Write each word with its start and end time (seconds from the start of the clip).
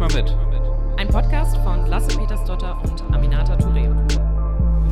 mal 0.00 0.08
mit. 0.14 0.34
Ein 0.96 1.08
Podcast 1.08 1.58
von 1.58 1.86
Lasse 1.86 2.16
Petersdotter 2.16 2.80
und 2.82 3.02
Aminata 3.14 3.54
Touré. 3.54 4.19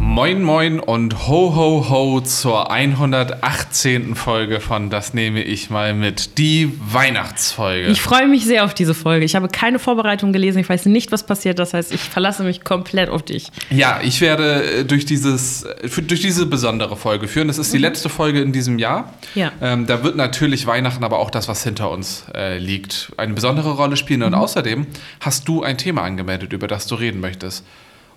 Moin 0.08 0.42
Moin 0.42 0.80
und 0.80 1.28
ho 1.28 1.54
ho 1.54 1.90
ho 1.90 2.20
zur 2.22 2.72
118. 2.72 4.14
Folge 4.14 4.58
von 4.58 4.88
Das 4.88 5.12
nehme 5.12 5.42
ich 5.42 5.68
mal 5.68 5.92
mit. 5.92 6.38
Die 6.38 6.72
Weihnachtsfolge. 6.80 7.88
Ich 7.88 8.00
freue 8.00 8.26
mich 8.26 8.44
sehr 8.46 8.64
auf 8.64 8.72
diese 8.72 8.94
Folge. 8.94 9.26
Ich 9.26 9.36
habe 9.36 9.48
keine 9.48 9.78
Vorbereitung 9.78 10.32
gelesen. 10.32 10.58
Ich 10.60 10.68
weiß 10.68 10.86
nicht, 10.86 11.12
was 11.12 11.26
passiert. 11.26 11.58
Das 11.58 11.74
heißt, 11.74 11.92
ich 11.92 12.00
verlasse 12.00 12.42
mich 12.42 12.64
komplett 12.64 13.10
auf 13.10 13.22
dich. 13.22 13.48
ja, 13.70 14.00
ich 14.02 14.22
werde 14.22 14.78
äh, 14.80 14.84
durch, 14.84 15.04
dieses, 15.04 15.64
äh, 15.64 15.88
durch 16.02 16.22
diese 16.22 16.46
besondere 16.46 16.96
Folge 16.96 17.28
führen. 17.28 17.46
Das 17.46 17.58
ist 17.58 17.72
die 17.74 17.78
letzte 17.78 18.08
Folge 18.08 18.40
in 18.40 18.52
diesem 18.52 18.78
Jahr. 18.78 19.12
Ja. 19.34 19.52
Ähm, 19.60 19.86
da 19.86 20.02
wird 20.02 20.16
natürlich 20.16 20.66
Weihnachten, 20.66 21.04
aber 21.04 21.18
auch 21.18 21.30
das, 21.30 21.48
was 21.48 21.62
hinter 21.62 21.90
uns 21.90 22.24
äh, 22.34 22.56
liegt, 22.58 23.12
eine 23.18 23.34
besondere 23.34 23.72
Rolle 23.72 23.96
spielen. 23.96 24.22
Und 24.22 24.32
außerdem 24.34 24.86
hast 25.20 25.46
du 25.46 25.62
ein 25.62 25.76
Thema 25.76 26.02
angemeldet, 26.02 26.54
über 26.54 26.66
das 26.66 26.86
du 26.86 26.94
reden 26.94 27.20
möchtest. 27.20 27.62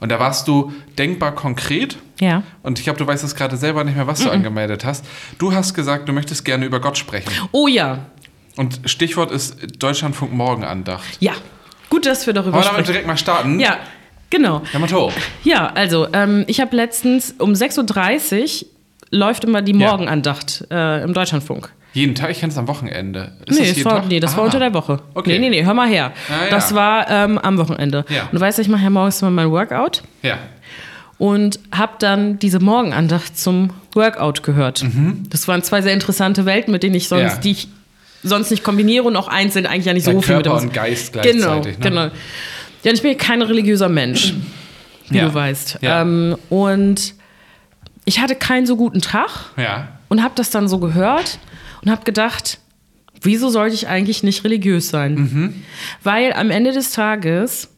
Und 0.01 0.09
da 0.09 0.19
warst 0.19 0.47
du 0.49 0.73
denkbar 0.97 1.33
konkret. 1.33 1.95
Ja. 2.19 2.43
Und 2.63 2.77
ich 2.79 2.83
glaube, 2.83 2.99
du 2.99 3.07
weißt 3.07 3.23
es 3.23 3.35
gerade 3.35 3.55
selber 3.55 3.83
nicht 3.85 3.95
mehr, 3.95 4.07
was 4.07 4.19
du 4.21 4.29
angemeldet 4.29 4.83
hast. 4.83 5.05
Du 5.37 5.53
hast 5.53 5.73
gesagt, 5.73 6.09
du 6.09 6.13
möchtest 6.13 6.43
gerne 6.43 6.65
über 6.65 6.81
Gott 6.81 6.97
sprechen. 6.97 7.31
Oh 7.53 7.67
ja. 7.67 7.99
Und 8.57 8.81
Stichwort 8.85 9.31
ist 9.31 9.57
Deutschlandfunk 9.81 10.33
Morgenandacht. 10.33 11.17
Ja. 11.21 11.31
Gut, 11.89 12.05
dass 12.05 12.25
wir 12.27 12.33
darüber 12.33 12.53
Wollen 12.53 12.63
wir 12.63 12.71
damit 12.71 12.77
sprechen. 12.85 12.91
direkt 12.93 13.07
mal 13.07 13.17
starten? 13.17 13.59
Ja, 13.59 13.77
genau. 14.29 14.61
Ja, 14.73 14.79
Mato. 14.79 15.11
Ja, 15.43 15.67
also, 15.67 16.07
ähm, 16.13 16.43
ich 16.47 16.59
habe 16.61 16.75
letztens 16.75 17.35
um 17.37 17.53
6.30 17.53 18.63
Uhr 18.63 18.67
läuft 19.11 19.43
immer 19.43 19.61
die 19.61 19.73
Ja. 19.73 19.89
Morgenandacht 19.89 20.65
äh, 20.71 21.03
im 21.03 21.13
Deutschlandfunk. 21.13 21.69
Jeden 21.93 22.15
Tag, 22.15 22.29
ich 22.31 22.39
kenne 22.39 22.51
es 22.51 22.57
am 22.57 22.67
Wochenende. 22.67 23.33
Ist 23.45 23.59
nee, 23.59 23.67
das 23.67 23.75
das 23.75 23.85
war, 23.85 24.05
nee, 24.05 24.19
das 24.21 24.35
war 24.37 24.43
Ah. 24.43 24.45
unter 24.45 24.59
der 24.59 24.73
Woche. 24.73 24.99
Okay. 25.13 25.31
Nee, 25.31 25.39
nee, 25.39 25.49
nee, 25.49 25.65
hör 25.65 25.73
mal 25.73 25.89
her. 25.89 26.13
Ah, 26.29 26.45
ja. 26.45 26.49
Das 26.49 26.73
war 26.73 27.09
ähm, 27.09 27.37
am 27.37 27.57
Wochenende. 27.57 28.05
Ja. 28.09 28.23
Und 28.23 28.33
du 28.33 28.39
weißt, 28.39 28.59
ich 28.59 28.69
mache 28.69 28.83
ja 28.83 28.89
morgens 28.89 29.21
immer 29.21 29.31
mein 29.31 29.51
Workout. 29.51 30.03
Ja. 30.21 30.37
und 31.17 31.59
habe 31.71 31.93
dann 31.99 32.39
diese 32.39 32.59
Morgenandacht 32.59 33.37
zum 33.37 33.69
Workout 33.93 34.41
gehört. 34.41 34.83
Das 35.29 35.47
waren 35.47 35.61
zwei 35.61 35.83
sehr 35.83 35.93
interessante 35.93 36.45
Welten, 36.47 36.71
mit 36.71 36.81
denen 36.81 36.95
ich 36.95 37.07
sonst, 37.07 37.21
Mhm. 37.21 37.27
Ja. 37.29 37.35
die 37.37 37.51
ich 37.51 37.67
sonst 38.23 38.49
nicht 38.49 38.63
kombiniere 38.63 39.03
und 39.03 39.15
auch 39.15 39.27
einzeln 39.27 39.67
eigentlich 39.67 39.85
ja 39.85 39.93
nicht 39.93 40.07
Ja, 40.07 40.13
so 40.13 40.21
viel 40.21 40.37
mit 40.37 40.45
Körper 40.45 40.59
der 40.59 40.67
und 40.69 40.73
Geist 40.73 41.13
Genau, 41.13 41.21
gleichzeitig, 41.61 41.77
ne? 41.77 41.83
genau. 41.83 42.01
Ja, 42.83 42.91
ich 42.91 43.01
bin 43.03 43.15
kein 43.19 43.43
religiöser 43.43 43.87
Mensch, 43.89 44.33
wie 45.09 45.17
Ja. 45.17 45.25
du 45.27 45.33
weißt. 45.35 45.77
Ja. 45.81 46.01
Ähm, 46.01 46.35
und 46.49 47.13
ich 48.05 48.19
hatte 48.19 48.33
keinen 48.33 48.65
so 48.65 48.75
guten 48.75 49.01
Tag 49.01 49.29
Ja. 49.57 49.89
und 50.09 50.23
habe 50.23 50.33
das 50.35 50.49
dann 50.49 50.67
so 50.67 50.79
gehört 50.79 51.37
und 51.83 51.91
habe 51.91 52.03
gedacht, 52.03 52.59
wieso 53.21 53.49
sollte 53.49 53.75
ich 53.75 53.87
eigentlich 53.87 54.23
nicht 54.23 54.43
religiös 54.43 54.89
sein? 54.89 55.15
Mhm. 55.15 55.63
Weil 56.03 56.33
am 56.33 56.49
Ende 56.51 56.71
des 56.71 56.91
Tages, 56.91 57.69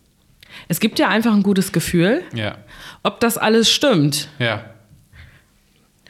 es 0.67 0.79
gibt 0.79 0.99
ja 0.99 1.09
einfach 1.09 1.33
ein 1.33 1.43
gutes 1.43 1.71
Gefühl, 1.71 2.23
Ja. 2.33 2.57
ob 3.03 3.19
das 3.19 3.37
alles 3.37 3.69
stimmt, 3.71 4.29
Ja. 4.39 4.63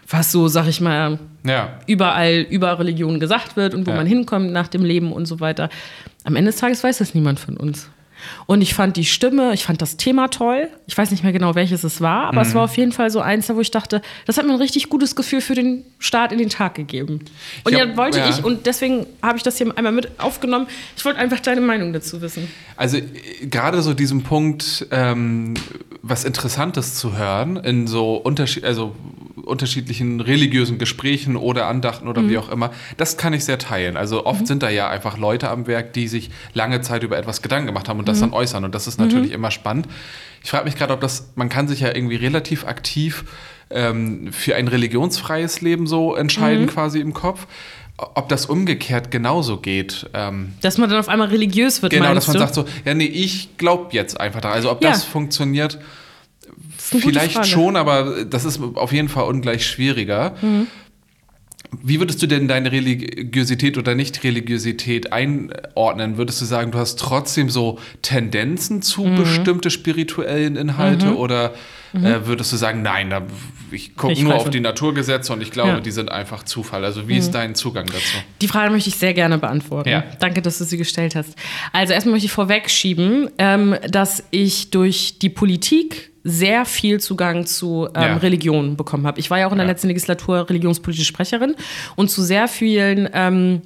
was 0.07 0.31
so, 0.31 0.47
sag 0.47 0.67
ich 0.67 0.81
mal, 0.81 1.17
Ja. 1.45 1.79
überall 1.87 2.45
über 2.49 2.77
Religionen 2.79 3.19
gesagt 3.19 3.55
wird 3.55 3.73
und 3.73 3.87
wo 3.87 3.91
man 3.91 4.05
hinkommt 4.05 4.51
nach 4.51 4.67
dem 4.67 4.83
Leben 4.85 5.11
und 5.11 5.25
so 5.25 5.39
weiter. 5.39 5.69
Am 6.23 6.35
Ende 6.35 6.51
des 6.51 6.59
Tages 6.59 6.83
weiß 6.83 6.99
das 6.99 7.13
niemand 7.13 7.39
von 7.39 7.57
uns. 7.57 7.89
Und 8.45 8.61
ich 8.61 8.73
fand 8.73 8.97
die 8.97 9.05
Stimme, 9.05 9.53
ich 9.53 9.63
fand 9.65 9.81
das 9.81 9.97
Thema 9.97 10.27
toll. 10.29 10.67
Ich 10.87 10.97
weiß 10.97 11.11
nicht 11.11 11.23
mehr 11.23 11.33
genau, 11.33 11.55
welches 11.55 11.83
es 11.83 12.01
war, 12.01 12.25
aber 12.27 12.41
Mhm. 12.41 12.47
es 12.47 12.55
war 12.55 12.63
auf 12.63 12.77
jeden 12.77 12.91
Fall 12.91 13.09
so 13.09 13.19
eins, 13.19 13.49
wo 13.49 13.59
ich 13.61 13.71
dachte, 13.71 14.01
das 14.25 14.37
hat 14.37 14.45
mir 14.45 14.53
ein 14.53 14.59
richtig 14.59 14.89
gutes 14.89 15.15
Gefühl 15.15 15.41
für 15.41 15.55
den 15.55 15.83
Start 15.99 16.31
in 16.31 16.37
den 16.37 16.49
Tag 16.49 16.75
gegeben. 16.75 17.19
Und 17.63 17.73
Ich 17.73 17.79
hab- 17.79 17.97
wollte 17.97 18.19
ja. 18.19 18.29
ich, 18.29 18.43
und 18.43 18.65
deswegen 18.65 19.05
habe 19.21 19.37
ich 19.37 19.43
das 19.43 19.57
hier 19.57 19.75
einmal 19.77 19.91
mit 19.93 20.19
aufgenommen. 20.19 20.67
Ich 20.97 21.05
wollte 21.05 21.19
einfach 21.19 21.39
deine 21.39 21.61
Meinung 21.61 21.93
dazu 21.93 22.21
wissen. 22.21 22.47
Also 22.77 22.97
gerade 23.41 23.81
so 23.81 23.93
diesen 23.93 24.23
Punkt, 24.23 24.87
ähm, 24.91 25.53
was 26.01 26.23
Interessantes 26.25 26.95
zu 26.95 27.17
hören 27.17 27.57
in 27.57 27.87
so 27.87 28.15
unterschied 28.15 28.65
also 28.65 28.95
unterschiedlichen 29.43 30.19
religiösen 30.21 30.77
Gesprächen 30.77 31.35
oder 31.35 31.67
Andachten 31.67 32.07
oder 32.07 32.27
wie 32.29 32.37
auch 32.37 32.49
immer, 32.49 32.71
das 32.97 33.17
kann 33.17 33.33
ich 33.33 33.45
sehr 33.45 33.57
teilen. 33.57 33.97
Also 33.97 34.25
oft 34.25 34.47
sind 34.47 34.63
da 34.63 34.69
ja 34.69 34.89
einfach 34.89 35.17
Leute 35.17 35.49
am 35.49 35.67
Werk, 35.67 35.93
die 35.93 36.07
sich 36.07 36.29
lange 36.53 36.81
Zeit 36.81 37.03
über 37.03 37.17
etwas 37.17 37.41
Gedanken 37.41 37.67
gemacht 37.67 37.89
haben 37.89 37.99
und 37.99 38.07
das 38.07 38.19
dann 38.19 38.33
äußern. 38.33 38.63
Und 38.65 38.73
das 38.73 38.87
ist 38.87 38.99
natürlich 38.99 39.31
immer 39.31 39.51
spannend. 39.51 39.87
Ich 40.43 40.49
frage 40.49 40.65
mich 40.65 40.75
gerade, 40.75 40.93
ob 40.93 41.01
das, 41.01 41.31
man 41.35 41.49
kann 41.49 41.67
sich 41.67 41.81
ja 41.81 41.93
irgendwie 41.95 42.15
relativ 42.15 42.65
aktiv 42.65 43.23
ähm, 43.69 44.31
für 44.33 44.55
ein 44.55 44.67
religionsfreies 44.67 45.61
Leben 45.61 45.87
so 45.87 46.15
entscheiden, 46.15 46.67
quasi 46.67 46.99
im 46.99 47.13
Kopf. 47.13 47.47
Ob 47.97 48.27
das 48.27 48.47
umgekehrt 48.47 49.11
genauso 49.11 49.57
geht. 49.57 50.09
Ähm, 50.15 50.53
Dass 50.61 50.77
man 50.79 50.89
dann 50.89 50.99
auf 50.99 51.09
einmal 51.09 51.27
religiös 51.27 51.81
wird, 51.83 51.93
Genau, 51.93 52.13
dass 52.13 52.25
man 52.27 52.33
du? 52.33 52.39
sagt 52.39 52.55
so, 52.55 52.65
ja, 52.85 52.93
nee, 52.95 53.05
ich 53.05 53.55
glaube 53.57 53.89
jetzt 53.91 54.19
einfach 54.19 54.41
da. 54.41 54.49
Also 54.51 54.71
ob 54.71 54.83
Ja. 54.83 54.89
das 54.89 55.03
funktioniert, 55.03 55.77
ist 56.93 57.03
eine 57.03 57.03
gute 57.03 57.19
vielleicht 57.19 57.33
Frage. 57.35 57.47
schon, 57.47 57.75
aber 57.75 58.25
das 58.25 58.45
ist 58.45 58.59
auf 58.75 58.91
jeden 58.93 59.09
Fall 59.09 59.25
ungleich 59.25 59.65
schwieriger. 59.67 60.35
Mhm. 60.41 60.67
Wie 61.81 61.99
würdest 61.99 62.21
du 62.21 62.27
denn 62.27 62.47
deine 62.47 62.71
Religiosität 62.71 63.79
oder 63.79 63.95
Nicht-Religiosität 63.95 65.11
einordnen? 65.11 66.17
Würdest 66.17 66.39
du 66.39 66.45
sagen, 66.45 66.69
du 66.71 66.77
hast 66.77 66.99
trotzdem 66.99 67.49
so 67.49 67.79
Tendenzen 68.03 68.83
zu 68.83 69.03
Mhm. 69.05 69.15
bestimmte 69.15 69.71
spirituellen 69.71 70.55
Inhalte 70.55 71.15
oder 71.17 71.53
äh, 71.95 72.25
würdest 72.25 72.51
du 72.53 72.57
sagen, 72.57 72.83
nein, 72.83 73.09
da, 73.09 73.23
ich 73.71 73.95
gucke 73.95 74.21
nur 74.21 74.35
auf 74.35 74.51
die 74.51 74.59
Naturgesetze 74.59 75.33
und 75.33 75.41
ich 75.41 75.49
glaube, 75.49 75.69
Ja. 75.69 75.77
Mhm. 75.79 75.83
die 75.83 75.91
sind 75.91 76.11
einfach 76.11 76.43
Zufall. 76.43 76.85
Also 76.85 77.07
wie 77.07 77.17
ist 77.17 77.31
dein 77.31 77.55
Zugang 77.55 77.87
dazu? 77.87 78.17
Die 78.41 78.47
Frage 78.47 78.71
möchte 78.71 78.89
ich 78.89 78.95
sehr 78.97 79.15
gerne 79.15 79.39
beantworten. 79.39 79.89
Ja. 79.89 80.03
Danke, 80.19 80.43
dass 80.43 80.59
du 80.59 80.65
sie 80.65 80.77
gestellt 80.77 81.15
hast. 81.15 81.33
Also 81.71 81.93
erstmal 81.93 82.13
möchte 82.13 82.27
ich 82.27 82.31
vorwegschieben, 82.31 83.31
ähm, 83.39 83.75
dass 83.89 84.23
ich 84.29 84.69
durch 84.69 85.17
die 85.19 85.29
Politik 85.29 86.11
sehr 86.23 86.65
viel 86.65 86.99
Zugang 86.99 87.45
zu 87.45 87.87
ähm, 87.95 88.01
Ja. 88.01 88.17
Religion 88.17 88.77
bekommen 88.77 89.05
habe. 89.05 89.19
Ich 89.19 89.29
war 89.29 89.39
ja 89.39 89.47
auch 89.47 89.51
in 89.51 89.57
der 89.57 89.65
Ja. 89.67 89.71
letzten 89.73 89.87
Legislatur 89.87 90.49
religionspolitische 90.49 91.05
Sprecherin 91.07 91.55
und 91.95 92.09
zu 92.09 92.21
sehr 92.21 92.47
vielen 92.47 93.09
ähm, 93.13 93.61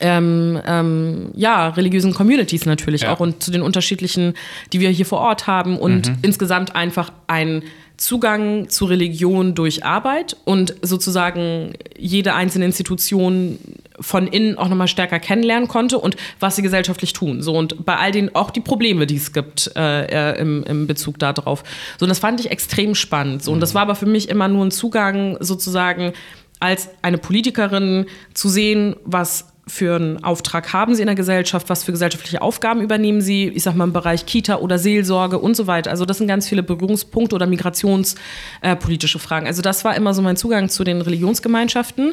ähm, 0.00 0.60
ähm, 0.66 1.30
ja, 1.36 1.68
religiösen 1.68 2.12
Communities 2.14 2.66
natürlich 2.66 3.02
Ja. 3.02 3.12
auch 3.12 3.20
und 3.20 3.42
zu 3.44 3.52
den 3.52 3.62
unterschiedlichen, 3.62 4.34
die 4.72 4.80
wir 4.80 4.90
hier 4.90 5.06
vor 5.06 5.20
Ort 5.20 5.46
haben 5.46 5.78
und 5.78 6.08
Mhm. 6.08 6.16
insgesamt 6.22 6.74
einfach 6.74 7.12
ein 7.28 7.62
Zugang 7.96 8.68
zu 8.68 8.86
Religion 8.86 9.54
durch 9.54 9.84
Arbeit 9.84 10.36
und 10.44 10.74
sozusagen 10.82 11.74
jede 11.96 12.34
einzelne 12.34 12.64
Institution 12.64 13.56
von 14.00 14.26
innen 14.26 14.58
auch 14.58 14.68
nochmal 14.68 14.88
stärker 14.88 15.20
kennenlernen 15.20 15.68
konnte 15.68 15.98
und 15.98 16.16
was 16.40 16.56
sie 16.56 16.62
gesellschaftlich 16.62 17.12
tun. 17.12 17.42
So 17.42 17.56
und 17.56 17.84
bei 17.84 17.96
all 17.96 18.12
den 18.12 18.34
auch 18.34 18.50
die 18.50 18.60
Probleme, 18.60 19.06
die 19.06 19.16
es 19.16 19.32
gibt 19.32 19.70
äh, 19.76 20.32
äh, 20.32 20.40
im, 20.40 20.64
im 20.64 20.86
Bezug 20.86 21.18
darauf. 21.18 21.62
So 21.98 22.04
und 22.04 22.08
das 22.08 22.18
fand 22.18 22.40
ich 22.40 22.50
extrem 22.50 22.94
spannend. 22.94 23.42
So 23.42 23.52
und 23.52 23.60
das 23.60 23.74
war 23.74 23.82
aber 23.82 23.94
für 23.94 24.06
mich 24.06 24.28
immer 24.28 24.48
nur 24.48 24.64
ein 24.64 24.70
Zugang 24.70 25.36
sozusagen 25.40 26.12
als 26.60 26.88
eine 27.02 27.18
Politikerin 27.18 28.06
zu 28.32 28.48
sehen, 28.48 28.96
was 29.04 29.53
für 29.66 29.96
einen 29.96 30.22
Auftrag 30.22 30.74
haben 30.74 30.94
sie 30.94 31.00
in 31.00 31.06
der 31.06 31.14
Gesellschaft, 31.14 31.70
was 31.70 31.84
für 31.84 31.92
gesellschaftliche 31.92 32.42
Aufgaben 32.42 32.82
übernehmen 32.82 33.22
sie, 33.22 33.48
ich 33.48 33.62
sag 33.62 33.74
mal 33.74 33.84
im 33.84 33.94
Bereich 33.94 34.26
Kita 34.26 34.56
oder 34.56 34.78
Seelsorge 34.78 35.38
und 35.38 35.56
so 35.56 35.66
weiter. 35.66 35.90
Also 35.90 36.04
das 36.04 36.18
sind 36.18 36.26
ganz 36.26 36.46
viele 36.46 36.62
Berührungspunkte 36.62 37.34
oder 37.34 37.46
migrationspolitische 37.46 39.18
Fragen. 39.18 39.46
Also 39.46 39.62
das 39.62 39.84
war 39.84 39.96
immer 39.96 40.12
so 40.12 40.20
mein 40.22 40.36
Zugang 40.36 40.68
zu 40.68 40.84
den 40.84 41.00
Religionsgemeinschaften. 41.00 42.12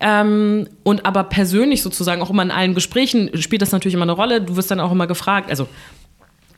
Ähm, 0.00 0.68
und 0.82 1.06
aber 1.06 1.24
persönlich 1.24 1.82
sozusagen 1.82 2.20
auch 2.20 2.30
immer 2.30 2.42
in 2.42 2.50
allen 2.50 2.74
Gesprächen 2.74 3.30
spielt 3.40 3.62
das 3.62 3.72
natürlich 3.72 3.94
immer 3.94 4.02
eine 4.04 4.12
Rolle. 4.12 4.42
Du 4.42 4.56
wirst 4.56 4.70
dann 4.70 4.80
auch 4.80 4.92
immer 4.92 5.06
gefragt, 5.06 5.48
also 5.48 5.68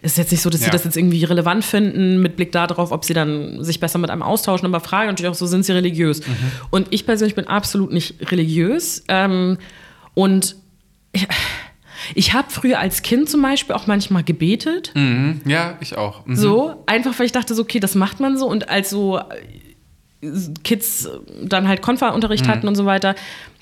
es 0.04 0.12
ist 0.12 0.18
jetzt 0.18 0.32
nicht 0.32 0.42
so, 0.42 0.50
dass 0.50 0.60
sie 0.60 0.66
Ja. 0.66 0.72
das 0.72 0.82
jetzt 0.82 0.96
irgendwie 0.96 1.22
relevant 1.22 1.64
finden, 1.64 2.20
mit 2.20 2.34
Blick 2.34 2.50
darauf, 2.50 2.90
ob 2.90 3.04
sie 3.04 3.14
dann 3.14 3.62
sich 3.62 3.78
besser 3.78 4.00
mit 4.00 4.10
einem 4.10 4.22
austauschen, 4.22 4.66
aber 4.66 4.80
fragen 4.80 5.06
natürlich 5.06 5.30
auch 5.30 5.36
so, 5.36 5.46
sind 5.46 5.64
sie 5.64 5.70
religiös? 5.70 6.22
Und 6.70 6.88
ich 6.90 7.06
persönlich 7.06 7.36
bin 7.36 7.46
absolut 7.46 7.92
nicht 7.92 8.32
religiös. 8.32 9.04
Ähm, 9.06 9.58
und 10.14 10.56
ich, 11.12 11.26
ich 12.14 12.32
habe 12.32 12.50
früher 12.50 12.78
als 12.78 13.02
Kind 13.02 13.28
zum 13.30 13.42
Beispiel 13.42 13.74
auch 13.74 13.86
manchmal 13.86 14.22
gebetet. 14.24 14.92
Mhm. 14.94 15.40
Ja, 15.44 15.76
ich 15.80 15.96
auch. 15.96 16.26
Mhm. 16.26 16.36
So, 16.36 16.82
einfach 16.86 17.18
weil 17.18 17.26
ich 17.26 17.32
dachte, 17.32 17.54
so, 17.54 17.62
okay, 17.62 17.80
das 17.80 17.94
macht 17.94 18.20
man 18.20 18.36
so. 18.38 18.46
Und 18.46 18.68
als 18.68 18.90
so 18.90 19.18
äh, 19.18 19.22
Kids 20.64 21.08
dann 21.42 21.68
halt 21.68 21.82
Konfa-Unterricht 21.82 22.44
Mhm. 22.46 22.50
hatten 22.50 22.68
und 22.68 22.74
so 22.76 22.86
weiter, 22.86 23.14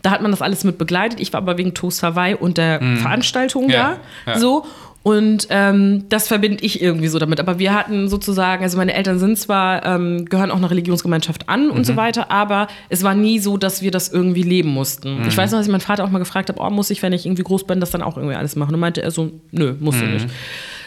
da 0.03 0.11
hat 0.11 0.23
man 0.23 0.31
das 0.31 0.43
alles 0.43 0.65
mit 0.65 0.79
begleitet. 0.79 1.21
Ich 1.21 1.33
war 1.33 1.39
aber 1.39 1.59
wegen 1.59 1.75
Toast 1.75 2.03
Hawaii 2.03 2.35
und 2.35 2.57
der 2.59 2.81
Veranstaltung 2.97 3.65
Mhm. 3.65 3.71
Ja, 3.71 3.99
da. 4.25 4.33
ja. 4.33 4.39
So. 4.39 4.67
Und 5.03 5.47
ähm, 5.49 6.05
das 6.11 6.29
verbinde 6.29 6.63
ich 6.63 6.83
irgendwie 6.83 7.09
so 7.09 7.19
damit. 7.19 7.41
Aber 7.41 7.59
wir 7.59 7.73
hatten 7.75 8.09
sozusagen, 8.09 8.63
also 8.63 8.77
meine 8.77 8.93
Eltern 8.93 9.19
sind 9.19 9.39
zwar, 9.39 9.85
ähm, 9.87 10.27
gehören 10.27 10.51
auch 10.51 10.57
einer 10.59 10.71
Religionsgemeinschaft 10.71 11.49
an 11.49 11.71
und 11.71 11.79
Mhm. 11.79 11.85
so 11.85 11.97
weiter, 11.97 12.31
aber 12.31 12.69
es 12.91 13.03
war 13.03 13.15
nie 13.15 13.39
so, 13.39 13.57
dass 13.57 13.81
wir 13.81 13.91
das 13.91 14.11
irgendwie 14.11 14.43
leben 14.43 14.69
mussten. 14.69 15.21
Mhm. 15.21 15.29
Ich 15.29 15.37
weiß 15.39 15.53
noch, 15.53 15.59
dass 15.59 15.67
ich 15.67 15.73
meinen 15.73 15.81
Vater 15.81 16.05
auch 16.05 16.11
mal 16.11 16.19
gefragt 16.19 16.51
habe, 16.51 16.61
oh, 16.61 16.69
muss 16.69 16.91
ich, 16.91 17.03
wenn 17.03 17.15
ich 17.15 17.25
irgendwie 17.25 17.45
groß 17.45 17.65
bin, 17.65 17.81
das 17.81 17.91
dann 17.93 18.03
auch 18.03 18.19
irgendwie 18.19 18.37
alles 18.37 18.57
machen? 18.57 18.75
Und 18.75 18.81
meinte 18.81 19.01
er 19.03 19.11
so, 19.11 19.31
nö, 19.53 19.75
musst 19.81 20.03
du 20.03 20.05
Mhm. 20.05 20.13
nicht. 20.13 20.27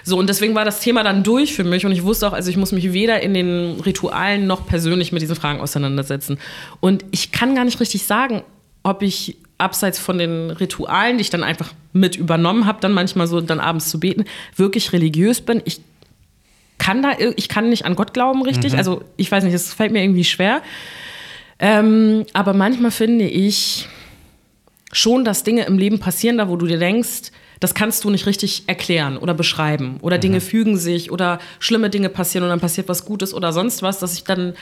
So, 0.03 0.19
und 0.19 0.27
deswegen 0.29 0.53
war 0.53 0.65
das 0.65 0.79
Thema 0.81 1.01
dann 1.03 1.23
durch 1.23 1.53
für 1.55 1.63
mich 1.63 1.83
und 1.85 1.91
ich 1.91 2.03
wusste 2.03 2.27
auch, 2.27 2.33
also 2.33 2.49
ich 2.51 2.57
muss 2.57 2.71
mich 2.71 2.93
weder 2.93 3.21
in 3.21 3.33
den 3.33 3.79
Ritualen 3.83 4.45
noch 4.45 4.67
persönlich 4.67 5.11
mit 5.11 5.21
diesen 5.23 5.35
Fragen 5.35 5.59
auseinandersetzen. 5.59 6.37
Und 6.81 7.03
ich 7.11 7.31
kann 7.31 7.55
gar 7.55 7.63
nicht 7.65 7.79
richtig 7.79 8.03
sagen, 8.03 8.43
ob 8.83 9.01
ich 9.01 9.37
abseits 9.57 9.99
von 9.99 10.17
den 10.17 10.49
Ritualen, 10.49 11.17
die 11.17 11.21
ich 11.21 11.29
dann 11.29 11.43
einfach 11.43 11.73
mit 11.93 12.15
übernommen 12.15 12.65
habe, 12.65 12.79
dann 12.81 12.91
manchmal 12.91 13.27
so 13.27 13.39
dann 13.41 13.59
abends 13.59 13.89
zu 13.89 13.99
beten, 13.99 14.25
wirklich 14.55 14.93
religiös 14.93 15.41
bin. 15.41 15.61
Ich 15.65 15.81
kann 16.77 17.01
da, 17.01 17.11
ich 17.35 17.47
kann 17.49 17.69
nicht 17.69 17.85
an 17.85 17.95
Gott 17.95 18.13
glauben, 18.13 18.41
richtig. 18.43 18.73
Mhm. 18.73 18.77
Also 18.77 19.03
ich 19.15 19.31
weiß 19.31 19.43
nicht, 19.43 19.53
es 19.53 19.73
fällt 19.73 19.91
mir 19.91 20.03
irgendwie 20.03 20.23
schwer. 20.23 20.61
Ähm, 21.59 22.25
aber 22.33 22.53
manchmal 22.53 22.91
finde 22.91 23.25
ich 23.25 23.87
schon, 24.91 25.23
dass 25.23 25.43
Dinge 25.43 25.65
im 25.65 25.77
Leben 25.77 25.99
passieren, 25.99 26.37
da 26.37 26.49
wo 26.49 26.55
du 26.55 26.65
dir 26.65 26.79
denkst, 26.79 27.31
das 27.59 27.73
kannst 27.73 28.03
du 28.03 28.09
nicht 28.09 28.25
richtig 28.25 28.63
erklären 28.67 29.17
oder 29.17 29.33
beschreiben. 29.33 29.97
Oder 30.01 30.17
Dinge 30.17 30.37
mhm. 30.37 30.41
fügen 30.41 30.77
sich 30.77 31.11
oder 31.11 31.39
schlimme 31.59 31.89
Dinge 31.89 32.09
passieren 32.09 32.43
und 32.43 32.49
dann 32.49 32.59
passiert 32.59 32.89
was 32.89 33.05
Gutes 33.05 33.33
oder 33.33 33.53
sonst 33.53 33.81
was, 33.81 33.99
dass 33.99 34.15
ich 34.15 34.25
dann 34.25 34.53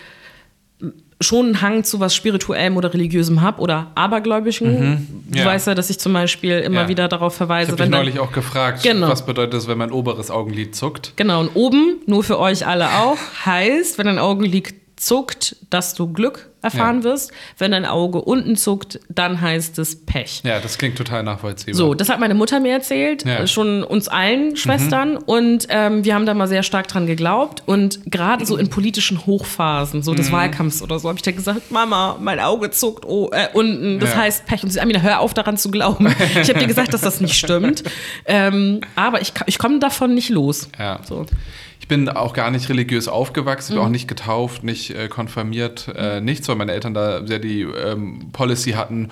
schon 1.21 1.45
einen 1.47 1.62
Hang 1.62 1.83
zu 1.83 2.00
was 2.00 2.15
Spirituellem 2.15 2.77
oder 2.77 2.94
Religiösem 2.94 3.41
habe 3.41 3.62
oder 3.62 3.91
Abergläubigen. 3.95 4.79
Mhm, 4.79 5.07
ja. 5.33 5.44
Du 5.44 5.50
weißt 5.50 5.68
ja, 5.68 5.75
dass 5.75 5.89
ich 5.89 6.00
zum 6.00 6.13
Beispiel 6.13 6.59
immer 6.59 6.81
ja. 6.81 6.88
wieder 6.88 7.07
darauf 7.07 7.35
verweise. 7.35 7.73
Ich 7.73 7.79
habe 7.79 7.89
neulich 7.89 8.19
auch 8.19 8.31
gefragt, 8.31 8.83
genau. 8.83 9.07
was 9.07 9.25
bedeutet 9.25 9.53
es, 9.53 9.68
wenn 9.68 9.77
mein 9.77 9.91
oberes 9.91 10.31
Augenlid 10.31 10.75
zuckt. 10.75 11.13
Genau, 11.15 11.41
und 11.41 11.51
oben, 11.56 12.01
nur 12.06 12.23
für 12.23 12.39
euch 12.39 12.65
alle 12.65 12.88
auch, 12.89 13.18
heißt, 13.45 13.97
wenn 13.97 14.07
dein 14.07 14.19
Augenlid 14.19 14.80
zuckt, 15.01 15.56
dass 15.71 15.95
du 15.95 16.13
Glück 16.13 16.51
erfahren 16.62 16.98
ja. 16.98 17.06
wirst. 17.06 17.31
Wenn 17.57 17.71
dein 17.71 17.86
Auge 17.86 18.21
unten 18.21 18.56
zuckt, 18.56 19.00
dann 19.09 19.42
heißt 19.42 19.80
es 19.80 20.06
Pech. 20.06 20.42
Ja, 20.44 20.59
das 20.59 20.77
klingt 20.77 20.95
total 20.95 21.24
nachvollziehbar. 21.24 21.75
So, 21.75 21.95
das 21.95 22.07
hat 22.07 22.19
meine 22.19 22.36
Mutter 22.36 22.59
mir 22.59 22.74
erzählt, 22.74 23.25
ja. 23.25 23.48
schon 23.48 23.83
uns 23.83 24.07
allen 24.07 24.56
Schwestern. 24.56 25.13
Mhm. 25.13 25.24
Und 25.25 25.68
ähm, 25.69 26.06
wir 26.06 26.13
haben 26.13 26.27
da 26.27 26.36
mal 26.36 26.48
sehr 26.48 26.62
stark 26.62 26.88
dran 26.88 27.07
geglaubt. 27.07 27.63
Und 27.65 28.12
gerade 28.12 28.45
so 28.45 28.57
in 28.57 28.69
politischen 28.69 29.25
Hochphasen, 29.25 30.03
so 30.03 30.13
des 30.13 30.30
mhm. 30.30 30.33
Wahlkampfs 30.33 30.83
oder 30.83 31.00
so, 31.00 31.09
habe 31.09 31.18
ich 31.18 31.24
dann 31.24 31.36
gesagt, 31.36 31.71
Mama, 31.71 32.18
mein 32.19 32.39
Auge 32.39 32.69
zuckt 32.69 33.03
oh, 33.06 33.31
äh, 33.31 33.48
unten, 33.53 34.00
das 34.00 34.12
ja. 34.12 34.18
heißt 34.18 34.45
Pech. 34.45 34.63
Und 34.63 34.69
sie 34.69 34.80
Amina, 34.80 35.00
hör 35.00 35.19
auf 35.19 35.33
daran 35.33 35.57
zu 35.57 35.71
glauben. 35.71 36.13
ich 36.42 36.48
habe 36.48 36.59
dir 36.59 36.68
gesagt, 36.68 36.94
dass 36.94 37.01
das 37.01 37.21
nicht 37.21 37.36
stimmt. 37.36 37.83
Ähm, 38.25 38.81
aber 38.95 39.21
ich, 39.21 39.33
ich 39.45 39.57
komme 39.57 39.80
davon 39.80 40.13
nicht 40.13 40.30
los. 40.30 40.69
Ja. 40.77 41.00
So 41.03 41.25
bin 41.87 42.09
auch 42.09 42.33
gar 42.33 42.51
nicht 42.51 42.69
religiös 42.69 43.07
aufgewachsen, 43.07 43.75
mhm. 43.75 43.81
auch 43.81 43.89
nicht 43.89 44.07
getauft, 44.07 44.63
nicht 44.63 44.91
äh, 44.91 45.07
konfirmiert, 45.07 45.87
äh, 45.95 46.21
nichts, 46.21 46.47
weil 46.47 46.55
meine 46.55 46.71
Eltern 46.71 46.93
da 46.93 47.25
sehr 47.25 47.39
die 47.39 47.61
ähm, 47.61 48.29
Policy 48.31 48.71
hatten, 48.71 49.09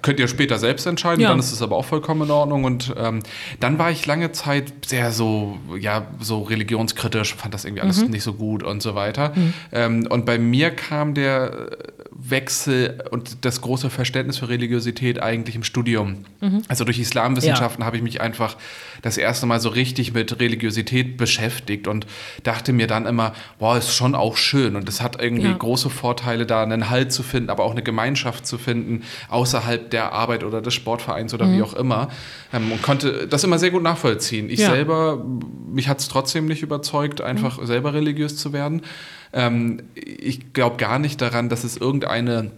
könnt 0.00 0.20
ihr 0.20 0.28
später 0.28 0.58
selbst 0.58 0.86
entscheiden, 0.86 1.20
ja. 1.22 1.28
dann 1.28 1.38
ist 1.38 1.52
es 1.52 1.60
aber 1.60 1.76
auch 1.76 1.84
vollkommen 1.84 2.22
in 2.22 2.30
Ordnung. 2.30 2.64
Und 2.64 2.94
ähm, 2.96 3.20
dann 3.60 3.78
war 3.78 3.90
ich 3.90 4.06
lange 4.06 4.32
Zeit 4.32 4.72
sehr 4.86 5.12
so, 5.12 5.58
ja, 5.78 6.06
so 6.20 6.42
religionskritisch, 6.42 7.34
fand 7.34 7.52
das 7.52 7.64
irgendwie 7.64 7.82
alles 7.82 8.02
mhm. 8.02 8.10
nicht 8.10 8.22
so 8.22 8.34
gut 8.34 8.62
und 8.62 8.82
so 8.82 8.94
weiter. 8.94 9.32
Mhm. 9.34 9.54
Ähm, 9.72 10.06
und 10.08 10.24
bei 10.24 10.38
mir 10.38 10.70
kam 10.70 11.14
der 11.14 11.70
Wechsel 12.10 13.02
und 13.10 13.44
das 13.44 13.60
große 13.60 13.90
Verständnis 13.90 14.38
für 14.38 14.48
Religiosität 14.48 15.20
eigentlich 15.20 15.56
im 15.56 15.64
Studium. 15.64 16.24
Mhm. 16.40 16.62
Also 16.68 16.84
durch 16.84 16.98
Islamwissenschaften 16.98 17.82
ja. 17.82 17.86
habe 17.86 17.96
ich 17.96 18.02
mich 18.02 18.20
einfach 18.20 18.56
das 19.02 19.18
erste 19.18 19.46
Mal 19.46 19.60
so 19.60 19.68
richtig 19.68 20.14
mit 20.14 20.40
Religiosität 20.40 21.16
beschäftigt 21.16 21.88
und 21.88 22.06
dachte 22.44 22.72
mir 22.72 22.86
dann 22.86 23.06
immer, 23.06 23.34
boah, 23.58 23.76
ist 23.76 23.94
schon 23.94 24.14
auch 24.14 24.36
schön 24.36 24.76
und 24.76 24.88
es 24.88 25.02
hat 25.02 25.20
irgendwie 25.20 25.48
ja. 25.48 25.56
große 25.56 25.90
Vorteile, 25.90 26.46
da 26.46 26.62
einen 26.62 26.88
Halt 26.88 27.12
zu 27.12 27.22
finden, 27.22 27.50
aber 27.50 27.64
auch 27.64 27.72
eine 27.72 27.82
Gemeinschaft 27.82 28.46
zu 28.46 28.58
finden, 28.58 29.02
außerhalb 29.28 29.90
der 29.90 30.12
Arbeit 30.12 30.44
oder 30.44 30.62
des 30.62 30.72
Sportvereins 30.74 31.34
oder 31.34 31.46
mhm. 31.46 31.58
wie 31.58 31.62
auch 31.62 31.74
immer. 31.74 32.08
Ähm, 32.52 32.70
und 32.70 32.82
konnte 32.82 33.26
das 33.26 33.44
immer 33.44 33.58
sehr 33.58 33.70
gut 33.70 33.82
nachvollziehen. 33.82 34.48
Ich 34.48 34.60
ja. 34.60 34.70
selber, 34.70 35.24
mich 35.66 35.88
hat 35.88 35.98
es 35.98 36.08
trotzdem 36.08 36.46
nicht 36.46 36.62
überzeugt, 36.62 37.20
einfach 37.20 37.60
mhm. 37.60 37.66
selber 37.66 37.94
religiös 37.94 38.36
zu 38.36 38.52
werden. 38.52 38.82
Ähm, 39.32 39.82
ich 39.94 40.52
glaube 40.52 40.76
gar 40.76 40.98
nicht 40.98 41.20
daran, 41.20 41.48
dass 41.48 41.64
es 41.64 41.76
irgendeine 41.76 42.52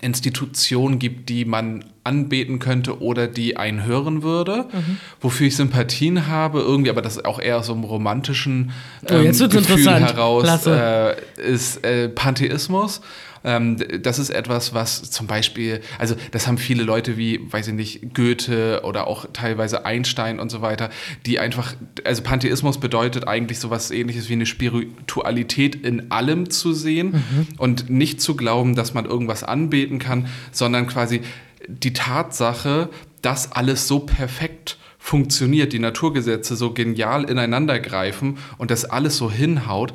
Institution 0.00 0.98
gibt, 0.98 1.28
die 1.28 1.44
man 1.44 1.84
anbeten 2.04 2.58
könnte 2.58 3.02
oder 3.02 3.26
die 3.26 3.56
einen 3.56 3.84
hören 3.84 4.22
würde, 4.22 4.66
mhm. 4.72 4.98
wofür 5.20 5.46
ich 5.46 5.56
Sympathien 5.56 6.26
habe, 6.26 6.60
irgendwie, 6.60 6.90
aber 6.90 7.02
das 7.02 7.16
ist 7.16 7.24
auch 7.24 7.38
eher 7.38 7.62
so 7.62 7.74
einem 7.74 7.84
romantischen 7.84 8.72
ähm, 9.08 9.32
oh, 9.40 9.48
Gefühl 9.48 10.00
heraus, 10.00 10.66
äh, 10.66 11.16
ist 11.36 11.84
äh, 11.84 12.08
Pantheismus. 12.08 13.00
Ähm, 13.44 13.76
das 14.02 14.18
ist 14.18 14.30
etwas, 14.30 14.74
was 14.74 15.10
zum 15.10 15.26
Beispiel, 15.26 15.80
also 15.98 16.14
das 16.30 16.46
haben 16.46 16.58
viele 16.58 16.82
Leute 16.82 17.16
wie, 17.16 17.40
weiß 17.50 17.68
ich 17.68 17.74
nicht, 17.74 18.14
Goethe 18.14 18.82
oder 18.84 19.06
auch 19.06 19.26
teilweise 19.32 19.84
Einstein 19.84 20.40
und 20.40 20.50
so 20.50 20.62
weiter, 20.62 20.90
die 21.26 21.38
einfach, 21.38 21.74
also 22.04 22.22
Pantheismus 22.22 22.78
bedeutet 22.78 23.26
eigentlich 23.28 23.58
sowas 23.58 23.90
ähnliches 23.90 24.28
wie 24.28 24.34
eine 24.34 24.46
Spiritualität 24.46 25.74
in 25.74 26.10
allem 26.10 26.50
zu 26.50 26.72
sehen 26.72 27.12
mhm. 27.12 27.46
und 27.58 27.90
nicht 27.90 28.20
zu 28.20 28.36
glauben, 28.36 28.74
dass 28.74 28.94
man 28.94 29.04
irgendwas 29.04 29.44
anbeten 29.44 29.98
kann, 29.98 30.28
sondern 30.52 30.86
quasi 30.86 31.22
die 31.68 31.92
Tatsache, 31.92 32.88
dass 33.22 33.52
alles 33.52 33.88
so 33.88 34.00
perfekt 34.00 34.78
funktioniert, 34.98 35.72
die 35.72 35.78
Naturgesetze 35.78 36.56
so 36.56 36.72
genial 36.72 37.24
ineinander 37.24 37.78
greifen 37.78 38.38
und 38.58 38.70
das 38.70 38.84
alles 38.84 39.16
so 39.16 39.30
hinhaut, 39.30 39.92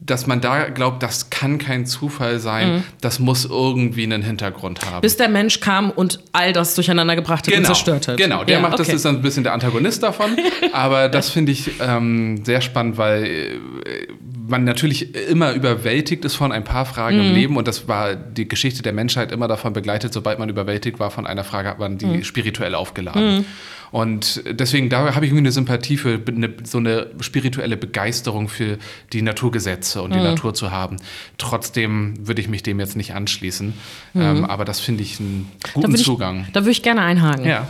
dass 0.00 0.26
man 0.26 0.40
da 0.40 0.68
glaubt, 0.68 1.02
das 1.02 1.30
kann 1.30 1.58
kein 1.58 1.86
Zufall 1.86 2.38
sein, 2.38 2.72
mhm. 2.72 2.84
das 3.00 3.20
muss 3.20 3.44
irgendwie 3.44 4.02
einen 4.02 4.22
Hintergrund 4.22 4.84
haben. 4.84 5.00
Bis 5.00 5.16
der 5.16 5.28
Mensch 5.28 5.60
kam 5.60 5.90
und 5.90 6.20
all 6.32 6.52
das 6.52 6.74
durcheinander 6.74 7.16
gebracht 7.16 7.46
hat 7.46 7.54
genau, 7.54 7.58
und 7.58 7.64
zerstört 7.66 8.08
hat. 8.08 8.16
Genau, 8.16 8.44
der 8.44 8.56
ja, 8.56 8.60
macht 8.60 8.74
okay. 8.74 8.84
das 8.84 8.94
ist 8.94 9.04
dann 9.04 9.16
ein 9.16 9.22
bisschen 9.22 9.44
der 9.44 9.54
Antagonist 9.54 10.02
davon, 10.02 10.36
aber 10.72 11.08
das 11.08 11.30
finde 11.30 11.52
ich 11.52 11.80
ähm, 11.80 12.44
sehr 12.44 12.60
spannend, 12.60 12.98
weil 12.98 13.24
äh, 13.24 14.08
man 14.46 14.64
natürlich 14.64 15.14
immer 15.14 15.52
überwältigt 15.52 16.24
ist 16.24 16.34
von 16.34 16.52
ein 16.52 16.64
paar 16.64 16.84
Fragen 16.84 17.16
mhm. 17.18 17.26
im 17.26 17.34
Leben 17.34 17.56
und 17.56 17.66
das 17.66 17.88
war 17.88 18.14
die 18.14 18.46
Geschichte 18.46 18.82
der 18.82 18.92
Menschheit 18.92 19.32
immer 19.32 19.48
davon 19.48 19.72
begleitet, 19.72 20.12
sobald 20.12 20.38
man 20.38 20.48
überwältigt 20.48 20.98
war 20.98 21.10
von 21.10 21.26
einer 21.26 21.44
Frage, 21.44 21.68
hat 21.68 21.78
man 21.78 21.98
die 21.98 22.06
mhm. 22.06 22.24
spirituell 22.24 22.74
aufgeladen. 22.74 23.38
Mhm. 23.38 23.44
Und 23.90 24.42
deswegen, 24.50 24.90
da 24.90 25.14
habe 25.14 25.24
ich 25.24 25.30
irgendwie 25.30 25.42
eine 25.44 25.52
Sympathie 25.52 25.96
für 25.96 26.20
eine, 26.26 26.52
so 26.64 26.78
eine 26.78 27.10
spirituelle 27.20 27.76
Begeisterung 27.76 28.48
für 28.48 28.76
die 29.12 29.22
Naturgesetze 29.22 30.02
und 30.02 30.12
die 30.12 30.18
mhm. 30.18 30.24
Natur 30.24 30.52
zu 30.52 30.72
haben. 30.72 30.96
Trotzdem 31.38 32.14
würde 32.26 32.40
ich 32.40 32.48
mich 32.48 32.64
dem 32.64 32.80
jetzt 32.80 32.96
nicht 32.96 33.14
anschließen. 33.14 33.72
Mhm. 34.14 34.20
Ähm, 34.20 34.44
aber 34.46 34.64
das 34.64 34.80
finde 34.80 35.04
ich 35.04 35.20
einen 35.20 35.48
guten 35.74 35.92
da 35.92 35.98
Zugang. 35.98 36.44
Ich, 36.46 36.52
da 36.52 36.62
würde 36.62 36.72
ich 36.72 36.82
gerne 36.82 37.02
einhaken. 37.02 37.44
Ja. 37.44 37.68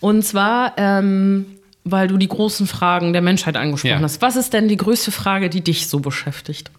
Und 0.00 0.26
zwar, 0.26 0.74
ähm, 0.76 1.46
weil 1.86 2.08
du 2.08 2.16
die 2.16 2.28
großen 2.28 2.66
Fragen 2.66 3.12
der 3.12 3.22
Menschheit 3.22 3.56
angesprochen 3.56 3.92
ja. 3.92 4.00
hast. 4.00 4.20
Was 4.20 4.34
ist 4.34 4.52
denn 4.52 4.66
die 4.66 4.76
größte 4.76 5.12
Frage, 5.12 5.48
die 5.48 5.62
dich 5.62 5.86
so 5.86 6.00
beschäftigt? 6.00 6.70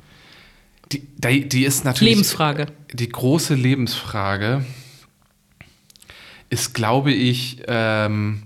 Die, 0.91 1.47
die 1.47 1.63
ist 1.63 1.85
natürlich. 1.85 2.13
Lebensfrage. 2.13 2.67
Die 2.93 3.09
große 3.09 3.55
Lebensfrage 3.55 4.65
ist, 6.49 6.73
glaube 6.73 7.13
ich, 7.13 7.63
ähm, 7.67 8.43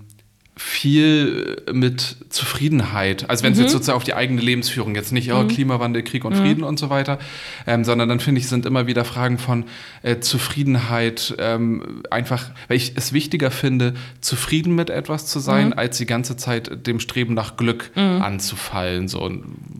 viel 0.54 1.62
mit 1.72 2.16
Zufriedenheit. 2.28 3.28
Also 3.30 3.42
wenn 3.42 3.52
es 3.52 3.58
mhm. 3.58 3.64
jetzt 3.64 3.72
sozusagen 3.72 3.96
auf 3.96 4.04
die 4.04 4.14
eigene 4.14 4.40
Lebensführung 4.42 4.94
jetzt 4.94 5.10
nicht, 5.10 5.32
oh, 5.32 5.42
mhm. 5.42 5.48
Klimawandel, 5.48 6.02
Krieg 6.02 6.26
und 6.26 6.34
mhm. 6.34 6.40
Frieden 6.40 6.64
und 6.64 6.78
so 6.78 6.90
weiter, 6.90 7.18
ähm, 7.66 7.84
sondern 7.84 8.08
dann 8.08 8.20
finde 8.20 8.40
ich, 8.40 8.48
sind 8.48 8.66
immer 8.66 8.86
wieder 8.86 9.06
Fragen 9.06 9.38
von 9.38 9.64
äh, 10.02 10.20
Zufriedenheit, 10.20 11.34
ähm, 11.38 12.02
einfach, 12.10 12.50
weil 12.68 12.76
ich 12.76 12.92
es 12.96 13.14
wichtiger 13.14 13.50
finde, 13.50 13.94
zufrieden 14.20 14.74
mit 14.74 14.90
etwas 14.90 15.26
zu 15.26 15.38
sein, 15.38 15.68
mhm. 15.68 15.72
als 15.74 15.96
die 15.96 16.06
ganze 16.06 16.36
Zeit 16.36 16.86
dem 16.86 17.00
Streben 17.00 17.32
nach 17.32 17.56
Glück 17.56 17.90
mhm. 17.94 18.20
anzufallen. 18.20 19.08
So 19.08 19.30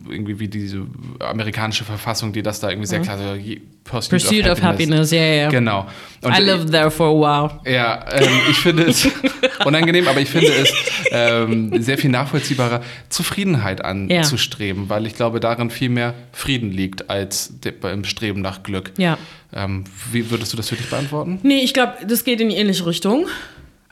irgendwie 0.09 0.39
wie 0.39 0.47
diese 0.47 0.87
amerikanische 1.19 1.83
Verfassung, 1.83 2.33
die 2.33 2.41
das 2.41 2.59
da 2.59 2.69
irgendwie 2.69 2.87
sehr 2.87 2.99
mhm. 2.99 3.03
klar 3.03 3.37
Pursuit, 3.83 4.09
Pursuit 4.11 4.47
of, 4.47 4.61
Happiness. 4.61 5.11
ja, 5.11 5.21
ja. 5.21 5.49
Genau. 5.49 5.85
Und 6.21 6.37
I 6.37 6.41
lived 6.41 6.71
there 6.71 6.89
for 6.89 7.07
a 7.07 7.11
while. 7.11 7.59
Ja, 7.69 8.05
ähm, 8.11 8.29
ich 8.49 8.57
finde 8.57 8.83
es 8.83 9.07
unangenehm, 9.65 10.07
aber 10.07 10.21
ich 10.21 10.29
finde 10.29 10.53
es 10.53 10.73
ähm, 11.11 11.81
sehr 11.81 11.97
viel 11.97 12.09
nachvollziehbarer, 12.09 12.81
Zufriedenheit 13.09 13.83
anzustreben, 13.83 14.83
ja. 14.83 14.89
weil 14.89 15.05
ich 15.05 15.15
glaube, 15.15 15.41
darin 15.41 15.69
viel 15.69 15.89
mehr 15.89 16.13
Frieden 16.31 16.71
liegt 16.71 17.09
als 17.09 17.53
im 17.83 18.05
Streben 18.05 18.41
nach 18.41 18.63
Glück. 18.63 18.91
Ja. 18.97 19.17
Ähm, 19.53 19.83
wie 20.11 20.31
würdest 20.31 20.53
du 20.53 20.57
das 20.57 20.69
für 20.69 20.75
dich 20.75 20.89
beantworten? 20.89 21.39
Nee, 21.43 21.59
ich 21.59 21.73
glaube, 21.73 21.93
das 22.07 22.23
geht 22.23 22.39
in 22.39 22.49
die 22.49 22.55
ähnliche 22.55 22.85
Richtung. 22.85 23.27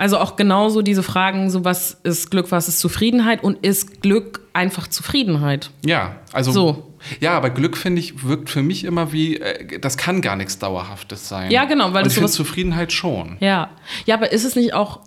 Also 0.02 0.18
auch 0.18 0.36
genauso 0.36 0.82
diese 0.82 1.04
Fragen, 1.04 1.52
so 1.52 1.64
was 1.64 1.96
ist 2.02 2.32
Glück, 2.32 2.52
was 2.52 2.68
ist 2.68 2.80
Zufriedenheit 2.80 3.44
und 3.44 3.64
ist 3.64 4.02
Glück 4.02 4.42
einfach 4.52 4.88
Zufriedenheit? 4.88 5.70
Ja, 5.86 6.16
also 6.34 6.52
so. 6.52 6.98
Ja, 7.20 7.34
aber 7.34 7.52
Glück 7.52 7.78
finde 7.78 8.00
ich 8.00 8.24
wirkt 8.24 8.50
für 8.50 8.64
mich 8.64 8.84
immer 8.84 9.14
wie 9.14 9.38
äh, 9.38 9.80
das 9.80 9.98
kann 9.98 10.22
gar 10.22 10.36
nichts 10.36 10.58
dauerhaftes 10.58 11.30
sein. 11.30 11.52
Ja, 11.52 11.66
genau, 11.66 11.94
weil 11.94 11.98
und 11.98 12.06
das 12.06 12.14
ich 12.14 12.18
finde 12.18 12.32
Zufriedenheit 12.32 12.92
schon. 12.92 13.38
Ja. 13.42 13.70
Ja, 14.08 14.16
aber 14.16 14.32
ist 14.32 14.44
es 14.44 14.56
nicht 14.56 14.74
auch 14.74 15.02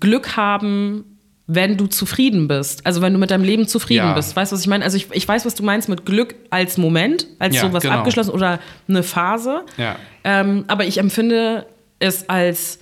Glück 0.00 0.36
haben, 0.36 1.04
wenn 1.46 1.76
du 1.76 1.86
zufrieden 1.86 2.48
bist. 2.48 2.84
Also 2.86 3.02
wenn 3.02 3.12
du 3.12 3.20
mit 3.20 3.30
deinem 3.30 3.44
Leben 3.44 3.68
zufrieden 3.68 4.08
ja. 4.08 4.14
bist. 4.14 4.34
Weißt 4.34 4.50
du, 4.50 4.56
was 4.56 4.62
ich 4.62 4.66
meine? 4.66 4.82
Also 4.82 4.96
ich, 4.96 5.06
ich 5.12 5.28
weiß, 5.28 5.46
was 5.46 5.54
du 5.54 5.62
meinst 5.62 5.88
mit 5.88 6.04
Glück 6.04 6.34
als 6.50 6.78
Moment, 6.78 7.28
als 7.38 7.54
ja, 7.54 7.62
sowas 7.62 7.84
genau. 7.84 7.94
abgeschlossen 7.94 8.30
oder 8.30 8.58
eine 8.88 9.04
Phase. 9.04 9.62
Ja. 9.76 9.94
Ähm, 10.24 10.64
aber 10.66 10.84
ich 10.84 10.98
empfinde 10.98 11.66
es 12.00 12.28
als 12.28 12.80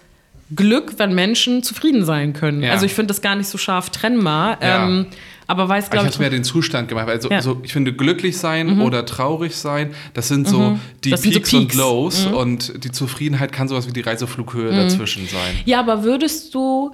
Glück, 0.54 0.94
wenn 0.98 1.14
Menschen 1.14 1.62
zufrieden 1.62 2.04
sein 2.04 2.32
können. 2.32 2.62
Ja. 2.62 2.72
Also 2.72 2.86
ich 2.86 2.94
finde 2.94 3.08
das 3.08 3.20
gar 3.20 3.34
nicht 3.36 3.48
so 3.48 3.58
scharf 3.58 3.90
trennbar. 3.90 4.58
Ähm, 4.60 5.06
aber 5.46 5.66
weiß, 5.66 5.90
glaube 5.90 6.06
ich. 6.06 6.10
Ich 6.10 6.16
habe 6.16 6.24
mir 6.24 6.30
den 6.30 6.44
Zustand 6.44 6.88
gemacht. 6.88 7.08
Also 7.08 7.30
ja. 7.30 7.40
so, 7.40 7.60
ich 7.62 7.72
finde, 7.72 7.94
glücklich 7.94 8.36
sein 8.36 8.74
mhm. 8.74 8.82
oder 8.82 9.06
traurig 9.06 9.56
sein, 9.56 9.94
das 10.12 10.28
sind 10.28 10.46
so 10.46 10.60
mhm. 10.60 10.80
die 11.04 11.10
Peaks, 11.10 11.22
so 11.22 11.30
Peaks, 11.30 11.54
und 11.54 11.74
Lows. 11.74 12.28
Mhm. 12.28 12.34
Und 12.34 12.84
die 12.84 12.92
Zufriedenheit 12.92 13.50
kann 13.50 13.66
sowas 13.66 13.88
wie 13.88 13.92
die 13.92 14.02
Reiseflughöhe 14.02 14.72
mhm. 14.72 14.76
dazwischen 14.76 15.26
sein. 15.26 15.56
Ja, 15.64 15.80
aber 15.80 16.04
würdest 16.04 16.54
du 16.54 16.92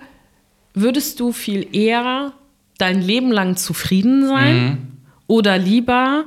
würdest 0.72 1.20
du 1.20 1.32
viel 1.32 1.68
eher 1.72 2.32
dein 2.78 3.00
Leben 3.00 3.30
lang 3.32 3.56
zufrieden 3.56 4.26
sein 4.26 4.64
Mhm. 4.64 4.78
oder 5.26 5.58
lieber 5.58 6.24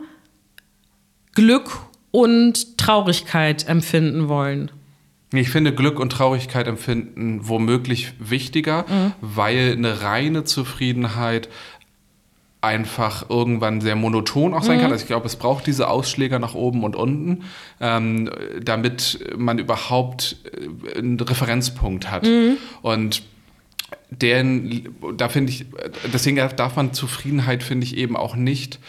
Glück 1.34 1.69
und 2.12 2.77
Traurigkeit 2.77 3.67
empfinden 3.67 4.27
wollen? 4.27 4.72
Ich 5.34 5.50
finde 5.50 5.74
Glück 5.74 6.00
und 6.00 6.12
Traurigkeit 6.12 6.67
empfinden 6.67 7.41
womöglich 7.48 8.13
wichtiger, 8.19 8.86
weil 9.19 9.74
eine 9.74 10.01
reine 10.01 10.46
Zufriedenheit 10.46 11.50
einfach 12.62 13.29
irgendwann 13.29 13.81
sehr 13.81 13.96
monoton 13.96 14.53
auch 14.53 14.63
sein 14.63 14.79
kann. 14.81 14.91
Also 14.91 15.03
ich 15.03 15.07
glaube, 15.07 15.27
es 15.27 15.36
braucht 15.36 15.67
diese 15.67 15.89
Ausschläger 15.89 16.39
nach 16.39 16.55
oben 16.55 16.84
und 16.84 16.96
unten, 16.96 17.43
ähm, 17.79 18.29
damit 18.62 19.19
man 19.38 19.60
überhaupt 19.60 20.38
äh, 20.96 20.98
einen 20.98 21.19
Referenzpunkt 21.19 22.10
hat. 22.10 22.27
Und 22.81 23.22
den, 24.10 24.96
da 25.17 25.29
finde 25.29 25.51
ich, 25.51 25.65
deswegen 26.13 26.38
darf 26.55 26.75
man 26.75 26.93
Zufriedenheit, 26.93 27.63
finde 27.63 27.86
ich, 27.86 27.96
eben 27.98 28.17
auch 28.17 28.36
nicht. 28.36 28.79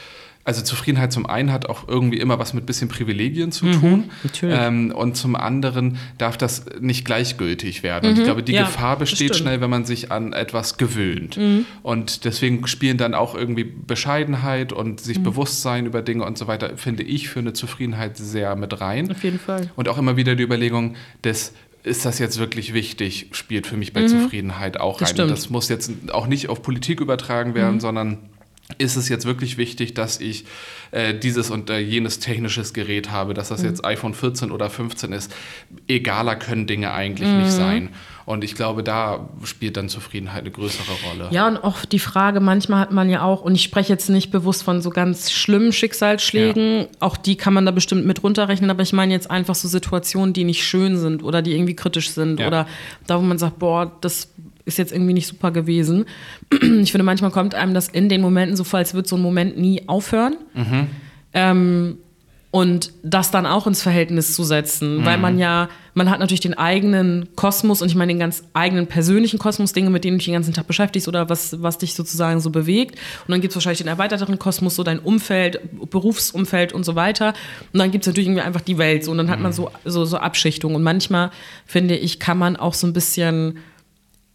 Also 0.48 0.62
Zufriedenheit 0.62 1.12
zum 1.12 1.26
einen 1.26 1.52
hat 1.52 1.68
auch 1.68 1.88
irgendwie 1.88 2.16
immer 2.16 2.38
was 2.38 2.54
mit 2.54 2.64
bisschen 2.64 2.88
Privilegien 2.88 3.52
zu 3.52 3.70
tun. 3.70 4.04
natürlich. 4.22 4.56
Ähm, 4.58 4.92
und 4.92 5.14
zum 5.14 5.36
anderen 5.36 5.98
darf 6.16 6.38
das 6.38 6.64
nicht 6.80 7.04
gleichgültig 7.04 7.82
werden. 7.82 8.08
Und 8.08 8.16
ich 8.16 8.24
glaube, 8.24 8.42
die 8.42 8.52
ja, 8.52 8.62
Gefahr 8.62 8.98
besteht 8.98 9.36
schnell, 9.36 9.60
wenn 9.60 9.68
man 9.68 9.84
sich 9.84 10.10
an 10.10 10.32
etwas 10.32 10.78
gewöhnt. 10.78 11.38
Und 11.82 12.24
deswegen 12.24 12.66
spielen 12.66 12.96
dann 12.96 13.12
auch 13.12 13.34
irgendwie 13.34 13.64
Bescheidenheit 13.64 14.72
und 14.72 15.00
sich 15.00 15.22
Bewusstsein 15.22 15.84
über 15.84 16.00
Dinge 16.00 16.24
und 16.24 16.38
so 16.38 16.46
weiter, 16.46 16.78
finde 16.78 17.02
ich, 17.02 17.28
für 17.28 17.40
eine 17.40 17.52
Zufriedenheit 17.52 18.16
sehr 18.16 18.56
mit 18.56 18.80
rein. 18.80 19.10
Auf 19.10 19.22
jeden 19.24 19.38
Fall. 19.38 19.70
Und 19.76 19.90
auch 19.90 19.98
immer 19.98 20.16
wieder 20.16 20.34
die 20.34 20.44
Überlegung 20.44 20.94
des 21.24 21.52
ist 21.82 22.06
das 22.06 22.18
jetzt 22.18 22.38
wirklich 22.38 22.72
wichtig, 22.72 23.28
spielt 23.32 23.66
für 23.66 23.76
mich 23.76 23.92
bei 23.92 24.06
Zufriedenheit 24.06 24.80
auch 24.80 24.96
Mhm. 24.96 25.00
Das 25.00 25.08
rein. 25.10 25.14
Stimmt. 25.14 25.28
Mhm. 25.28 25.34
das 25.34 25.50
muss 25.50 25.68
jetzt 25.68 25.92
auch 26.10 26.26
nicht 26.26 26.48
auf 26.48 26.62
Politik 26.62 27.00
übertragen 27.00 27.54
werden, 27.54 27.80
sondern 27.80 28.30
ist 28.76 28.96
es 28.96 29.08
jetzt 29.08 29.24
wirklich 29.24 29.56
wichtig, 29.56 29.94
dass 29.94 30.20
ich 30.20 30.44
äh, 30.90 31.14
dieses 31.14 31.50
und 31.50 31.70
äh, 31.70 31.78
jenes 31.78 32.18
technisches 32.18 32.74
Gerät 32.74 33.10
habe, 33.10 33.32
dass 33.32 33.48
Mhm. 33.50 33.54
das 33.54 33.62
jetzt 33.62 33.84
iPhone 33.84 34.12
14 34.12 34.50
oder 34.50 34.68
15 34.68 35.12
ist. 35.12 35.34
Egaler 35.86 36.36
können 36.36 36.66
Dinge 36.66 36.92
eigentlich 36.92 37.28
Mhm. 37.30 37.38
nicht 37.38 37.50
sein. 37.50 37.90
Und 38.26 38.44
ich 38.44 38.54
glaube, 38.54 38.82
da 38.82 39.26
spielt 39.44 39.78
dann 39.78 39.88
Zufriedenheit 39.88 40.40
eine 40.42 40.50
größere 40.50 40.92
Rolle. 41.08 41.28
Ja, 41.30 41.48
und 41.48 41.56
auch 41.56 41.86
die 41.86 41.98
Frage, 41.98 42.40
manchmal 42.40 42.80
hat 42.80 42.92
man 42.92 43.08
ja 43.08 43.22
auch, 43.22 43.40
und 43.40 43.54
ich 43.54 43.62
spreche 43.62 43.90
jetzt 43.90 44.10
nicht 44.10 44.30
bewusst 44.30 44.62
von 44.62 44.82
so 44.82 44.90
ganz 44.90 45.30
schlimmen 45.30 45.72
Schicksalsschlägen, 45.72 46.88
auch 47.00 47.16
die 47.16 47.36
kann 47.36 47.54
man 47.54 47.64
da 47.64 47.72
bestimmt 47.72 48.04
mit 48.04 48.22
runterrechnen, 48.22 48.68
aber 48.70 48.82
ich 48.82 48.92
meine 48.92 49.14
jetzt 49.14 49.30
einfach 49.30 49.54
so 49.54 49.66
Situationen, 49.66 50.34
die 50.34 50.44
nicht 50.44 50.62
schön 50.62 50.98
sind 50.98 51.22
oder 51.22 51.40
die 51.40 51.52
irgendwie 51.54 51.74
kritisch 51.76 52.10
sind 52.10 52.38
Ja. 52.40 52.48
oder 52.48 52.66
da, 53.06 53.16
wo 53.18 53.22
man 53.22 53.38
sagt, 53.38 53.58
boah, 53.58 53.90
das 54.02 54.28
ist 54.68 54.78
jetzt 54.78 54.92
irgendwie 54.92 55.14
nicht 55.14 55.26
super 55.26 55.50
gewesen. 55.50 56.04
Ich 56.80 56.92
finde, 56.92 57.04
manchmal 57.04 57.30
kommt 57.30 57.54
einem 57.54 57.74
das 57.74 57.88
in 57.88 58.08
den 58.08 58.20
Momenten 58.20 58.56
so 58.56 58.64
vor, 58.64 58.78
als 58.78 58.94
würde 58.94 59.08
so 59.08 59.16
ein 59.16 59.22
Moment 59.22 59.58
nie 59.58 59.88
aufhören. 59.88 60.36
Ähm, 61.34 61.98
und 62.50 62.92
das 63.02 63.30
dann 63.30 63.44
auch 63.44 63.66
ins 63.66 63.82
Verhältnis 63.82 64.34
zu 64.34 64.42
setzen, 64.42 65.04
weil 65.04 65.18
man 65.18 65.38
ja, 65.38 65.68
man 65.92 66.08
hat 66.08 66.18
natürlich 66.18 66.40
den 66.40 66.54
eigenen 66.54 67.28
Kosmos 67.36 67.82
und 67.82 67.88
ich 67.88 67.94
meine 67.94 68.10
den 68.10 68.18
ganz 68.18 68.42
eigenen 68.54 68.86
persönlichen 68.86 69.38
Kosmos, 69.38 69.74
Dinge, 69.74 69.90
mit 69.90 70.02
denen 70.02 70.14
du 70.14 70.18
dich 70.18 70.26
den 70.26 70.34
ganzen 70.34 70.54
Tag 70.54 70.66
beschäftigst 70.66 71.08
oder 71.08 71.28
was, 71.28 71.60
was 71.60 71.76
dich 71.76 71.94
sozusagen 71.94 72.40
so 72.40 72.48
bewegt. 72.48 72.94
Und 73.26 73.32
dann 73.32 73.42
gibt 73.42 73.52
es 73.52 73.56
wahrscheinlich 73.56 73.80
den 73.80 73.88
erweiterteren 73.88 74.38
Kosmos, 74.38 74.76
so 74.76 74.82
dein 74.82 74.98
Umfeld, 74.98 75.60
Berufsumfeld 75.90 76.72
und 76.72 76.84
so 76.84 76.94
weiter. 76.94 77.34
Und 77.74 77.80
dann 77.80 77.90
gibt 77.90 78.04
es 78.04 78.06
natürlich 78.06 78.28
irgendwie 78.28 78.42
einfach 78.42 78.62
die 78.62 78.78
Welt 78.78 79.04
so 79.04 79.10
und 79.10 79.18
dann 79.18 79.28
hat 79.28 79.40
man 79.40 79.52
so, 79.52 79.70
so, 79.84 80.06
so 80.06 80.16
Abschichtungen. 80.16 80.76
Und 80.76 80.82
manchmal, 80.82 81.30
finde 81.66 81.96
ich, 81.96 82.18
kann 82.18 82.38
man 82.38 82.56
auch 82.56 82.72
so 82.72 82.86
ein 82.86 82.94
bisschen 82.94 83.58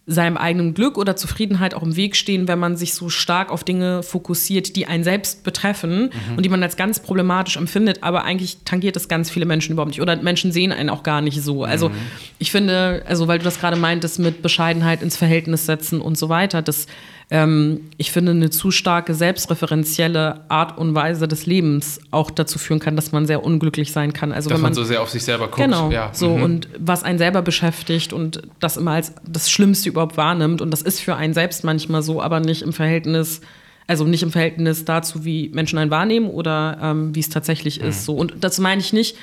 seinem 0.06 0.36
eigenen 0.36 0.74
Glück 0.74 0.98
oder 0.98 1.16
Zufriedenheit 1.16 1.74
auch 1.74 1.84
im 1.84 1.96
Weg 1.96 2.18
stehen, 2.18 2.50
wenn 2.50 2.60
man 2.60 2.76
sich 2.76 2.94
so 2.94 3.10
stark 3.10 3.50
auf 3.50 3.64
Dinge 3.64 4.04
fokussiert, 4.04 4.76
die 4.76 4.86
einen 4.86 5.06
selbst 5.06 5.46
betreffen 5.46 6.10
und 6.36 6.44
die 6.44 6.50
man 6.50 6.62
als 6.62 6.76
ganz 6.76 7.00
problematisch 7.00 7.56
empfindet, 7.56 8.04
aber 8.04 8.26
eigentlich 8.26 8.58
tangiert 8.66 8.98
das 8.98 9.08
ganz 9.08 9.30
viele 9.30 9.46
Menschen 9.46 9.72
überhaupt 9.72 9.92
nicht 9.92 10.02
oder 10.02 10.18
Menschen 10.18 10.52
sehen 10.52 10.74
einen 10.74 10.90
auch 10.90 11.04
gar 11.04 11.22
nicht 11.22 11.42
so. 11.42 11.64
Also 11.64 11.90
ich 12.38 12.52
finde, 12.52 13.04
also 13.08 13.30
weil 13.30 13.40
du 13.40 13.46
das 13.46 13.60
gerade 13.60 13.78
meintest 13.78 14.20
mit 14.20 14.42
Bescheidenheit 14.42 15.02
ins 15.02 15.16
Verhältnis 15.16 15.66
setzen 15.66 16.02
und 16.02 16.18
so 16.18 16.28
weiter, 16.28 16.62
das 16.62 16.88
ähm, 17.30 17.82
ich 17.98 18.12
finde 18.12 18.32
eine 18.32 18.50
zu 18.50 18.70
starke 18.72 19.14
selbstreferenzielle 19.14 20.42
Art 20.50 20.78
und 20.78 20.94
Weise 20.96 21.28
des 21.28 21.46
Lebens 21.46 22.00
auch 22.12 22.30
dazu 22.32 22.60
führen 22.60 22.80
kann, 22.80 22.96
dass 22.96 23.12
man 23.12 23.26
sehr 23.26 23.44
unglücklich 23.44 23.92
sein 23.92 24.14
kann. 24.14 24.32
Also 24.32 24.50
Dass 24.50 24.58
wenn 24.58 24.62
man 24.62 24.72
man 24.72 24.74
so 24.76 24.84
sehr 24.84 25.02
auf 25.02 25.10
sich 25.10 25.24
selber 25.24 25.46
guckt. 25.46 25.58
Genau, 25.58 25.92
Ja. 25.92 26.10
so 26.14 26.36
mhm. 26.38 26.44
und 26.44 26.70
was 26.78 27.04
einen 27.04 27.18
selber 27.18 27.42
beschäftigt 27.42 28.14
und 28.14 28.42
das 28.60 28.78
immer 28.78 28.92
als 28.92 29.14
das 29.28 29.50
Schlimmste 29.50 29.90
überhaupt 29.90 30.18
wahrnimmt 30.18 30.62
und 30.62 30.72
das 30.72 30.82
ist 30.82 31.00
für 31.00 31.16
einen 31.16 31.34
selbst 31.34 31.64
manchmal 31.64 32.02
so, 32.04 32.22
aber 32.22 32.40
nicht 32.40 32.62
im 32.62 32.74
Verhältnis, 32.74 33.42
also 33.88 34.06
nicht 34.06 34.24
im 34.24 34.32
Verhältnis 34.32 34.86
dazu, 34.86 35.26
wie 35.26 35.50
Menschen 35.54 35.78
einen 35.80 35.92
wahrnehmen 35.92 36.30
oder 36.30 36.78
ähm, 36.82 37.16
wie 37.16 37.20
es 37.20 37.30
tatsächlich 37.30 37.82
Mhm. 37.82 37.88
ist. 37.88 38.06
So 38.06 38.14
und 38.16 38.36
das 38.42 38.60
meine 38.60 38.82
ich 38.82 38.94
nicht. 38.94 39.16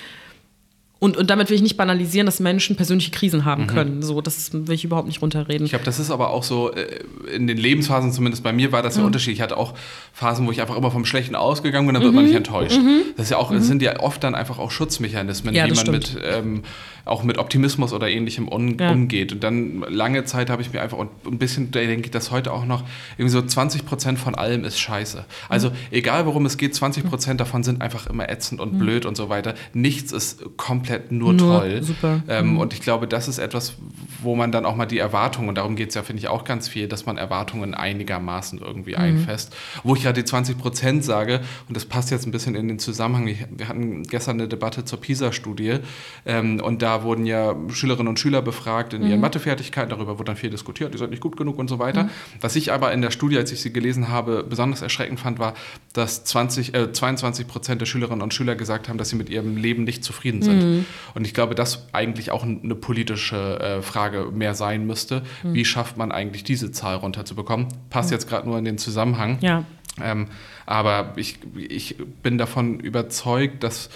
Und, 1.01 1.17
und 1.17 1.31
damit 1.31 1.49
will 1.49 1.57
ich 1.57 1.63
nicht 1.63 1.77
banalisieren, 1.79 2.27
dass 2.27 2.39
Menschen 2.41 2.77
persönliche 2.77 3.11
Krisen 3.11 3.47
haben 3.47 3.67
können. 3.67 4.03
So, 4.03 4.21
das 4.21 4.53
will 4.53 4.75
ich 4.75 4.85
überhaupt 4.85 5.09
nicht 5.09 5.23
runterreden. 5.23 5.61
Mhm. 5.63 5.65
Ich 5.65 5.71
glaube, 5.71 5.85
das 5.87 5.99
ist 5.99 6.11
aber 6.11 6.29
auch 6.31 6.43
so, 6.45 6.73
äh, 6.73 7.01
in 7.35 7.47
den 7.47 7.57
Lebensphasen 7.57 8.13
zumindest 8.13 8.43
bei 8.45 8.53
mir 8.53 8.71
war 8.71 8.83
das 8.83 8.99
ja 8.99 9.03
unterschiedlich. 9.05 9.39
Ich 9.39 9.43
hatte 9.43 9.57
auch 9.57 9.73
Phasen, 10.13 10.47
wo 10.47 10.53
ich 10.53 10.61
einfach 10.61 10.77
immer 10.77 10.91
vom 10.91 11.07
Schlechten 11.07 11.35
ausgegangen 11.35 11.87
bin, 11.87 11.95
dann 11.95 12.03
wird 12.03 12.13
man 12.15 12.25
Mhm. 12.25 12.29
nicht 12.29 12.37
enttäuscht. 12.37 12.79
Das 13.17 13.25
ist 13.27 13.31
ja 13.31 13.39
auch, 13.39 13.51
es 13.51 13.67
sind 13.67 13.81
ja 13.81 13.99
oft 14.01 14.23
dann 14.23 14.35
einfach 14.35 14.59
auch 14.59 14.71
Schutzmechanismen, 14.71 15.55
Ja, 15.55 15.67
wie 15.67 15.73
man 15.73 15.91
mit, 15.91 16.19
ähm, 16.23 16.63
auch 17.07 17.23
mit 17.23 17.39
Optimismus 17.39 17.95
oder 17.95 18.11
ähnlichem 18.11 18.47
un 18.47 18.77
Ja. 18.79 18.91
umgeht. 18.93 19.33
Und 19.33 19.43
dann 19.43 19.81
lange 19.89 20.25
Zeit 20.25 20.51
habe 20.51 20.61
ich 20.61 20.71
mir 20.75 20.83
einfach, 20.83 20.99
und 20.99 21.09
ein 21.27 21.39
bisschen, 21.39 21.71
da 21.71 21.81
denke 21.81 22.05
ich 22.07 22.11
das 22.11 22.31
heute 22.31 22.53
auch 22.53 22.67
noch, 22.67 22.85
irgendwie 23.17 23.33
so 23.33 23.41
20 23.41 23.87
Prozent 23.87 24.19
von 24.19 24.35
allem 24.35 24.65
ist 24.65 24.79
scheiße. 24.79 25.25
Also 25.49 25.73
egal 25.91 26.27
worum 26.27 26.45
es 26.45 26.59
geht, 26.59 26.75
20 26.75 27.05
Prozent 27.09 27.41
davon 27.41 27.63
sind 27.63 27.81
einfach 27.81 28.07
immer 28.07 28.29
ätzend 28.29 28.61
und 28.61 28.79
blöd 28.79 29.07
und 29.07 29.17
so 29.17 29.31
weiter. 29.31 29.55
Nichts 29.73 30.13
ist 30.13 30.43
komplett 30.59 30.90
nur, 31.11 31.33
Nur 31.33 31.61
toll. 31.61 31.83
super. 31.83 32.23
Ähm, 32.29 32.59
Und 32.59 32.73
ich 32.73 32.81
glaube, 32.81 33.07
das 33.07 33.29
ist 33.29 33.39
etwas, 33.39 33.75
wo 34.23 34.35
man 34.35 34.53
dann 34.53 34.65
auch 34.65 34.77
mal 34.77 34.87
die 34.87 34.99
Erwartungen, 34.99 35.49
und 35.49 35.55
darum 35.57 35.77
geht 35.77 35.91
es 35.91 35.95
ja, 35.95 36.03
finde 36.03 36.21
ich, 36.21 36.29
auch 36.29 36.45
ganz 36.45 36.69
viel, 36.69 36.89
dass 36.89 37.07
man 37.07 37.17
Erwartungen 37.17 37.75
einigermaßen 37.75 38.59
irgendwie 38.59 38.97
einfasst. 38.97 39.57
Wo 39.83 39.95
ich 39.95 40.03
ja 40.03 40.13
die 40.13 40.25
20 40.25 40.59
Prozent 40.59 41.05
sage, 41.05 41.41
und 41.69 41.77
das 41.77 41.85
passt 41.85 42.11
jetzt 42.11 42.27
ein 42.27 42.31
bisschen 42.31 42.55
in 42.55 42.69
den 42.69 42.79
Zusammenhang, 42.79 43.27
ich, 43.29 43.47
wir 43.51 43.69
hatten 43.69 44.03
gestern 44.05 44.39
eine 44.39 44.49
Debatte 44.49 44.85
zur 44.85 45.01
PISA-Studie 45.01 45.79
ähm, 46.27 46.61
und 46.61 46.83
da 46.83 47.03
wurden 47.03 47.27
ja 47.27 47.55
Schülerinnen 47.69 48.09
und 48.09 48.19
Schüler 48.19 48.43
befragt 48.43 48.93
in 48.95 49.07
ihren 49.07 49.21
Mathefertigkeiten, 49.21 49.91
darüber 49.91 50.19
wurde 50.19 50.25
dann 50.27 50.37
viel 50.37 50.51
diskutiert, 50.51 50.93
die 50.95 50.99
sind 50.99 51.11
nicht 51.11 51.21
gut 51.23 51.37
genug 51.37 51.59
und 51.59 51.69
so 51.69 51.79
weiter. 51.79 52.09
Was 52.41 52.57
ich 52.57 52.73
aber 52.73 52.93
in 52.93 53.01
der 53.03 53.11
Studie, 53.11 53.39
als 53.39 53.53
ich 53.53 53.61
sie 53.61 53.73
gelesen 53.73 54.09
habe, 54.09 54.45
besonders 54.49 54.83
erschreckend 54.83 55.21
fand, 55.21 55.39
war, 55.39 55.55
dass 55.93 56.25
20, 56.25 56.75
äh, 56.75 56.93
22 56.93 57.47
Prozent 57.47 57.81
der 57.81 57.87
Schülerinnen 57.87 58.23
und 58.23 58.35
Schüler 58.35 58.55
gesagt 58.55 58.89
haben, 58.89 58.99
dass 58.99 59.09
sie 59.09 59.17
mit 59.17 59.29
ihrem 59.31 59.57
Leben 59.57 59.85
nicht 59.85 60.05
zufrieden 60.05 60.43
sind. 60.43 60.80
Und 61.15 61.27
ich 61.27 61.35
glaube, 61.35 61.55
das 61.55 61.89
eigentlich 61.93 62.31
auch 62.31 62.43
eine 62.43 62.75
politische 62.75 63.61
äh, 63.61 63.83
Frage 63.83 64.31
mehr 64.33 64.55
sein 64.55 64.87
müsste. 64.87 65.23
Wie 65.43 65.65
schafft 65.65 65.97
man 65.97 66.13
eigentlich 66.13 66.45
diese 66.45 66.71
Zahl 66.73 66.97
runterzubekommen? 66.97 67.69
Passt 67.91 68.11
jetzt 68.11 68.29
gerade 68.29 68.49
nur 68.49 68.59
in 68.59 68.65
den 68.65 68.79
Zusammenhang. 68.79 69.39
ja. 69.41 69.65
Ähm, 70.01 70.29
aber 70.67 71.15
ich, 71.17 71.39
ich 71.57 71.97
bin 72.23 72.39
davon 72.39 72.79
überzeugt, 72.79 73.65
dass 73.65 73.91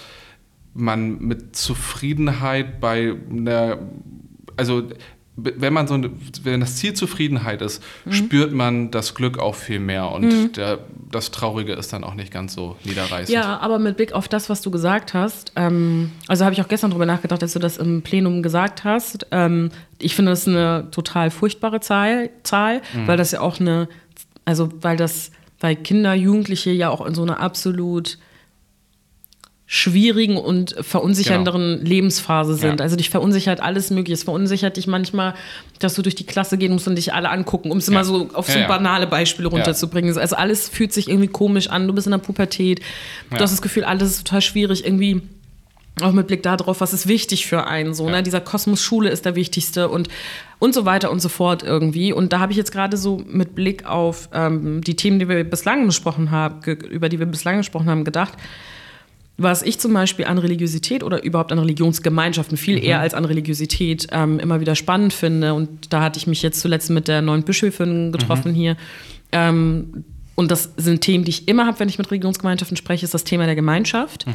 man 0.73 1.19
mit 1.19 1.55
Zufriedenheit 1.55 2.81
bei 2.81 3.15
einer, 3.31 3.79
also 4.57 4.89
wenn 5.37 5.73
man 5.73 5.87
so 5.87 5.95
eine, 5.95 6.11
wenn 6.43 6.61
das 6.61 6.77
Ziel 6.77 6.93
Zufriedenheit 6.93 7.61
ist, 7.61 7.83
spürt 8.09 8.53
man 8.53 8.89
das 8.91 9.15
Glück 9.15 9.37
auch 9.37 9.55
viel 9.55 9.79
mehr 9.79 10.11
und 10.11 10.55
der, 10.55 10.79
das 11.11 11.31
Traurige 11.31 11.73
ist 11.73 11.91
dann 11.91 12.05
auch 12.05 12.13
nicht 12.13 12.31
ganz 12.31 12.53
so 12.53 12.77
niederreißend. 12.85 13.29
Ja, 13.29 13.59
aber 13.59 13.77
mit 13.77 13.97
Blick 13.97 14.13
auf 14.13 14.29
das, 14.29 14.49
was 14.49 14.61
du 14.61 14.71
gesagt 14.71 15.13
hast, 15.13 15.51
ähm, 15.57 16.11
also 16.27 16.45
habe 16.45 16.53
ich 16.53 16.61
auch 16.61 16.69
gestern 16.69 16.91
drüber 16.91 17.05
nachgedacht, 17.05 17.41
als 17.43 17.51
du 17.53 17.59
das 17.59 17.77
im 17.77 18.01
Plenum 18.01 18.43
gesagt 18.43 18.85
hast. 18.85 19.27
Ähm, 19.31 19.71
ich 19.99 20.15
finde 20.15 20.31
das 20.31 20.47
eine 20.47 20.87
total 20.91 21.31
furchtbare 21.31 21.81
Zahl, 21.81 22.29
Zahl 22.43 22.81
weil 23.05 23.17
das 23.17 23.31
ja 23.31 23.41
auch 23.41 23.59
eine, 23.59 23.89
also 24.45 24.69
weil 24.81 24.95
das, 24.95 25.31
weil 25.59 25.75
Kinder, 25.75 26.13
Jugendliche 26.13 26.71
ja 26.71 26.89
auch 26.89 27.05
in 27.05 27.13
so 27.13 27.23
einer 27.23 27.41
absolut 27.41 28.17
schwierigen 29.67 30.37
und 30.37 30.75
verunsichernderen 30.81 31.83
Lebensphase 31.83 32.53
sind. 32.55 32.79
Ja. 32.79 32.83
Also 32.83 32.95
dich 32.95 33.09
verunsichert 33.09 33.61
alles 33.61 33.89
mögliche. 33.89 34.13
Es 34.13 34.23
verunsichert 34.23 34.77
dich 34.77 34.85
manchmal, 34.85 35.33
dass 35.79 35.95
du 35.95 36.03
durch 36.03 36.13
die 36.13 36.25
Klasse 36.25 36.57
gehen 36.59 36.71
musst 36.71 36.87
und 36.87 36.95
dich 36.95 37.13
alle 37.13 37.29
angucken, 37.29 37.71
um 37.71 37.79
es 37.79 37.89
mal 37.89 38.03
so 38.05 38.29
auf 38.33 38.45
so 38.47 38.53
Ja, 38.53 38.61
ja. 38.61 38.67
banale 38.67 39.07
Beispiele 39.07 39.47
runterzubringen. 39.47 40.15
Also 40.17 40.35
alles 40.35 40.69
fühlt 40.69 40.93
sich 40.93 41.09
irgendwie 41.09 41.27
komisch 41.29 41.67
an. 41.69 41.87
Du 41.87 41.93
bist 41.93 42.05
in 42.05 42.11
der 42.11 42.19
Pubertät. 42.19 42.79
Du 43.31 43.37
Ja. 43.37 43.41
hast 43.41 43.51
das 43.51 43.61
Gefühl, 43.63 43.85
alles 43.85 44.11
ist 44.11 44.27
total 44.27 44.41
schwierig 44.41 44.85
irgendwie. 44.85 45.23
Auch 46.01 46.11
mit 46.11 46.27
Blick 46.27 46.43
darauf, 46.43 46.81
was 46.81 46.91
ist 46.93 47.07
wichtig 47.07 47.47
für 47.47 47.65
einen 47.67 47.93
so, 47.93 48.09
ne? 48.09 48.21
Dieser 48.21 48.41
Kosmos 48.41 48.81
Schule 48.81 49.09
ist 49.09 49.23
der 49.25 49.35
wichtigste 49.35 49.87
und 49.87 50.09
und 50.59 50.73
so 50.75 50.83
weiter 50.85 51.09
und 51.09 51.21
so 51.21 51.29
fort 51.29 51.63
irgendwie. 51.63 52.11
Und 52.13 52.33
da 52.33 52.39
habe 52.39 52.51
ich 52.51 52.57
jetzt 52.57 52.71
gerade 52.73 52.97
so 52.97 53.23
mit 53.27 53.55
Blick 53.55 53.85
auf 53.85 54.27
ähm, 54.33 54.81
die 54.81 54.95
Themen, 54.97 55.19
die 55.19 55.29
wir 55.29 55.43
bislang 55.45 55.85
besprochen 55.87 56.31
haben, 56.31 56.61
über 56.89 57.07
die 57.09 57.17
wir 57.19 57.25
bislang 57.25 57.57
gesprochen 57.57 57.89
haben, 57.89 58.03
gedacht. 58.03 58.33
Was 59.37 59.61
ich 59.61 59.79
zum 59.79 59.93
Beispiel 59.93 60.25
an 60.25 60.37
Religiosität 60.37 61.03
oder 61.03 61.23
überhaupt 61.23 61.51
an 61.51 61.59
Religionsgemeinschaften 61.59 62.57
viel 62.57 62.81
eher 62.81 62.99
als 63.01 63.13
an 63.13 63.25
Religiosität 63.25 64.07
ähm, 64.11 64.39
immer 64.39 64.61
wieder 64.61 64.75
spannend 64.75 65.11
finde. 65.11 65.53
Und 65.53 65.91
da 65.91 66.01
hatte 66.01 66.17
ich 66.17 66.27
mich 66.27 66.41
jetzt 66.41 66.61
zuletzt 66.61 66.89
mit 66.89 67.07
der 67.07 67.21
neuen 67.21 67.43
Bischöfin 67.43 68.11
getroffen 68.11 68.53
hier. 68.53 68.77
Ähm, 69.31 70.05
und 70.35 70.51
das 70.51 70.73
sind 70.75 70.99
Themen, 71.01 71.23
die 71.23 71.29
ich 71.29 71.47
immer 71.47 71.65
habe, 71.65 71.79
wenn 71.79 71.87
ich 71.87 71.97
mit 71.97 72.11
Religionsgemeinschaften 72.11 72.75
spreche, 72.75 73.05
ist 73.05 73.13
das 73.13 73.23
Thema 73.23 73.45
der 73.45 73.55
Gemeinschaft, 73.55 74.25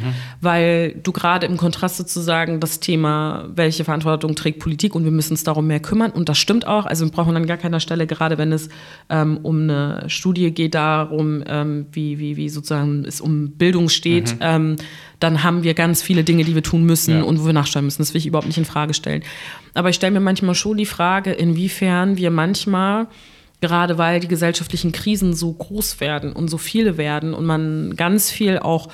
weil 0.41 0.95
du 1.03 1.13
gerade 1.13 1.45
im 1.47 1.59
Kontrast 1.59 1.99
sozusagen 1.99 2.59
das 2.59 2.81
Thema, 2.81 3.49
welche 3.55 3.85
Verantwortung 3.85 4.35
trägt 4.35 4.61
Politik 4.61 4.95
und 4.95 5.05
wir 5.05 5.11
müssen 5.11 5.35
uns 5.35 5.45
darum 5.45 5.67
mehr 5.67 5.81
kümmern 5.81 6.11
und 6.11 6.29
das 6.31 6.39
stimmt 6.39 6.67
auch. 6.67 6.87
Also 6.87 7.05
wir 7.05 7.13
brauchen 7.13 7.37
an 7.37 7.47
gar 7.47 7.59
keiner 7.59 7.81
Stelle, 7.81 8.07
gerade 8.07 8.39
wenn 8.39 8.51
es 8.51 8.71
ähm, 9.11 9.41
um 9.43 9.61
eine 9.63 10.05
Studie 10.09 10.51
geht, 10.53 10.75
darum, 10.75 11.45
ähm, 11.47 11.87
wie, 11.93 12.19
wie, 12.19 12.37
wie 12.39 12.49
sozusagen 12.49 13.05
es 13.05 13.21
um 13.21 13.51
Bildung 13.53 13.89
steht, 13.91 14.37
ähm, 14.41 14.77
dann 15.19 15.43
haben 15.43 15.65
wir 15.65 15.75
ganz 15.75 16.01
viele 16.01 16.25
Dinge, 16.25 16.45
die 16.45 16.55
wir 16.55 16.63
tun 16.63 16.85
müssen 16.85 17.19
Ja. 17.19 17.23
und 17.25 17.41
wo 17.43 17.45
wir 17.47 17.53
nachsteuern 17.53 17.85
müssen. 17.85 18.01
Das 18.01 18.15
will 18.15 18.19
ich 18.21 18.27
überhaupt 18.27 18.47
nicht 18.47 18.57
in 18.57 18.65
Frage 18.65 18.95
stellen. 18.95 19.23
Aber 19.75 19.91
ich 19.91 19.97
stelle 19.97 20.13
mir 20.13 20.21
manchmal 20.21 20.55
schon 20.55 20.79
die 20.79 20.87
Frage, 20.87 21.33
inwiefern 21.33 22.17
wir 22.17 22.31
manchmal 22.31 23.07
gerade 23.61 23.99
weil 23.99 24.21
die 24.21 24.29
gesellschaftlichen 24.29 24.93
Krisen 24.93 25.35
so 25.35 25.53
groß 25.53 26.01
werden 26.01 26.33
und 26.33 26.49
so 26.49 26.59
viele 26.59 26.97
werden 26.97 27.35
und 27.35 27.45
man 27.45 27.95
ganz 27.97 28.31
viel 28.31 28.59
auch 28.59 28.89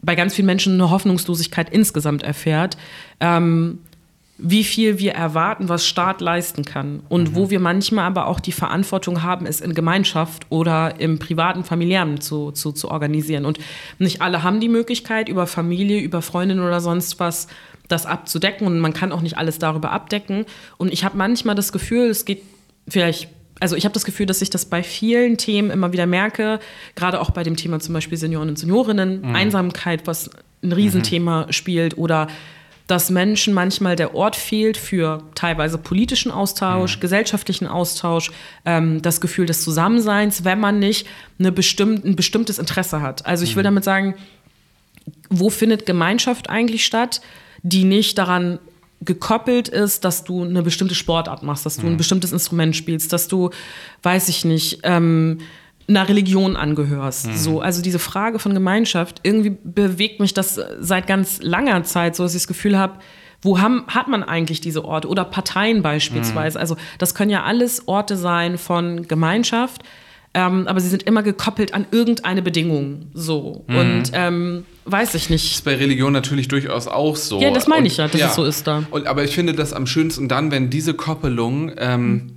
bei 0.00 0.14
ganz 0.14 0.34
vielen 0.34 0.46
Menschen 0.46 0.74
eine 0.74 0.90
Hoffnungslosigkeit 0.90 1.70
insgesamt 1.70 2.22
erfährt, 2.22 2.76
ähm, 3.20 3.80
wie 4.40 4.62
viel 4.62 5.00
wir 5.00 5.14
erwarten, 5.14 5.68
was 5.68 5.84
Staat 5.84 6.20
leisten 6.20 6.64
kann 6.64 7.00
und 7.08 7.34
wo 7.34 7.50
wir 7.50 7.58
manchmal 7.58 8.04
aber 8.04 8.28
auch 8.28 8.38
die 8.38 8.52
Verantwortung 8.52 9.24
haben, 9.24 9.46
es 9.46 9.60
in 9.60 9.74
Gemeinschaft 9.74 10.46
oder 10.48 11.00
im 11.00 11.18
privaten, 11.18 11.64
familiären 11.64 12.20
zu, 12.20 12.52
zu, 12.52 12.70
zu 12.70 12.88
organisieren. 12.88 13.44
Und 13.44 13.58
nicht 13.98 14.22
alle 14.22 14.44
haben 14.44 14.60
die 14.60 14.68
Möglichkeit, 14.68 15.28
über 15.28 15.48
Familie, 15.48 16.00
über 16.00 16.22
Freundinnen 16.22 16.64
oder 16.64 16.80
sonst 16.80 17.18
was 17.18 17.48
das 17.88 18.06
abzudecken 18.06 18.66
und 18.66 18.78
man 18.78 18.92
kann 18.92 19.10
auch 19.10 19.22
nicht 19.22 19.38
alles 19.38 19.58
darüber 19.58 19.90
abdecken. 19.90 20.44
Und 20.76 20.92
ich 20.92 21.04
habe 21.04 21.16
manchmal 21.16 21.56
das 21.56 21.72
Gefühl, 21.72 22.08
es 22.08 22.24
geht 22.24 22.42
vielleicht 22.86 23.28
also 23.60 23.76
ich 23.76 23.84
habe 23.84 23.92
das 23.92 24.04
Gefühl, 24.04 24.26
dass 24.26 24.42
ich 24.42 24.50
das 24.50 24.64
bei 24.64 24.82
vielen 24.82 25.36
Themen 25.36 25.70
immer 25.70 25.92
wieder 25.92 26.06
merke, 26.06 26.60
gerade 26.94 27.20
auch 27.20 27.30
bei 27.30 27.42
dem 27.42 27.56
Thema 27.56 27.80
zum 27.80 27.94
Beispiel 27.94 28.18
Senioren 28.18 28.48
und 28.48 28.58
Seniorinnen, 28.58 29.24
Einsamkeit, 29.34 30.06
was 30.06 30.30
ein 30.62 30.72
Riesenthema 30.72 31.46
spielt. 31.50 31.98
Oder 31.98 32.28
dass 32.88 33.10
Menschen 33.10 33.52
manchmal 33.52 33.96
der 33.96 34.14
Ort 34.14 34.34
fehlt 34.34 34.78
für 34.78 35.22
teilweise 35.34 35.76
politischen 35.76 36.32
Austausch, 36.32 37.00
gesellschaftlichen 37.00 37.66
Austausch, 37.66 38.30
ähm, 38.64 39.02
das 39.02 39.20
Gefühl 39.20 39.44
des 39.44 39.62
Zusammenseins, 39.62 40.44
wenn 40.44 40.58
man 40.58 40.78
nicht 40.78 41.06
eine 41.38 41.52
bestimmt, 41.52 42.04
ein 42.04 42.16
bestimmtes 42.16 42.58
Interesse 42.58 43.02
hat. 43.02 43.26
Also 43.26 43.44
ich 43.44 43.56
will 43.56 43.62
damit 43.62 43.84
sagen, 43.84 44.14
wo 45.28 45.50
findet 45.50 45.84
Gemeinschaft 45.84 46.48
eigentlich 46.48 46.84
statt, 46.84 47.20
die 47.62 47.84
nicht 47.84 48.16
daran 48.16 48.58
gekoppelt 49.00 49.68
ist, 49.68 50.04
dass 50.04 50.24
du 50.24 50.44
eine 50.44 50.62
bestimmte 50.62 50.94
Sportart 50.94 51.42
machst, 51.42 51.64
dass 51.64 51.76
du 51.76 51.86
ein 51.86 51.96
bestimmtes 51.96 52.32
Instrument 52.32 52.74
spielst, 52.74 53.12
dass 53.12 53.28
du, 53.28 53.50
weiß 54.02 54.28
ich 54.28 54.44
nicht, 54.44 54.80
ähm, 54.82 55.38
einer 55.88 56.08
Religion 56.08 56.56
angehörst. 56.56 57.34
So, 57.38 57.60
also 57.60 57.80
diese 57.80 57.98
Frage 57.98 58.38
von 58.38 58.52
Gemeinschaft, 58.52 59.20
irgendwie 59.22 59.56
bewegt 59.62 60.20
mich 60.20 60.34
das 60.34 60.60
seit 60.80 61.06
ganz 61.06 61.40
langer 61.40 61.82
Zeit, 61.84 62.14
so 62.14 62.24
dass 62.24 62.34
ich 62.34 62.42
das 62.42 62.48
Gefühl 62.48 62.78
habe, 62.78 62.98
wo 63.40 63.60
haben, 63.60 63.84
hat 63.86 64.08
man 64.08 64.22
eigentlich 64.22 64.60
diese 64.60 64.84
Orte 64.84 65.08
oder 65.08 65.24
Parteien 65.24 65.80
beispielsweise? 65.80 66.58
Also 66.58 66.76
das 66.98 67.14
können 67.14 67.30
ja 67.30 67.44
alles 67.44 67.86
Orte 67.86 68.16
sein 68.16 68.58
von 68.58 69.06
Gemeinschaft, 69.06 69.82
ähm, 70.34 70.66
aber 70.68 70.80
sie 70.80 70.88
sind 70.88 71.02
immer 71.04 71.22
gekoppelt 71.22 71.74
an 71.74 71.86
irgendeine 71.90 72.42
Bedingung. 72.42 73.06
So 73.14 73.64
und 73.68 74.04
ähm, 74.12 74.64
weiß 74.84 75.14
ich 75.14 75.30
nicht. 75.30 75.52
ist 75.52 75.64
bei 75.64 75.74
Religion 75.76 76.12
natürlich 76.12 76.48
durchaus 76.48 76.86
auch 76.86 77.16
so. 77.16 77.40
Ja, 77.40 77.50
das 77.50 77.66
meine 77.66 77.86
ich 77.86 77.92
Und- 78.00 78.12
ja, 78.14 78.18
dass 78.18 78.30
es 78.30 78.36
so 78.36 78.44
ist 78.44 78.66
da. 78.66 78.84
Und, 78.90 79.06
aber 79.06 79.24
ich 79.24 79.34
finde 79.34 79.54
das 79.54 79.72
am 79.72 79.86
schönsten 79.86 80.28
dann, 80.28 80.50
wenn 80.50 80.70
diese 80.70 80.94
Koppelung 80.94 81.72
ähm, 81.78 82.32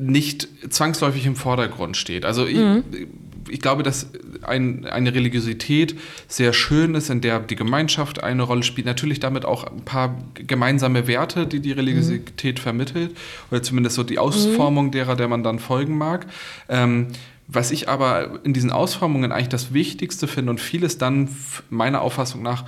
nicht 0.00 0.48
zwangsläufig 0.70 1.26
im 1.26 1.36
Vordergrund 1.36 1.96
steht. 1.96 2.24
Also 2.24 2.46
ich, 2.46 2.56
Mhm. 2.56 2.82
ich 3.50 3.60
glaube, 3.60 3.82
dass 3.82 4.06
ein, 4.44 4.86
eine 4.86 5.14
Religiosität 5.14 5.96
sehr 6.28 6.52
schön 6.52 6.94
ist, 6.94 7.10
in 7.10 7.20
der 7.20 7.40
die 7.40 7.56
Gemeinschaft 7.56 8.22
eine 8.22 8.42
Rolle 8.42 8.62
spielt. 8.62 8.86
Natürlich 8.86 9.20
damit 9.20 9.44
auch 9.44 9.64
ein 9.64 9.84
paar 9.84 10.16
gemeinsame 10.34 11.06
Werte, 11.06 11.46
die 11.46 11.60
die 11.60 11.72
Religiosität 11.72 12.58
vermittelt. 12.58 13.16
Oder 13.50 13.62
zumindest 13.62 13.96
so 13.96 14.02
die 14.02 14.18
Ausformung 14.18 14.90
derer, 14.90 15.16
der 15.16 15.28
man 15.28 15.42
dann 15.42 15.58
folgen 15.58 15.98
mag. 15.98 16.26
Ähm, 16.68 17.08
was 17.46 17.70
ich 17.70 17.88
aber 17.88 18.40
in 18.44 18.54
diesen 18.54 18.70
Ausformungen 18.70 19.30
eigentlich 19.30 19.50
das 19.50 19.74
Wichtigste 19.74 20.26
finde 20.26 20.50
und 20.50 20.60
vieles 20.60 20.96
dann 20.96 21.28
meiner 21.68 22.00
Auffassung 22.00 22.42
nach 22.42 22.64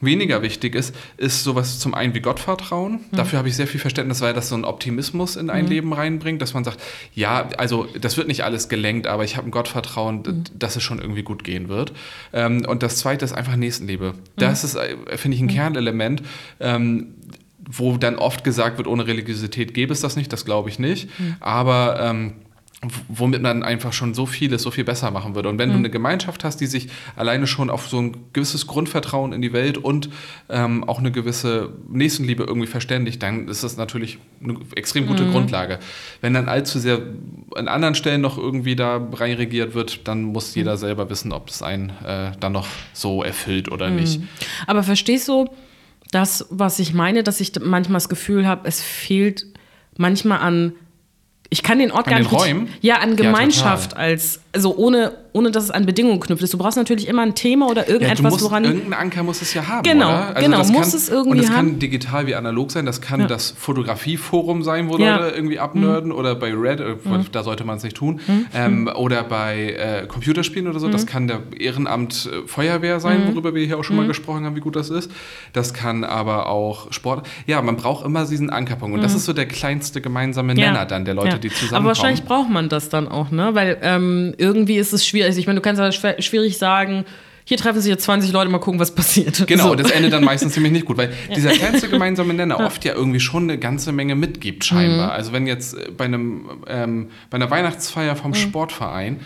weniger 0.00 0.42
wichtig 0.42 0.74
ist, 0.74 0.94
ist 1.16 1.42
sowas 1.42 1.78
zum 1.80 1.92
einen 1.94 2.14
wie 2.14 2.20
Gottvertrauen. 2.20 3.00
Dafür 3.12 3.38
habe 3.38 3.48
ich 3.48 3.56
sehr 3.56 3.66
viel 3.66 3.80
Verständnis, 3.80 4.20
weil 4.20 4.32
das 4.32 4.48
so 4.48 4.54
einen 4.54 4.64
Optimismus 4.64 5.36
in 5.36 5.50
ein 5.50 5.66
Leben 5.66 5.92
reinbringt, 5.92 6.40
dass 6.40 6.54
man 6.54 6.62
sagt, 6.64 6.80
ja, 7.14 7.48
also 7.58 7.86
das 8.00 8.16
wird 8.16 8.28
nicht 8.28 8.44
alles 8.44 8.68
gelenkt, 8.68 9.06
aber 9.08 9.24
ich 9.24 9.36
habe 9.36 9.48
ein 9.48 9.50
Gottvertrauen, 9.50 10.22
d- 10.22 10.32
dass 10.58 10.76
es 10.76 10.82
schon 10.82 11.00
irgendwie 11.00 11.22
gut 11.22 11.42
gehen 11.44 11.68
wird. 11.68 11.92
Ähm, 12.32 12.64
und 12.66 12.82
das 12.82 12.96
zweite 12.98 13.24
ist 13.24 13.32
einfach 13.32 13.56
Nächstenliebe. 13.56 14.14
Das 14.36 14.62
ist, 14.64 14.76
äh, 14.76 14.96
finde 15.16 15.36
ich, 15.36 15.42
ein 15.42 15.48
Kernelement. 15.48 16.22
Ähm, 16.60 17.14
wo 17.70 17.98
dann 17.98 18.16
oft 18.16 18.44
gesagt 18.44 18.78
wird, 18.78 18.86
ohne 18.86 19.06
Religiosität 19.06 19.74
gäbe 19.74 19.92
es 19.92 20.00
das 20.00 20.16
nicht, 20.16 20.32
das 20.32 20.46
glaube 20.46 20.70
ich 20.70 20.78
nicht. 20.78 21.10
Aber 21.38 22.00
ähm, 22.00 22.32
womit 23.08 23.42
man 23.42 23.64
einfach 23.64 23.92
schon 23.92 24.14
so 24.14 24.24
vieles 24.24 24.62
so 24.62 24.70
viel 24.70 24.84
besser 24.84 25.10
machen 25.10 25.34
würde. 25.34 25.48
Und 25.48 25.58
wenn 25.58 25.70
du 25.70 25.74
eine 25.74 25.90
Gemeinschaft 25.90 26.44
hast, 26.44 26.60
die 26.60 26.66
sich 26.66 26.88
alleine 27.16 27.48
schon 27.48 27.70
auf 27.70 27.88
so 27.88 28.00
ein 28.00 28.16
gewisses 28.32 28.68
Grundvertrauen 28.68 29.32
in 29.32 29.42
die 29.42 29.52
Welt 29.52 29.78
und 29.78 30.10
ähm, 30.48 30.84
auch 30.84 31.00
eine 31.00 31.10
gewisse 31.10 31.72
Nächstenliebe 31.88 32.44
irgendwie 32.44 32.68
verständigt, 32.68 33.20
dann 33.20 33.48
ist 33.48 33.64
das 33.64 33.76
natürlich 33.76 34.18
eine 34.40 34.58
extrem 34.76 35.08
gute 35.08 35.28
Grundlage. 35.28 35.80
Wenn 36.20 36.34
dann 36.34 36.48
allzu 36.48 36.78
sehr 36.78 37.00
an 37.56 37.66
anderen 37.66 37.96
Stellen 37.96 38.20
noch 38.20 38.38
irgendwie 38.38 38.76
da 38.76 39.08
reinregiert 39.12 39.74
wird, 39.74 40.06
dann 40.06 40.22
muss 40.22 40.54
jeder 40.54 40.76
selber 40.76 41.10
wissen, 41.10 41.32
ob 41.32 41.48
es 41.48 41.62
einen 41.62 41.90
äh, 42.04 42.30
dann 42.38 42.52
noch 42.52 42.68
so 42.92 43.24
erfüllt 43.24 43.72
oder 43.72 43.90
nicht. 43.90 44.20
Aber 44.68 44.84
verstehst 44.84 45.26
du 45.26 45.48
das, 46.12 46.46
was 46.50 46.78
ich 46.78 46.94
meine, 46.94 47.24
dass 47.24 47.40
ich 47.40 47.52
manchmal 47.60 47.96
das 47.96 48.08
Gefühl 48.08 48.46
habe, 48.46 48.68
es 48.68 48.80
fehlt 48.80 49.46
manchmal 49.96 50.38
an. 50.38 50.74
Ich 51.50 51.62
kann 51.62 51.78
den 51.78 51.90
Ort 51.90 52.06
An 52.06 52.10
gar 52.10 52.18
den 52.20 52.24
nicht. 52.24 52.32
Räumen? 52.32 52.74
Ja, 52.80 52.96
an 52.96 53.10
Ja, 53.10 53.16
Gemeinschaft 53.16 53.90
total. 53.92 54.04
als, 54.04 54.40
also 54.58 54.74
ohne, 54.76 55.12
ohne 55.32 55.52
dass 55.52 55.62
es 55.64 55.70
an 55.70 55.86
Bedingungen 55.86 56.18
knüpft 56.18 56.42
ist. 56.42 56.52
Du 56.52 56.58
brauchst 56.58 56.76
natürlich 56.76 57.06
immer 57.06 57.22
ein 57.22 57.36
Thema 57.36 57.66
oder 57.68 57.82
Ja, 57.82 57.86
du 57.86 57.92
irgendetwas, 57.92 58.32
musst, 58.32 58.44
woran. 58.44 58.64
irgendeinen 58.64 58.94
Anker 58.94 59.22
muss 59.22 59.40
es 59.40 59.54
ja 59.54 59.68
haben, 59.68 59.84
Genau, 59.84 60.08
oder? 60.08 60.34
Also 60.34 60.42
genau, 60.44 60.58
das 60.58 60.68
muss 60.72 60.80
kann, 60.90 60.96
es 60.98 61.08
irgendwie 61.08 61.30
Und 61.30 61.38
es 61.38 61.46
kann 61.46 61.56
haben. 61.56 61.78
digital 61.78 62.26
wie 62.26 62.34
analog 62.34 62.72
sein, 62.72 62.84
das 62.86 63.00
kann 63.00 63.20
Ja. 63.20 63.26
das 63.28 63.52
Fotografieforum 63.56 64.64
sein, 64.64 64.88
wo 64.88 64.98
Ja. 64.98 65.16
Mhm. 65.18 65.22
Leute 65.22 65.36
irgendwie 65.36 65.58
abnörden 65.60 66.10
oder 66.12 66.34
bei 66.34 66.52
Red, 66.52 66.80
äh, 66.80 66.96
da 67.30 67.42
sollte 67.44 67.62
man 67.64 67.76
es 67.76 67.84
nicht 67.84 67.96
tun, 67.96 68.20
ähm, 68.52 68.90
oder 68.96 69.22
bei 69.22 69.76
äh, 70.02 70.06
Computerspielen 70.08 70.66
oder 70.68 70.80
so, 70.80 70.88
Mhm. 70.88 70.92
das 70.92 71.06
kann 71.06 71.28
der 71.28 71.40
Ehrenamt 71.56 72.28
äh, 72.32 72.46
Feuerwehr 72.48 72.98
sein, 72.98 73.28
worüber 73.28 73.54
wir 73.54 73.64
hier 73.64 73.78
auch 73.78 73.84
schon 73.84 73.94
Mhm. 73.96 74.02
mal 74.02 74.08
gesprochen 74.08 74.44
haben, 74.44 74.56
wie 74.56 74.60
gut 74.60 74.74
das 74.76 74.90
ist. 74.90 75.10
Das 75.52 75.72
kann 75.72 76.02
aber 76.02 76.48
auch 76.48 76.92
Sport. 76.92 77.26
Ja, 77.46 77.62
man 77.62 77.76
braucht 77.76 78.04
immer 78.04 78.24
diesen 78.24 78.50
Ankerpunkt 78.50 78.96
und 78.96 79.02
das 79.02 79.14
ist 79.14 79.24
so 79.24 79.32
der 79.32 79.46
kleinste 79.46 80.00
gemeinsame 80.00 80.54
Nenner 80.54 80.84
dann 80.84 81.04
der 81.04 81.14
Leute, 81.14 81.36
Mhm. 81.36 81.40
Die 81.42 81.48
zusammenkommen. 81.50 81.76
Aber 81.78 81.86
wahrscheinlich 81.88 82.24
braucht 82.24 82.50
man 82.50 82.68
das 82.68 82.88
dann 82.88 83.06
auch, 83.06 83.30
ne? 83.30 83.50
Weil 83.54 83.78
ähm, 83.82 84.34
irgendwie 84.48 84.76
ist 84.76 84.92
es 84.92 85.06
schwierig. 85.06 85.28
Also 85.28 85.40
Ich 85.40 85.46
meine, 85.46 85.60
du 85.60 85.62
kannst 85.62 85.80
ja 85.80 85.90
schwer- 85.92 86.20
schwierig 86.22 86.58
sagen, 86.58 87.04
hier 87.44 87.56
treffen 87.56 87.80
sich 87.80 87.90
jetzt 87.90 88.04
20 88.04 88.30
Leute, 88.32 88.50
mal 88.50 88.58
gucken, 88.58 88.78
was 88.78 88.94
passiert. 88.94 89.46
Genau, 89.46 89.68
So. 89.68 89.74
das 89.74 89.90
endet 89.90 90.12
dann 90.12 90.22
meistens 90.24 90.52
ziemlich 90.52 90.72
nicht 90.72 90.84
gut, 90.84 90.98
weil 90.98 91.12
dieser 91.34 91.50
kleinste 91.50 91.88
gemeinsame 91.88 92.34
Nenner 92.34 92.60
oft 92.60 92.84
ja 92.84 92.92
irgendwie 92.94 93.20
schon 93.20 93.44
eine 93.44 93.58
ganze 93.58 93.92
Menge 93.92 94.14
mitgibt, 94.14 94.58
Mhm. 94.58 94.64
scheinbar. 94.76 95.12
Also 95.12 95.32
wenn 95.32 95.46
jetzt 95.46 95.76
bei, 95.96 96.04
einem, 96.04 96.44
ähm, 96.66 97.08
bei 97.30 97.36
einer 97.36 97.50
Weihnachtsfeier 97.50 98.14
Mhm. 98.14 98.18
vom 98.18 98.34
Sportverein, 98.34 99.20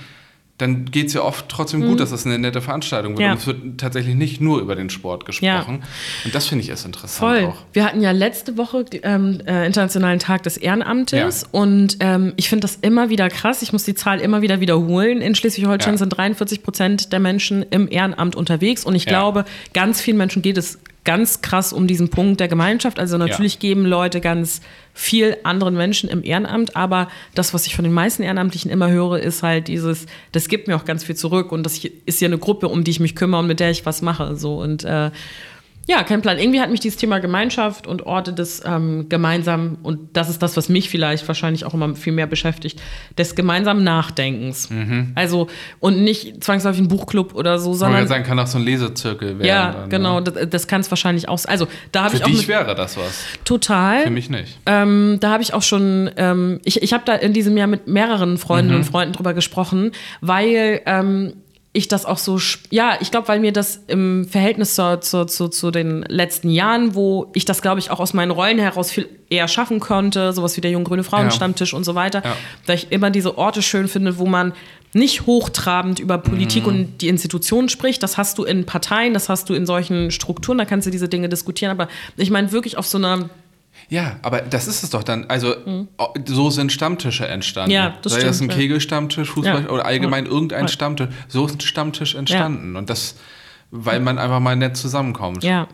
dann 0.63 0.85
geht 0.87 1.09
es 1.09 1.15
ja 1.15 1.23
oft 1.23 1.49
trotzdem 1.49 1.83
gut, 1.83 2.01
dass 2.01 2.13
es 2.13 2.25
eine 2.25 2.39
nette 2.39 2.63
Veranstaltung 2.63 3.19
wird. 3.19 3.21
Mhm. 3.21 3.25
Ja. 3.25 3.33
Und 3.33 3.39
es 3.39 3.47
wird 3.47 3.79
tatsächlich 3.79 4.15
nicht 4.15 4.41
nur 4.41 4.61
über 4.61 4.77
den 4.77 4.89
Sport 4.91 5.27
gesprochen. 5.27 5.83
Und 6.25 6.35
das 6.35 6.47
finde 6.47 6.65
ich 6.65 6.71
ist 6.71 6.87
interessant 6.87 7.19
Voll. 7.37 7.47
auch. 7.49 7.57
Wir 7.73 7.85
hatten 7.85 8.01
ja 8.01 8.13
letzte 8.13 8.57
Woche 8.57 8.85
ähm, 9.03 9.41
äh, 9.47 9.67
Internationalen 9.67 10.19
Tag 10.21 10.45
des 10.45 10.57
Ehrenamtes 10.57 11.43
Ja. 11.43 11.49
und 11.51 11.97
ähm, 12.01 12.33
ich 12.37 12.49
finde 12.49 12.63
das 12.63 12.77
immer 12.81 13.11
wieder 13.11 13.29
krass. 13.29 13.63
Ich 13.63 13.73
muss 13.73 13.85
die 13.85 13.95
Zahl 13.95 14.21
immer 14.21 14.41
wieder 14.43 14.61
wiederholen. 14.61 15.21
In 15.21 15.35
Schleswig-Holstein 15.35 15.95
Ja. 15.95 15.99
sind 15.99 16.11
43 16.11 16.63
Prozent 16.63 17.13
der 17.13 17.19
Menschen 17.21 17.65
im 17.71 17.91
Ehrenamt 17.91 18.37
unterwegs 18.37 18.85
und 18.85 18.95
ich 18.95 19.05
Ja. 19.05 19.11
glaube, 19.11 19.45
ganz 19.75 20.01
vielen 20.01 20.17
Menschen 20.17 20.43
geht 20.43 20.57
es 20.59 20.79
ganz 21.05 21.41
krass 21.41 21.73
um 21.73 21.87
diesen 21.87 22.11
Punkt 22.11 22.39
der 22.41 22.49
Gemeinschaft. 22.49 22.99
Also 23.01 23.19
natürlich 23.19 23.59
geben 23.59 23.85
Leute 23.85 24.21
ganz 24.21 24.61
viel 24.95 25.37
anderen 25.43 25.75
Menschen 25.75 26.09
im 26.09 26.23
Ehrenamt, 26.23 26.77
aber 26.77 27.09
das, 27.35 27.55
was 27.55 27.67
ich 27.67 27.75
von 27.75 27.85
den 27.85 27.95
meisten 27.95 28.23
Ehrenamtlichen 28.23 28.71
immer 28.71 28.91
höre, 28.91 29.19
ist 29.19 29.43
halt 29.43 29.69
dieses, 29.69 30.07
das 30.33 30.49
gibt 30.49 30.69
mir 30.69 30.77
auch 30.77 30.85
ganz 30.85 31.03
viel 31.03 31.17
zurück 31.17 31.51
und 31.51 31.65
das 31.65 31.85
ist 31.85 32.19
hier 32.19 32.29
eine 32.29 32.39
Gruppe, 32.39 32.69
um 32.69 32.85
die 32.85 32.91
ich 32.93 33.01
mich 33.01 33.17
kümmere 33.17 33.41
und 33.41 33.47
mit 33.47 33.59
der 33.59 33.71
ich 33.71 33.85
was 33.85 34.03
mache. 34.03 34.37
So 34.37 34.61
und 34.61 34.85
äh, 34.85 35.11
Ja, 35.89 36.05
kein 36.05 36.23
Plan. 36.23 36.39
Irgendwie 36.39 36.61
hat 36.61 36.71
mich 36.71 36.79
dieses 36.79 36.97
Thema 36.97 37.19
Gemeinschaft 37.19 37.89
und 37.89 38.07
Orte 38.07 38.33
des 38.33 38.63
ähm, 38.65 39.09
gemeinsamen, 39.09 39.79
und 39.83 39.99
das 40.17 40.31
ist 40.31 40.41
das, 40.41 40.57
was 40.57 40.69
mich 40.69 40.89
vielleicht 40.89 41.27
wahrscheinlich 41.27 41.65
auch 41.65 41.75
immer 41.75 41.95
viel 41.97 42.13
mehr 42.13 42.29
beschäftigt, 42.29 42.81
des 43.19 43.35
gemeinsamen 43.35 43.83
Nachdenkens. 43.83 44.71
Mhm. 44.71 45.11
Also, 45.17 45.49
und 45.81 46.03
nicht 46.05 46.43
zwangsläufig 46.45 46.81
ein 46.83 46.89
Buchclub 46.89 47.35
oder 47.35 47.59
so, 47.59 47.71
Man 47.71 47.79
sondern. 47.79 47.99
kann 48.01 48.09
sagen, 48.09 48.25
kann 48.25 48.39
auch 48.39 48.47
so 48.47 48.59
ein 48.59 48.65
Lesezirkel 48.65 49.39
werden. 49.39 49.45
ja, 49.45 49.73
dann, 49.73 49.91
genau, 49.91 50.21
Ne? 50.21 50.25
das, 50.31 50.49
das 50.51 50.67
kann 50.69 50.83
es 50.83 50.91
wahrscheinlich 50.91 51.29
auch. 51.29 51.41
Also, 51.47 51.67
da 51.91 52.05
habe 52.05 52.11
Für 52.11 52.17
ich 52.19 52.25
auch 52.25 52.29
dich 52.29 52.47
wäre 52.49 52.75
das 52.77 52.97
was. 52.97 53.25
total. 53.45 54.03
Für 54.05 54.11
mich 54.11 54.31
nicht. 54.31 54.59
Ähm, 54.67 55.17
da 55.21 55.31
habe 55.33 55.43
ich 55.43 55.53
auch 55.53 55.63
schon, 55.63 56.11
ähm, 56.17 56.61
ich, 56.65 56.81
ich 56.83 56.93
habe 56.93 57.03
da 57.05 57.15
in 57.15 57.33
diesem 57.33 57.57
Jahr 57.57 57.67
mit 57.67 57.89
mehreren 57.89 58.39
Freundinnen 58.39 58.77
Mhm. 58.79 58.85
und 58.85 58.91
Freunden 58.91 59.13
drüber 59.15 59.35
gesprochen, 59.35 59.91
weil 60.21 60.81
ähm, 60.87 61.33
ich 61.75 61.89
das 61.89 62.05
auch 62.05 62.19
so, 62.19 62.39
ja, 62.71 62.99
ich 63.01 63.11
glaube, 63.11 63.29
weil 63.29 63.41
mir 63.41 63.53
das 63.53 63.81
im 63.87 64.27
Verhältnis 64.29 64.75
zu, 64.75 65.01
zu, 65.01 65.25
zu, 65.25 65.49
zu 65.49 65.71
den 65.71 66.03
letzten 66.03 66.51
Jahren, 66.51 66.95
wo 66.95 67.31
ich 67.35 67.47
das, 67.47 67.63
glaube 67.63 67.81
ich, 67.81 67.91
auch 67.91 67.99
aus 67.99 68.13
meinen 68.13 68.31
Rollen 68.31 68.59
heraus 68.59 68.91
viel 68.91 69.09
eher 69.31 69.49
schaffen 69.49 69.81
konnte, 69.81 70.35
sowas 70.35 70.55
wie 70.59 70.61
der 70.61 70.71
Junge-Grüne 70.71 71.03
Frauenstammtisch 71.03 71.73
und 71.73 71.85
so 71.85 71.95
weiter, 71.95 72.23
Ja. 72.25 72.37
da 72.67 72.75
ich 72.75 72.93
immer 72.93 73.11
diese 73.11 73.39
Orte 73.39 73.63
schön 73.63 73.89
finde, 73.89 74.19
wo 74.19 74.27
man 74.27 74.53
nicht 74.93 75.25
hochtrabend 75.25 75.99
über 75.99 76.19
Politik 76.19 76.65
Mhm. 76.65 76.69
und 76.69 76.99
die 77.01 77.09
Institutionen 77.09 77.71
spricht. 77.71 78.03
Das 78.03 78.19
hast 78.19 78.37
du 78.37 78.45
in 78.45 78.67
Parteien, 78.67 79.15
das 79.15 79.31
hast 79.31 79.49
du 79.49 79.55
in 79.55 79.65
solchen 79.65 80.11
Strukturen, 80.11 80.59
da 80.59 80.67
kannst 80.67 80.87
du 80.87 80.91
diese 80.91 81.09
Dinge 81.09 81.31
diskutieren. 81.31 81.71
Aber 81.71 81.89
ich 82.19 82.29
meine 82.31 82.53
wirklich 82.53 82.77
auf 82.77 82.87
so 82.87 82.99
einer 82.99 83.31
Ja, 83.89 84.17
aber 84.23 84.41
das 84.43 84.69
ist 84.69 84.83
es 84.83 84.91
doch 84.91 85.03
dann. 85.03 85.27
Also, 85.29 85.55
o- 85.99 86.15
so 86.27 86.51
sind 86.51 86.73
Stammtische 86.73 87.27
entstanden. 87.27 87.71
Mhm. 87.71 87.75
Ja, 87.75 87.95
das 88.03 88.13
Sei 88.13 88.19
das 88.21 88.29
ein 88.29 88.35
stimmt, 88.35 88.53
ja. 88.53 88.59
Kegelstammtisch, 88.59 89.31
Fußball 89.31 89.63
Ja. 89.65 89.71
oder 89.71 89.85
allgemein 89.87 90.27
irgendein 90.27 90.63
Ja. 90.63 90.69
Stammtisch. 90.69 91.09
So 91.29 91.47
ist 91.47 91.57
ein 91.57 91.61
Stammtisch 91.61 92.15
entstanden. 92.15 92.77
Und 92.77 92.91
das, 92.91 93.17
weil 93.71 94.01
man 94.01 94.19
einfach 94.19 94.41
mal 94.41 94.57
nett 94.57 94.77
zusammenkommt. 94.77 95.45
Ja. 95.45 95.69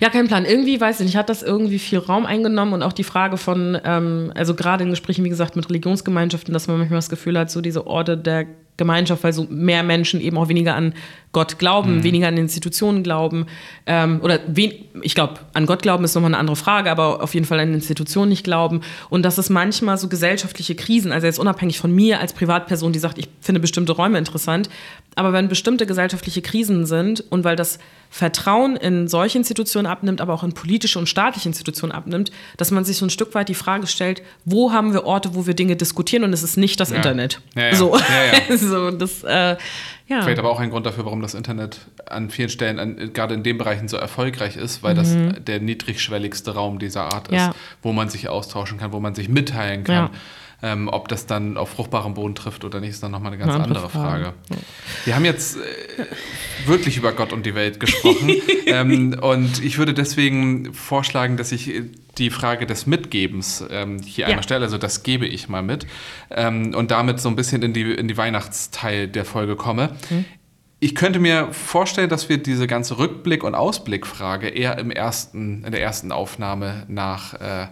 Ja, 0.00 0.10
kein 0.10 0.26
Plan. 0.26 0.44
Irgendwie, 0.44 0.80
weiß 0.80 0.98
ich 1.00 1.06
nicht, 1.06 1.16
hat 1.16 1.28
das 1.28 1.42
irgendwie 1.44 1.78
viel 1.78 1.98
Raum 2.00 2.26
eingenommen 2.26 2.72
und 2.72 2.82
auch 2.82 2.92
die 2.92 3.04
Frage 3.04 3.36
von, 3.36 3.78
ähm, 3.84 4.32
also 4.34 4.54
gerade 4.54 4.82
in 4.82 4.90
Gesprächen, 4.90 5.24
wie 5.24 5.28
gesagt, 5.28 5.54
mit 5.54 5.68
Religionsgemeinschaften, 5.68 6.52
dass 6.52 6.66
man 6.66 6.78
manchmal 6.78 6.98
das 6.98 7.08
Gefühl 7.10 7.38
hat, 7.38 7.48
so 7.50 7.60
diese 7.60 7.86
Orte 7.86 8.16
der 8.16 8.46
Gemeinschaft, 8.76 9.22
weil 9.22 9.32
so 9.32 9.46
mehr 9.48 9.84
Menschen 9.84 10.20
eben 10.20 10.36
auch 10.36 10.48
weniger 10.48 10.74
an 10.74 10.94
Gott 11.32 11.58
glauben, 11.58 12.04
weniger 12.04 12.28
an 12.28 12.36
Institutionen 12.36 13.02
glauben. 13.02 13.46
Ähm, 13.86 14.20
oder 14.22 14.40
wen, 14.46 14.72
ich 15.00 15.14
glaube, 15.14 15.40
an 15.54 15.64
Gott 15.64 15.80
glauben 15.80 16.04
ist 16.04 16.14
nochmal 16.14 16.30
eine 16.30 16.38
andere 16.38 16.56
Frage, 16.56 16.90
aber 16.90 17.22
auf 17.22 17.32
jeden 17.32 17.46
Fall 17.46 17.58
an 17.58 17.72
Institutionen 17.72 18.28
nicht 18.28 18.44
glauben. 18.44 18.82
Und 19.08 19.22
dass 19.22 19.38
es 19.38 19.48
manchmal 19.48 19.96
so 19.96 20.08
gesellschaftliche 20.08 20.74
Krisen, 20.74 21.10
also 21.10 21.26
jetzt 21.26 21.38
unabhängig 21.38 21.78
von 21.78 21.90
mir 21.94 22.20
als 22.20 22.34
Privatperson, 22.34 22.92
die 22.92 22.98
sagt, 22.98 23.18
ich 23.18 23.28
finde 23.40 23.60
bestimmte 23.60 23.92
Räume 23.92 24.18
interessant, 24.18 24.68
aber 25.14 25.32
wenn 25.32 25.48
bestimmte 25.48 25.86
gesellschaftliche 25.86 26.42
Krisen 26.42 26.84
sind 26.84 27.24
und 27.30 27.44
weil 27.44 27.56
das 27.56 27.78
Vertrauen 28.10 28.76
in 28.76 29.08
solche 29.08 29.38
Institutionen 29.38 29.86
abnimmt, 29.86 30.20
aber 30.20 30.34
auch 30.34 30.42
in 30.42 30.52
politische 30.52 30.98
und 30.98 31.08
staatliche 31.08 31.48
Institutionen 31.48 31.92
abnimmt, 31.92 32.30
dass 32.58 32.70
man 32.70 32.84
sich 32.84 32.98
so 32.98 33.06
ein 33.06 33.10
Stück 33.10 33.34
weit 33.34 33.48
die 33.48 33.54
Frage 33.54 33.86
stellt, 33.86 34.22
wo 34.44 34.72
haben 34.72 34.92
wir 34.92 35.04
Orte, 35.04 35.34
wo 35.34 35.46
wir 35.46 35.54
Dinge 35.54 35.76
diskutieren 35.76 36.24
und 36.24 36.34
es 36.34 36.42
ist 36.42 36.58
nicht 36.58 36.78
das 36.78 36.90
Ja. 36.90 36.96
Internet. 36.96 37.40
Ja, 37.54 37.68
ja. 37.68 37.74
So, 37.74 37.96
so 38.56 38.90
das, 38.90 39.24
äh, 39.24 39.56
ja. 40.08 40.22
Vielleicht 40.22 40.38
aber 40.38 40.50
auch 40.50 40.60
ein 40.60 40.70
Grund 40.70 40.84
dafür, 40.86 41.04
warum 41.04 41.22
das 41.22 41.34
Internet 41.34 41.78
an 42.06 42.30
vielen 42.30 42.48
Stellen, 42.48 42.78
an, 42.78 43.12
gerade 43.12 43.34
in 43.34 43.42
den 43.42 43.56
Bereichen 43.58 43.88
so 43.88 43.96
erfolgreich 43.96 44.56
ist, 44.56 44.82
weil 44.82 44.94
das 44.94 45.16
der 45.46 45.60
niedrigschwelligste 45.60 46.54
Raum 46.54 46.78
dieser 46.78 47.12
Art 47.12 47.28
ist, 47.28 47.32
Mhm. 47.32 47.36
Ja. 47.38 47.54
wo 47.82 47.92
man 47.92 48.08
sich 48.08 48.28
austauschen 48.28 48.78
kann, 48.78 48.92
wo 48.92 49.00
man 49.00 49.14
sich 49.14 49.28
mitteilen 49.28 49.84
kann. 49.84 49.94
Ja. 49.94 50.10
Ähm, 50.64 50.88
ob 50.88 51.08
das 51.08 51.26
dann 51.26 51.56
auf 51.56 51.70
fruchtbarem 51.70 52.14
Boden 52.14 52.36
trifft 52.36 52.64
oder 52.64 52.78
nicht, 52.78 52.90
ist 52.90 53.02
dann 53.02 53.10
nochmal 53.10 53.32
eine 53.32 53.38
ganz 53.38 53.52
Eine 53.52 53.64
andere, 53.64 53.80
andere 53.86 53.90
Frage. 54.00 54.24
Frage. 54.46 54.62
Wir 55.04 55.16
haben 55.16 55.24
jetzt 55.24 55.56
äh, 55.56 55.60
wirklich 56.66 56.96
über 56.96 57.10
Gott 57.12 57.32
und 57.32 57.44
die 57.46 57.56
Welt 57.56 57.80
gesprochen. 57.80 58.30
ähm, 58.66 59.16
und 59.20 59.60
ich 59.64 59.78
würde 59.78 59.92
deswegen 59.92 60.72
vorschlagen, 60.72 61.36
dass 61.36 61.50
ich 61.50 61.68
äh, 61.68 61.82
die 62.18 62.30
Frage 62.30 62.66
des 62.66 62.86
Mitgebens 62.86 63.64
ähm, 63.70 64.00
hier 64.02 64.22
Ja. 64.24 64.28
einmal 64.28 64.42
stelle. 64.42 64.64
Also 64.64 64.78
das 64.78 65.02
gebe 65.02 65.26
ich 65.26 65.48
mal 65.48 65.62
mit. 65.62 65.86
Ähm, 66.30 66.74
und 66.74 66.90
damit 66.90 67.20
so 67.20 67.28
ein 67.28 67.36
bisschen 67.36 67.62
in 67.62 67.72
die, 67.72 67.90
in 67.92 68.08
die 68.08 68.16
Weihnachtsteil 68.16 69.08
der 69.08 69.24
Folge 69.24 69.56
komme. 69.56 69.96
Ich 70.78 70.94
könnte 70.94 71.18
mir 71.20 71.48
vorstellen, 71.52 72.08
dass 72.10 72.28
wir 72.28 72.38
diese 72.38 72.66
ganze 72.66 72.98
Rückblick- 72.98 73.44
und 73.44 73.54
Ausblickfrage 73.54 74.48
eher 74.48 74.78
im 74.78 74.90
ersten, 74.90 75.64
in 75.64 75.70
der 75.72 75.80
ersten 75.80 76.12
Aufnahme 76.12 76.84
nach, 76.88 77.34
äh, 77.34 77.68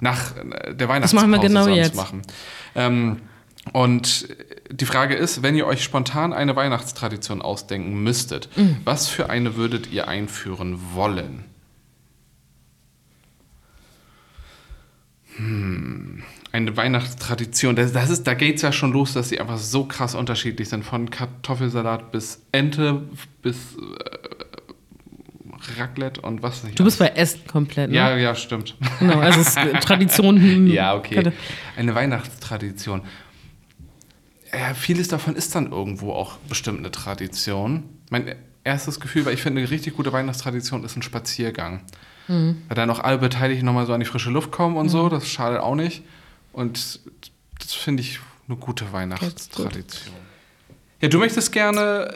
nach 0.00 0.36
äh, 0.36 0.74
der 0.74 0.88
Weihnachtspause 0.88 1.26
machen 1.26 1.42
wir 1.42 1.48
genau 1.48 1.68
jetzt. 1.68 1.94
machen. 1.94 2.22
Ähm, 2.74 3.18
und 3.72 4.28
die 4.70 4.86
Frage 4.86 5.14
ist, 5.14 5.42
wenn 5.42 5.54
ihr 5.54 5.66
euch 5.66 5.82
spontan 5.84 6.32
eine 6.32 6.56
Weihnachtstradition 6.56 7.42
ausdenken 7.42 8.02
müsstet, 8.02 8.48
Mhm. 8.56 8.78
was 8.84 9.08
für 9.08 9.30
eine 9.30 9.56
würdet 9.56 9.90
ihr 9.92 10.08
einführen 10.08 10.78
wollen? 10.94 11.44
Hm, 15.38 16.22
eine 16.52 16.76
Weihnachtstradition, 16.76 17.76
das, 17.76 17.92
das 17.92 18.10
ist, 18.10 18.26
da 18.26 18.34
geht 18.34 18.56
es 18.56 18.62
ja 18.62 18.72
schon 18.72 18.92
los, 18.92 19.12
dass 19.14 19.28
sie 19.28 19.40
einfach 19.40 19.58
so 19.58 19.84
krass 19.84 20.14
unterschiedlich 20.14 20.68
sind. 20.68 20.84
Von 20.84 21.10
Kartoffelsalat 21.10 22.10
bis 22.12 22.42
Ente 22.52 23.02
bis 23.42 23.56
äh, 23.76 25.80
Raclette 25.80 26.20
und 26.22 26.42
was 26.42 26.64
nicht. 26.64 26.78
Du 26.78 26.84
bist 26.84 26.98
bei 26.98 27.08
Essen 27.08 27.46
komplett, 27.46 27.90
ne? 27.90 27.96
ja, 27.96 28.16
ja, 28.16 28.34
stimmt. 28.34 28.76
Genau, 28.98 29.18
also 29.20 29.40
es 29.40 29.48
ist 29.48 29.56
Tradition. 29.82 30.40
hm, 30.40 30.66
Ja, 30.68 30.94
okay. 30.94 31.32
Eine 31.76 31.94
Weihnachtstradition. 31.94 33.02
Ja, 34.52 34.72
vieles 34.74 35.08
davon 35.08 35.36
ist 35.36 35.54
dann 35.54 35.70
irgendwo 35.72 36.12
auch 36.12 36.36
bestimmt 36.48 36.78
eine 36.78 36.90
Tradition. 36.90 37.84
Mein 38.10 38.34
erstes 38.64 38.98
Gefühl, 38.98 39.26
weil 39.26 39.34
ich 39.34 39.42
finde, 39.42 39.60
eine 39.60 39.70
richtig 39.70 39.94
gute 39.94 40.10
Weihnachtstradition 40.12 40.84
ist 40.84 40.96
ein 40.96 41.02
Spaziergang. 41.02 41.82
Mhm. 42.28 42.62
Weil 42.68 42.74
dann 42.74 42.90
auch 42.90 43.00
alle 43.00 43.18
Beteiligten 43.18 43.64
nochmal 43.66 43.86
so 43.86 43.92
an 43.92 44.00
die 44.00 44.06
frische 44.06 44.30
Luft 44.30 44.50
kommen 44.52 44.76
und 44.76 44.88
so, 44.88 45.08
das 45.08 45.26
schadet 45.28 45.60
auch 45.60 45.74
nicht. 45.74 46.02
Und 46.52 47.00
das 47.60 47.74
finde 47.74 48.02
ich 48.02 48.20
eine 48.48 48.56
gute 48.56 48.92
Weihnachtstradition. 48.92 50.14
Ja, 51.00 51.08
du 51.08 51.18
möchtest 51.18 51.52
gerne 51.52 52.12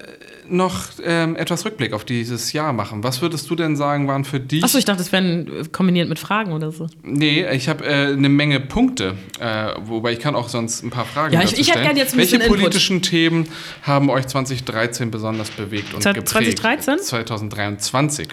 noch 0.48 0.86
ähm, 1.04 1.36
etwas 1.36 1.64
Rückblick 1.64 1.92
auf 1.92 2.04
dieses 2.04 2.52
Jahr 2.52 2.72
machen. 2.72 3.04
Was 3.04 3.22
würdest 3.22 3.48
du 3.48 3.54
denn 3.54 3.76
sagen, 3.76 4.08
waren 4.08 4.24
für 4.24 4.40
dich 4.40 4.64
Achso, 4.64 4.76
ich 4.76 4.84
dachte, 4.84 4.98
das 4.98 5.12
wären 5.12 5.70
kombiniert 5.70 6.08
mit 6.08 6.18
Fragen 6.18 6.52
oder 6.52 6.72
so. 6.72 6.88
Nee, 7.04 7.46
ich 7.52 7.68
habe 7.68 7.84
äh, 7.84 8.12
eine 8.12 8.28
Menge 8.28 8.58
Punkte, 8.58 9.14
äh, 9.38 9.68
wobei 9.82 10.12
ich 10.14 10.18
kann 10.18 10.34
auch 10.34 10.48
sonst 10.48 10.82
ein 10.82 10.90
paar 10.90 11.04
Fragen 11.04 11.32
Ja, 11.32 11.42
ich- 11.42 11.52
ich 11.52 11.58
hätte 11.68 11.70
stellen. 11.70 11.84
gern 11.84 11.96
jetzt 11.96 12.14
ein 12.14 12.18
Welche 12.18 12.38
bisschen 12.38 12.42
Input. 12.50 12.58
politischen 12.58 13.02
Themen 13.02 13.48
haben 13.82 14.10
euch 14.10 14.26
2013 14.26 15.12
besonders 15.12 15.50
bewegt 15.52 15.94
und 15.94 16.02
Zwe- 16.02 16.14
geprägt? 16.14 16.58
2013? 16.58 16.98
2023. 16.98 18.28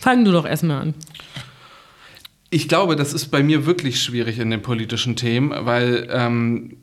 Fang 0.00 0.24
du 0.24 0.32
doch 0.32 0.46
erstmal 0.46 0.82
an. 0.82 0.94
Ich 2.48 2.68
glaube, 2.68 2.96
das 2.96 3.12
ist 3.12 3.26
bei 3.26 3.42
mir 3.42 3.66
wirklich 3.66 4.02
schwierig 4.02 4.38
in 4.38 4.50
den 4.50 4.62
politischen 4.62 5.14
Themen, 5.14 5.52
weil 5.66 6.08
ähm, 6.10 6.78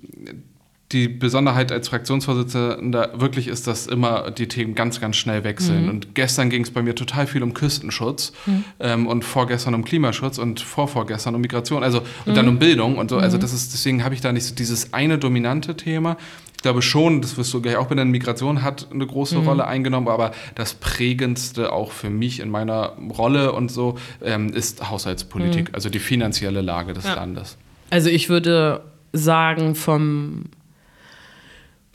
die 0.94 1.10
Besonderheit 1.10 1.72
als 1.74 1.90
Fraktionsvorsitzender 1.90 3.20
wirklich 3.20 3.48
ist, 3.50 3.68
dass 3.68 3.88
immer 3.88 4.32
die 4.32 4.48
Themen 4.48 4.74
ganz, 4.74 5.02
ganz 5.02 5.18
schnell 5.18 5.44
wechseln. 5.44 5.90
Und 5.90 6.16
gestern 6.16 6.50
ging 6.50 6.64
es 6.64 6.72
bei 6.72 6.82
mir 6.82 6.96
total 6.96 7.28
viel 7.28 7.44
um 7.44 7.54
Küstenschutz 7.54 8.32
ähm, 8.80 9.06
und 9.08 9.24
vorgestern 9.26 9.74
um 9.74 9.84
Klimaschutz 9.84 10.38
und 10.38 10.62
vorvorgestern 10.62 11.36
um 11.36 11.42
Migration, 11.42 11.84
also 11.84 12.02
und 12.26 12.38
dann 12.38 12.48
um 12.48 12.58
Bildung 12.58 12.98
und 12.98 13.10
so. 13.10 13.18
Also 13.18 13.38
das 13.38 13.52
ist, 13.54 13.74
deswegen 13.74 14.04
habe 14.04 14.16
ich 14.16 14.22
da 14.22 14.32
nicht 14.32 14.46
so 14.46 14.56
dieses 14.56 14.94
eine 14.94 15.18
dominante 15.18 15.76
Thema. 15.76 16.16
Ich 16.56 16.64
glaube 16.64 16.82
schon, 16.82 17.22
das 17.22 17.38
wirst 17.38 17.54
du 17.54 17.62
gleich 17.62 17.76
auch 17.76 17.88
benennen, 17.88 18.12
Migration 18.12 18.64
hat 18.64 18.88
eine 18.92 19.06
große 19.06 19.38
Rolle 19.38 19.68
eingenommen, 19.68 20.08
aber 20.08 20.32
das 20.56 20.74
prägendste 20.74 21.72
auch 21.72 21.92
für 21.92 22.10
mich 22.10 22.40
in 22.40 22.50
meiner 22.50 22.94
Rolle 23.16 23.52
und 23.52 23.70
so 23.70 23.98
ähm, 24.24 24.50
ist 24.54 24.90
Haushaltspolitik, 24.90 25.70
also 25.74 25.90
die 25.90 26.00
finanzielle 26.00 26.62
Lage 26.62 26.94
des 26.94 27.06
Ja. 27.06 27.14
Landes. 27.14 27.58
Also 27.90 28.10
ich 28.10 28.30
würde 28.30 28.82
sagen, 29.14 29.76
vom, 29.76 30.46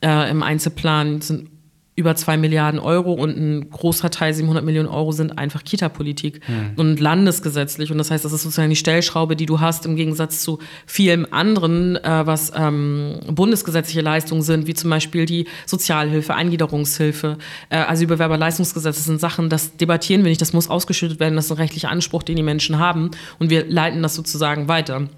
äh, 0.00 0.30
im 0.30 0.42
Einzelplan 0.42 1.20
sind 1.22 1.48
über 1.96 2.14
zwei 2.14 2.36
Milliarden 2.36 2.78
Euro 2.78 3.14
und 3.14 3.36
ein 3.36 3.70
großer 3.70 4.10
Teil, 4.10 4.34
700 4.34 4.62
Millionen 4.62 4.88
Euro, 4.88 5.12
sind 5.12 5.38
einfach 5.38 5.64
Kita-Politik 5.64 6.42
und 6.76 7.00
landesgesetzlich. 7.00 7.90
Und 7.90 7.96
das 7.96 8.10
heißt, 8.10 8.22
das 8.22 8.34
ist 8.34 8.42
sozusagen 8.42 8.68
die 8.68 8.76
Stellschraube, 8.76 9.34
die 9.34 9.46
du 9.46 9.60
hast, 9.60 9.86
im 9.86 9.96
Gegensatz 9.96 10.40
zu 10.40 10.58
vielem 10.84 11.26
anderen, 11.30 11.96
äh, 11.96 12.26
was 12.26 12.52
ähm, 12.54 13.20
bundesgesetzliche 13.26 14.02
Leistungen 14.02 14.42
sind, 14.42 14.66
wie 14.66 14.74
zum 14.74 14.90
Beispiel 14.90 15.24
die 15.24 15.46
Sozialhilfe, 15.64 16.34
Eingliederungshilfe, 16.34 17.38
äh, 17.70 17.78
Asylbewerberleistungsgesetze 17.78 19.00
sind 19.00 19.18
Sachen, 19.18 19.48
das 19.48 19.76
debattieren 19.78 20.22
wir 20.22 20.28
nicht, 20.28 20.42
das 20.42 20.52
muss 20.52 20.68
ausgeschüttet 20.68 21.18
werden, 21.18 21.36
das 21.36 21.46
ist 21.46 21.52
ein 21.52 21.56
rechtlicher 21.56 21.88
Anspruch, 21.88 22.22
den 22.22 22.36
die 22.36 22.42
Menschen 22.42 22.78
haben 22.78 23.10
und 23.38 23.48
wir 23.48 23.64
leiten 23.66 24.02
das 24.02 24.14
sozusagen 24.14 24.68
weiter. 24.68 25.08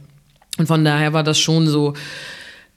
Und 0.59 0.67
von 0.67 0.85
daher 0.85 1.12
war 1.12 1.25
das 1.25 1.38
schon 1.38 1.67
so, 1.67 1.95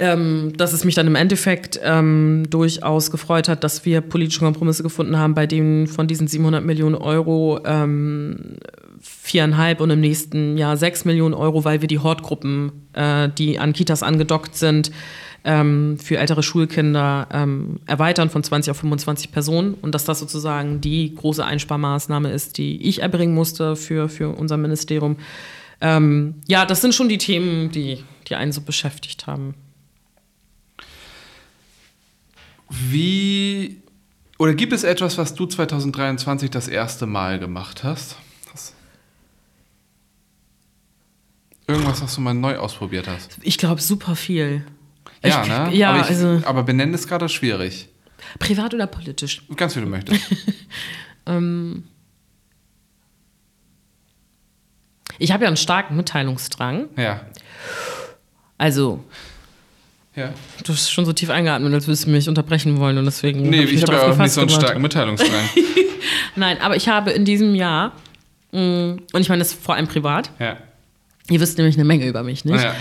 ähm, 0.01 0.53
dass 0.57 0.73
es 0.73 0.83
mich 0.83 0.95
dann 0.95 1.05
im 1.05 1.13
Endeffekt 1.13 1.79
ähm, 1.83 2.45
durchaus 2.49 3.11
gefreut 3.11 3.47
hat, 3.47 3.63
dass 3.63 3.85
wir 3.85 4.01
politische 4.01 4.39
Kompromisse 4.39 4.81
gefunden 4.81 5.15
haben, 5.15 5.35
bei 5.35 5.45
denen 5.45 5.85
von 5.85 6.07
diesen 6.07 6.27
700 6.27 6.65
Millionen 6.65 6.95
Euro 6.95 7.59
ähm, 7.65 8.57
viereinhalb 8.99 9.79
und 9.79 9.91
im 9.91 9.99
nächsten 9.99 10.57
Jahr 10.57 10.75
sechs 10.75 11.05
Millionen 11.05 11.35
Euro, 11.35 11.65
weil 11.65 11.81
wir 11.81 11.87
die 11.87 11.99
Hortgruppen, 11.99 12.71
äh, 12.93 13.29
die 13.29 13.59
an 13.59 13.73
Kitas 13.73 14.01
angedockt 14.01 14.55
sind, 14.55 14.91
ähm, 15.43 15.99
für 15.99 16.17
ältere 16.17 16.41
Schulkinder 16.41 17.27
ähm, 17.31 17.79
erweitern 17.85 18.31
von 18.31 18.43
20 18.43 18.71
auf 18.71 18.77
25 18.77 19.31
Personen 19.31 19.75
und 19.75 19.93
dass 19.93 20.05
das 20.05 20.19
sozusagen 20.19 20.81
die 20.81 21.13
große 21.13 21.45
Einsparmaßnahme 21.45 22.31
ist, 22.31 22.57
die 22.57 22.81
ich 22.87 23.03
erbringen 23.03 23.35
musste 23.35 23.75
für, 23.75 24.09
für 24.09 24.29
unser 24.29 24.57
Ministerium. 24.57 25.17
Ähm, 25.79 26.35
ja, 26.47 26.65
das 26.65 26.81
sind 26.81 26.95
schon 26.95 27.07
die 27.07 27.19
Themen, 27.19 27.69
die, 27.69 28.03
die 28.27 28.35
einen 28.35 28.51
so 28.51 28.61
beschäftigt 28.61 29.27
haben. 29.27 29.53
Wie 32.71 33.81
oder 34.39 34.55
gibt 34.55 34.73
es 34.73 34.83
etwas, 34.83 35.17
was 35.17 35.35
du 35.35 35.45
2023 35.45 36.49
das 36.49 36.67
erste 36.67 37.05
Mal 37.05 37.37
gemacht 37.37 37.83
hast? 37.83 38.15
Irgendwas, 41.67 42.01
was 42.01 42.15
du 42.15 42.21
mal 42.21 42.33
neu 42.33 42.57
ausprobiert 42.57 43.07
hast? 43.07 43.37
Ich 43.43 43.57
glaube, 43.57 43.81
super 43.81 44.15
viel. 44.15 44.65
Ja, 45.23 45.43
ich, 45.43 45.47
ne? 45.47 45.69
Ja, 45.75 45.91
aber, 45.91 45.99
ich, 46.01 46.07
also 46.07 46.41
aber 46.45 46.63
benennen 46.63 46.93
ist 46.93 47.07
gerade 47.07 47.29
schwierig. 47.29 47.87
privat 48.39 48.73
oder 48.73 48.87
politisch. 48.87 49.43
Ganz 49.55 49.75
wie 49.75 49.81
du 49.81 49.87
möchtest. 49.87 50.21
Ich 55.19 55.31
habe 55.31 55.43
ja 55.43 55.47
einen 55.47 55.57
starken 55.57 55.95
Mitteilungsdrang. 55.95 56.89
Ja. 56.97 57.21
Also, 58.57 59.03
ja. 60.15 60.33
du 60.63 60.73
hast 60.73 60.91
schon 60.91 61.05
so 61.05 61.13
tief 61.13 61.29
eingeatmet, 61.29 61.73
als 61.73 61.87
würdest 61.87 62.05
du 62.05 62.09
mich 62.09 62.27
unterbrechen 62.29 62.77
wollen 62.79 62.97
und 62.97 63.05
deswegen. 63.05 63.49
Nee, 63.49 63.59
hab 63.59 63.65
ich 63.65 63.71
mich 63.73 63.81
habe 63.83 63.93
ja 63.93 64.01
auch 64.03 64.17
nicht 64.17 64.31
so 64.31 64.41
einen 64.41 64.47
gefasst 64.47 64.65
starken 64.65 64.81
Mitteilungsdrang. 64.81 65.31
gemacht. 65.31 65.53
Nein, 66.35 66.57
aber 66.61 66.75
ich 66.75 66.87
habe 66.87 67.11
in 67.11 67.25
diesem 67.25 67.55
Jahr, 67.55 67.93
mh, 68.51 68.97
und 69.13 69.21
ich 69.21 69.29
meine 69.29 69.39
das 69.39 69.53
vor 69.53 69.75
allem 69.75 69.87
privat, 69.87 70.31
ja. 70.39 70.57
ihr 71.29 71.39
wisst 71.39 71.57
nämlich 71.57 71.75
eine 71.75 71.85
Menge 71.85 72.07
über 72.07 72.23
mich, 72.23 72.45
nicht? 72.45 72.63
Ja. 72.63 72.75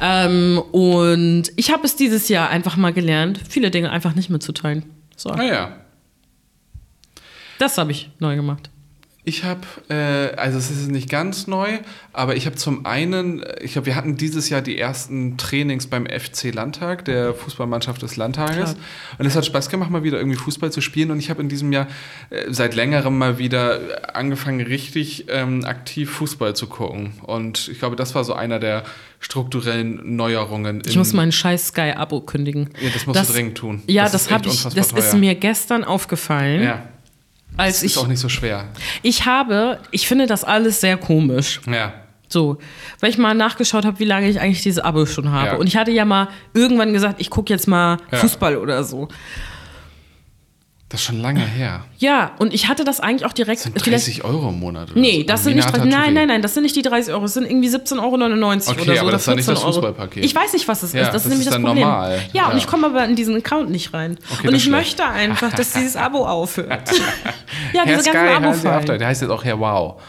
Ähm, 0.00 0.58
und 0.72 1.44
ich 1.56 1.70
habe 1.72 1.84
es 1.84 1.96
dieses 1.96 2.28
Jahr 2.28 2.50
einfach 2.50 2.76
mal 2.76 2.92
gelernt, 2.92 3.40
viele 3.48 3.70
Dinge 3.70 3.90
einfach 3.90 4.14
nicht 4.14 4.30
mitzuteilen. 4.30 4.84
So, 5.16 5.30
Ah 5.30 5.42
ja. 5.42 5.76
das 7.58 7.78
habe 7.78 7.90
ich 7.92 8.10
neu 8.18 8.36
gemacht. 8.36 8.70
Ich 9.28 9.42
habe, 9.42 9.62
äh, 9.88 10.36
also 10.36 10.56
es 10.56 10.70
ist 10.70 10.88
nicht 10.88 11.10
ganz 11.10 11.48
neu, 11.48 11.80
aber 12.12 12.36
ich 12.36 12.46
habe 12.46 12.54
zum 12.54 12.86
einen, 12.86 13.44
ich 13.60 13.72
glaube, 13.72 13.86
wir 13.86 13.96
hatten 13.96 14.16
dieses 14.16 14.50
Jahr 14.50 14.62
die 14.62 14.78
ersten 14.78 15.36
Trainings 15.36 15.88
beim 15.88 16.06
FC 16.06 16.54
Landtag, 16.54 17.04
der 17.06 17.34
Fußballmannschaft 17.34 18.00
des 18.02 18.14
Landtages. 18.16 18.74
Klar. 18.74 18.76
Und 19.18 19.26
es 19.26 19.34
hat 19.34 19.44
Spaß 19.44 19.68
gemacht, 19.68 19.90
mal 19.90 20.04
wieder 20.04 20.18
irgendwie 20.18 20.38
Fußball 20.38 20.70
zu 20.70 20.80
spielen. 20.80 21.10
Und 21.10 21.18
ich 21.18 21.28
habe 21.28 21.42
in 21.42 21.48
diesem 21.48 21.72
Jahr 21.72 21.88
äh, 22.30 22.44
seit 22.50 22.76
längerem 22.76 23.18
mal 23.18 23.36
wieder 23.38 24.14
angefangen, 24.14 24.60
richtig 24.60 25.26
ähm, 25.28 25.64
aktiv 25.64 26.08
Fußball 26.08 26.54
zu 26.54 26.68
gucken. 26.68 27.14
Und 27.22 27.66
ich 27.66 27.80
glaube, 27.80 27.96
das 27.96 28.14
war 28.14 28.22
so 28.22 28.32
einer 28.32 28.60
der 28.60 28.84
strukturellen 29.18 30.14
Neuerungen. 30.14 30.82
Ich 30.86 30.96
muss 30.96 31.12
mein 31.12 31.32
scheiß 31.32 31.68
Sky-Abo 31.68 32.20
kündigen. 32.20 32.70
Ja, 32.80 32.90
das 32.90 33.06
musst 33.06 33.28
du 33.28 33.32
dringend 33.32 33.58
tun. 33.58 33.82
Ja, 33.88 34.04
Das 34.04 34.12
das, 34.12 34.30
ist 34.30 34.46
ich. 34.46 34.74
Das 34.74 34.92
ist 34.92 35.14
mir 35.14 35.34
gestern 35.34 35.82
aufgefallen, 35.82 36.62
Ja, 36.62 36.88
als 37.56 37.76
das 37.76 37.82
ich. 37.84 37.92
ist 37.92 37.98
auch 37.98 38.06
nicht 38.06 38.20
so 38.20 38.28
schwer. 38.28 38.68
Ich 39.02 39.26
habe, 39.26 39.78
ich 39.90 40.06
finde 40.08 40.26
das 40.26 40.44
alles 40.44 40.80
sehr 40.80 40.96
komisch. 40.96 41.60
Ja. 41.66 41.92
So, 42.28 42.58
weil 43.00 43.10
ich 43.10 43.18
mal 43.18 43.34
nachgeschaut 43.34 43.84
habe, 43.84 43.98
wie 44.00 44.04
lange 44.04 44.28
ich 44.28 44.40
eigentlich 44.40 44.62
diese 44.62 44.84
Abo 44.84 45.06
schon 45.06 45.30
habe. 45.30 45.46
Ja. 45.50 45.56
Und 45.56 45.68
ich 45.68 45.76
hatte 45.76 45.92
ja 45.92 46.04
mal 46.04 46.28
irgendwann 46.54 46.92
gesagt, 46.92 47.20
ich 47.20 47.30
gucke 47.30 47.52
jetzt 47.52 47.68
mal 47.68 47.98
Ja. 48.10 48.18
Fußball 48.18 48.56
oder 48.56 48.82
so. 48.82 49.08
Das 50.88 51.00
ist 51.00 51.06
schon 51.06 51.20
lange 51.20 51.40
her. 51.40 51.84
Ja, 51.98 52.30
und 52.38 52.54
ich 52.54 52.68
hatte 52.68 52.84
das 52.84 53.00
eigentlich 53.00 53.24
auch 53.26 53.32
direkt. 53.32 53.58
Das 53.58 53.64
sind 53.64 53.82
vielleicht- 53.82 54.06
30 54.06 54.22
Euro 54.24 54.50
im 54.50 54.60
Monat. 54.60 54.92
Oder 54.92 55.00
Nee, 55.00 55.22
so. 55.22 55.26
das 55.26 55.42
sind 55.42 55.56
nicht. 55.56 55.76
Nein, 55.84 56.14
nein, 56.14 56.28
nein, 56.28 56.42
das 56.42 56.54
sind 56.54 56.62
nicht 56.62 56.76
die 56.76 56.82
30 56.82 57.12
Euro, 57.12 57.22
das 57.22 57.34
sind 57.34 57.44
irgendwie 57.50 57.68
17,99 57.68 58.68
Euro 58.68 58.80
Okay, 58.80 58.90
oder 58.90 58.94
so. 58.94 59.00
aber 59.02 59.10
das 59.10 59.22
ist 59.22 59.26
nicht 59.34 59.36
14 59.46 59.54
das 59.54 59.62
Euro. 59.64 59.72
Fußballpaket. 59.72 60.24
Ich 60.24 60.32
weiß 60.34 60.52
nicht, 60.52 60.68
was 60.68 60.84
es 60.84 60.92
Ja, 60.92 61.00
ist. 61.00 61.06
Das, 61.08 61.14
das 61.14 61.22
ist 61.24 61.28
nämlich 61.30 61.48
das 61.48 61.56
Problem. 61.56 61.80
normal. 61.80 62.20
Ja, 62.32 62.42
Ja. 62.44 62.50
und 62.52 62.58
ich 62.58 62.68
komme 62.68 62.86
aber 62.86 63.04
in 63.04 63.16
diesen 63.16 63.34
Account 63.36 63.68
nicht 63.70 63.92
rein. 63.94 64.16
Okay, 64.32 64.46
und 64.46 64.54
ich 64.54 64.68
möchte 64.68 65.04
einfach, 65.04 65.52
dass 65.52 65.72
dieses 65.72 65.96
Abo 65.96 66.24
aufhört. 66.24 66.88
ja, 67.72 67.82
Herr 67.84 67.86
diese 67.96 68.02
Sky 68.02 68.12
ganzen 68.12 68.68
auch, 68.68 68.72
Abo-Fallen. 68.74 68.98
der 69.00 69.08
heißt 69.08 69.22
jetzt 69.22 69.30
auch 69.32 69.42
Herr 69.44 69.58
Wow. 69.58 70.00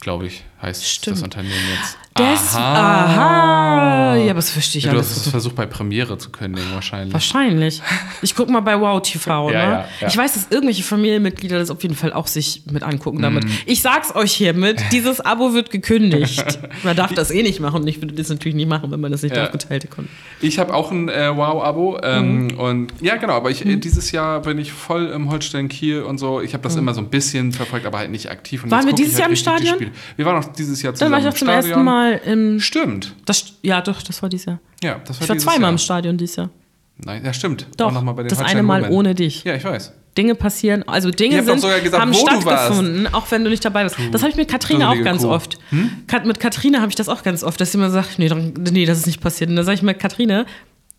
Glaube 0.00 0.26
ich, 0.26 0.42
heißt 0.64 0.84
Stimmt. 0.86 1.16
das 1.18 1.22
Unternehmen 1.22 1.54
jetzt. 1.80 1.98
Des, 2.16 2.54
aha. 2.54 4.14
Ja, 4.16 4.24
aber 4.30 4.34
das 4.34 4.50
verstehe 4.50 4.78
ich 4.78 4.84
Ja, 4.84 4.92
du 4.92 4.98
hast 4.98 5.16
es 5.16 5.28
versucht 5.28 5.56
bei 5.56 5.66
Premiere 5.66 6.16
zu 6.16 6.30
kündigen 6.30 6.68
wahrscheinlich. 6.72 7.12
Wahrscheinlich. 7.12 7.82
Ich 8.22 8.36
gucke 8.36 8.52
mal 8.52 8.60
bei 8.60 8.80
Wow 8.80 9.02
TV, 9.02 9.48
ne? 9.50 9.54
Ja, 9.54 9.62
ja, 9.62 9.84
ja. 10.00 10.08
Ich 10.08 10.16
weiß, 10.16 10.34
dass 10.34 10.46
irgendwelche 10.50 10.84
Familienmitglieder 10.84 11.58
das 11.58 11.70
auf 11.70 11.82
jeden 11.82 11.96
Fall 11.96 12.12
auch 12.12 12.28
sich 12.28 12.62
mit 12.70 12.84
angucken 12.84 13.20
damit. 13.20 13.44
Mhm. 13.44 13.50
Ich 13.66 13.82
sag's 13.82 14.14
euch 14.14 14.32
hiermit, 14.32 14.80
dieses 14.92 15.20
Abo 15.20 15.54
wird 15.54 15.70
gekündigt. 15.72 16.44
Man 16.84 16.96
darf 16.96 17.12
das 17.14 17.32
eh 17.32 17.42
nicht 17.42 17.58
machen 17.58 17.82
und 17.82 17.88
ich 17.88 18.00
würde 18.00 18.14
das 18.14 18.28
natürlich 18.28 18.54
nie 18.54 18.66
machen, 18.66 18.92
wenn 18.92 19.00
man 19.00 19.10
das 19.10 19.22
nicht 19.22 19.34
Ja. 19.34 19.46
auf 19.46 19.50
geteilte 19.52 19.88
Konten. 19.88 20.10
Ich 20.40 20.58
habe 20.60 20.72
auch 20.72 20.92
ein 20.92 21.08
äh, 21.08 21.36
Wow-Abo. 21.36 21.98
Ähm, 22.02 22.24
Mhm. 22.46 22.58
Und 22.58 22.92
ja, 23.00 23.16
genau, 23.16 23.34
aber 23.34 23.50
ich, 23.50 23.66
äh, 23.66 23.76
dieses 23.76 24.12
Jahr 24.12 24.40
bin 24.40 24.58
ich 24.58 24.72
voll 24.72 25.06
im 25.06 25.30
Holstein 25.30 25.68
Kiel 25.68 26.02
und 26.02 26.18
so. 26.18 26.40
Ich 26.40 26.52
habe 26.54 26.62
das 26.62 26.76
immer 26.76 26.94
so 26.94 27.00
ein 27.00 27.10
bisschen 27.10 27.52
verfolgt, 27.52 27.86
aber 27.86 27.98
halt 27.98 28.10
nicht 28.10 28.30
aktiv. 28.30 28.62
Und 28.62 28.68
Mhm. 28.70 28.74
Waren 28.76 28.86
wir 28.86 28.94
dieses 28.94 29.18
Jahr 29.18 29.26
im 29.28 29.32
richtig 29.32 29.52
die 29.56 29.66
Stadion? 29.66 29.90
Wir 30.16 30.24
waren 30.26 30.42
auch 30.42 30.52
dieses 30.56 30.82
Jahr 30.82 30.92
Dann 30.92 30.98
zusammen 30.98 31.12
war 31.12 31.18
ich 31.20 31.26
auch 31.28 31.34
zum 31.38 31.48
Stadion. 31.48 31.70
ersten 31.70 31.84
Mal 31.84 32.20
im. 32.24 32.60
Stimmt. 32.60 33.14
Das, 33.26 33.54
ja, 33.62 33.80
doch, 33.80 34.02
das 34.02 34.22
war 34.22 34.28
dieses 34.28 34.46
Jahr. 34.46 34.58
Ja, 34.82 35.00
das 35.04 35.18
war 35.20 35.24
Ich 35.24 35.28
war 35.28 35.38
zweimal 35.38 35.60
Jahr. 35.62 35.70
im 35.70 35.78
Stadion 35.78 36.16
dieses 36.16 36.36
Jahr. 36.36 36.50
Nein, 36.98 37.24
ja, 37.24 37.32
stimmt. 37.32 37.66
Doch, 37.76 37.92
das 38.28 38.40
eine 38.40 38.62
Mal 38.62 38.88
ohne 38.90 39.14
dich. 39.14 39.42
Ja, 39.44 39.54
ich 39.54 39.64
weiß. 39.64 39.92
Dinge 40.16 40.36
passieren, 40.36 40.84
also 40.86 41.10
Dinge 41.10 41.42
sind, 41.42 41.60
sogar 41.60 41.80
gesagt, 41.80 42.00
haben 42.00 42.14
stattgefunden, 42.14 43.12
auch 43.12 43.28
wenn 43.32 43.42
du 43.42 43.50
nicht 43.50 43.64
dabei 43.64 43.82
warst. 43.82 43.96
Das 44.12 44.22
habe 44.22 44.30
ich 44.30 44.36
mit 44.36 44.48
Katrine 44.48 44.88
auch 44.88 45.02
ganz 45.02 45.22
Kuh. 45.22 45.28
oft. 45.30 45.58
Kat, 46.06 46.24
mit 46.24 46.38
Katrine 46.38 46.80
habe 46.80 46.90
ich 46.90 46.94
das 46.94 47.08
auch 47.08 47.24
ganz 47.24 47.42
oft, 47.42 47.60
dass 47.60 47.72
sie 47.72 47.78
immer 47.78 47.90
sagt, 47.90 48.20
nee, 48.20 48.28
dann- 48.28 48.52
nee 48.70 48.86
das 48.86 48.98
ist 48.98 49.06
nicht 49.06 49.20
passiert. 49.20 49.50
Und 49.50 49.56
dann 49.56 49.64
sage 49.64 49.74
ich 49.74 49.82
mir, 49.82 49.94
Katrine, 49.94 50.46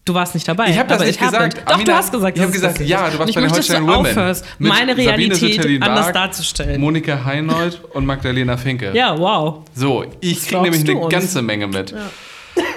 du 0.06 0.14
warst 0.14 0.34
nicht 0.36 0.48
dabei. 0.48 0.70
Ich 0.70 0.78
habe 0.78 0.88
das 0.88 1.02
nicht 1.04 1.20
gesagt. 1.20 1.56
nicht. 1.56 1.68
Doch, 1.68 1.74
Amina, 1.74 1.92
du 1.92 1.98
hast 1.98 2.12
gesagt, 2.12 2.38
Ich 2.38 2.44
habe 2.44 2.52
gesagt, 2.54 2.80
ja, 2.80 3.10
du 3.10 3.20
warst 3.20 3.22
Und 3.22 3.30
ich 3.30 3.36
bei 3.36 3.42
den 3.42 3.86
du 3.86 3.88
Women. 3.94 4.06
aufhörst, 4.08 4.46
Mit 4.60 4.70
meine 4.70 4.96
Realität 4.96 5.82
anders 5.84 6.12
darzustellen. 6.14 6.80
Monika 6.80 7.26
Heinold 7.26 7.82
und 7.94 8.06
Magdalena 8.06 8.56
Finke. 8.58 8.92
Ja, 8.94 9.18
wow. 9.18 9.64
So, 9.74 10.06
ich 10.22 10.46
kriege 10.48 10.62
nämlich 10.62 10.82
eine 10.88 10.98
uns? 11.00 11.12
ganze 11.12 11.42
Menge 11.42 11.68
mit. 11.68 11.94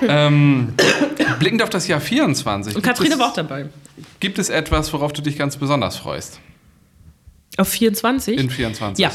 Ähm, 0.03 0.75
blickend 1.39 1.63
auf 1.63 1.71
das 1.71 1.87
Jahr 1.87 2.01
24. 2.01 2.75
Und 2.75 2.83
Katrine 2.83 3.19
war 3.19 3.29
auch 3.29 3.35
dabei. 3.35 3.67
Gibt 4.21 4.39
es 4.39 4.49
etwas, 4.49 4.93
worauf 4.93 5.13
du 5.13 5.23
dich 5.23 5.37
ganz 5.39 5.57
besonders 5.57 5.97
freust? 5.97 6.41
Auf 7.57 7.69
24? 7.69 8.39
In 8.39 8.51
24? 8.51 9.03
Ja. 9.03 9.11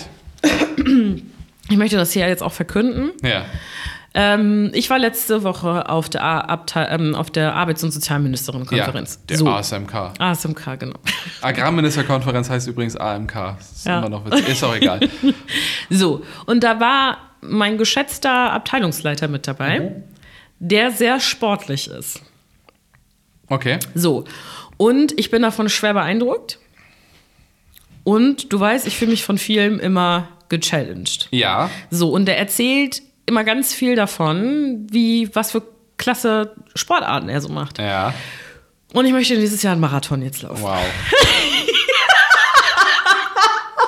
Ich 1.70 1.78
möchte 1.78 1.96
das 1.96 2.12
hier 2.12 2.28
jetzt 2.28 2.44
auch 2.44 2.52
verkünden. 2.52 3.12
Ja. 3.24 3.46
Ähm, 4.16 4.70
ich 4.74 4.90
war 4.92 5.00
letzte 5.00 5.44
Woche 5.44 5.90
auf 5.90 6.08
der, 6.08 6.48
ähm, 6.92 7.16
auf 7.16 7.32
der 7.32 7.56
Arbeits- 7.56 7.84
und 7.84 7.90
ja 7.90 7.94
Sozialministerinnenkonferenz. 7.94 9.20
der 9.26 9.38
so. 9.38 9.48
ASMK. 9.48 10.14
ASMK, 10.20 10.80
genau. 10.80 10.96
Agrarministerkonferenz 11.42 12.50
heißt 12.50 12.68
übrigens 12.68 12.96
AMK. 12.96 13.56
Ist 13.60 13.86
Ja. 13.88 14.00
immer 14.00 14.10
noch 14.10 14.26
witzig. 14.26 14.50
Ist 14.50 14.64
auch 14.64 14.76
egal. 14.76 15.00
So, 15.90 16.24
und 16.46 16.64
da 16.64 16.80
war 16.80 17.18
mein 17.42 17.78
geschätzter 17.78 18.52
Abteilungsleiter 18.54 19.28
mit 19.28 19.48
dabei, 19.48 19.80
Mhm. 19.80 20.04
der 20.60 20.92
sehr 20.92 21.20
sportlich 21.20 21.90
ist. 21.90 22.22
Okay. 23.50 23.80
So, 23.96 24.24
und 24.78 25.18
ich 25.20 25.30
bin 25.32 25.42
davon 25.42 25.70
schwer 25.70 25.94
beeindruckt. 25.94 26.60
Und 28.04 28.52
du 28.52 28.60
weißt, 28.60 28.86
ich 28.88 28.98
fühle 28.98 29.12
mich 29.12 29.24
von 29.24 29.38
vielen 29.38 29.80
immer 29.80 30.28
gechallenged. 30.50 31.28
Ja. 31.32 31.70
So, 31.90 32.10
und 32.12 32.26
der 32.26 32.38
erzählt 32.38 33.02
immer 33.26 33.44
ganz 33.44 33.74
viel 33.74 33.96
davon, 33.96 34.88
wie, 34.90 35.30
was 35.34 35.52
für 35.52 35.64
klasse 35.98 36.54
Sportarten 36.76 37.30
er 37.30 37.42
so 37.42 37.50
macht. 37.50 37.80
Ja. 37.80 38.14
Und 38.94 39.06
ich 39.06 39.12
möchte 39.12 39.36
dieses 39.36 39.62
Jahr 39.64 39.74
einen 39.74 39.82
Marathon 39.82 40.22
jetzt 40.22 40.42
laufen. 40.42 40.62
Wow. 40.62 40.80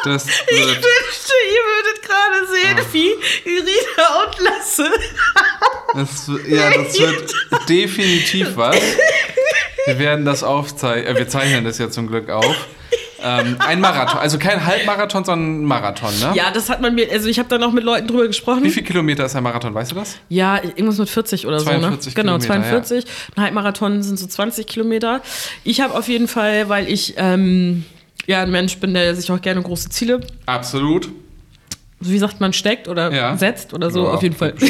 Das 0.03 0.27
Ich 0.27 0.59
wünschte, 0.59 1.33
ihr 1.49 1.63
würdet 1.65 2.03
gerade 2.03 2.47
sehen, 2.47 2.77
wie 2.91 3.49
Irina 3.49 4.23
und 4.23 4.39
Lasse. 4.39 4.91
das, 5.95 6.31
ja, 6.47 6.69
das 6.77 6.99
wird 6.99 7.33
definitiv 7.67 8.55
was. 8.55 8.77
Wir 9.87 9.97
werden 9.97 10.23
das 10.23 10.43
aufzeichnen. 10.43 11.15
Äh, 11.15 11.17
wir 11.17 11.27
zeichnen 11.27 11.65
das 11.65 11.79
ja 11.79 11.89
zum 11.89 12.05
Glück 12.05 12.29
auf. 12.29 12.55
Ähm, 13.27 13.55
ein 13.59 13.79
Marathon. 13.81 14.19
Also 14.19 14.37
kein 14.37 14.63
Halbmarathon, 14.65 15.25
sondern 15.25 15.61
ein 15.61 15.65
Marathon, 15.65 16.11
ne? 16.19 16.31
Ja, 16.35 16.51
das 16.53 16.69
hat 16.69 16.79
man 16.81 16.93
mir, 16.93 17.11
also 17.11 17.27
ich 17.27 17.39
habe 17.39 17.49
da 17.49 17.57
noch 17.57 17.71
mit 17.73 17.83
Leuten 17.83 18.07
drüber 18.07 18.27
gesprochen. 18.27 18.63
Wie 18.63 18.69
viel 18.69 18.83
Kilometer 18.83 19.25
ist 19.25 19.35
ein 19.35 19.41
Marathon, 19.43 19.73
weißt 19.73 19.91
du 19.91 19.95
das? 19.95 20.17
Ja, 20.29 20.57
irgendwas 20.63 20.99
mit 20.99 21.09
40 21.09 21.47
oder 21.47 21.57
42 21.57 22.13
so, 22.13 22.17
ne? 22.19 22.23
Genau, 22.23 22.37
Kilometer, 22.37 22.83
42. 22.83 23.05
Ein 23.35 23.43
Halbmarathon 23.43 24.03
sind 24.03 24.19
so 24.19 24.27
20 24.27 24.67
Kilometer. 24.67 25.21
Ich 25.63 25.81
habe 25.81 25.95
auf 25.97 26.07
jeden 26.07 26.27
Fall, 26.27 26.69
weil 26.69 26.87
ich 26.87 27.15
ähm, 27.17 27.83
ja 28.27 28.43
ein 28.43 28.51
Mensch 28.51 28.77
bin, 28.77 28.93
der 28.93 29.15
sich 29.15 29.31
auch 29.31 29.41
gerne 29.41 29.61
große 29.61 29.89
Ziele, 29.89 30.21
Absolut. 30.45 31.09
wie 31.99 32.17
sagt 32.19 32.39
man, 32.41 32.53
steckt 32.53 32.87
oder 32.87 33.11
Ja. 33.11 33.35
setzt 33.37 33.73
oder 33.73 33.89
so, 33.89 34.03
Ja, 34.05 34.11
auf 34.11 34.21
jeden 34.23 34.35
Fall. 34.35 34.53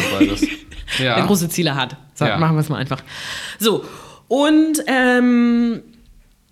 Ja. 0.99 1.15
Der 1.15 1.25
große 1.25 1.49
Ziele 1.49 1.75
hat. 1.75 1.97
Ja. 2.19 2.37
Machen 2.37 2.55
wir 2.55 2.61
es 2.61 2.69
mal 2.69 2.77
einfach. 2.77 3.01
So, 3.59 3.83
und 4.27 4.83
ähm, 4.87 5.81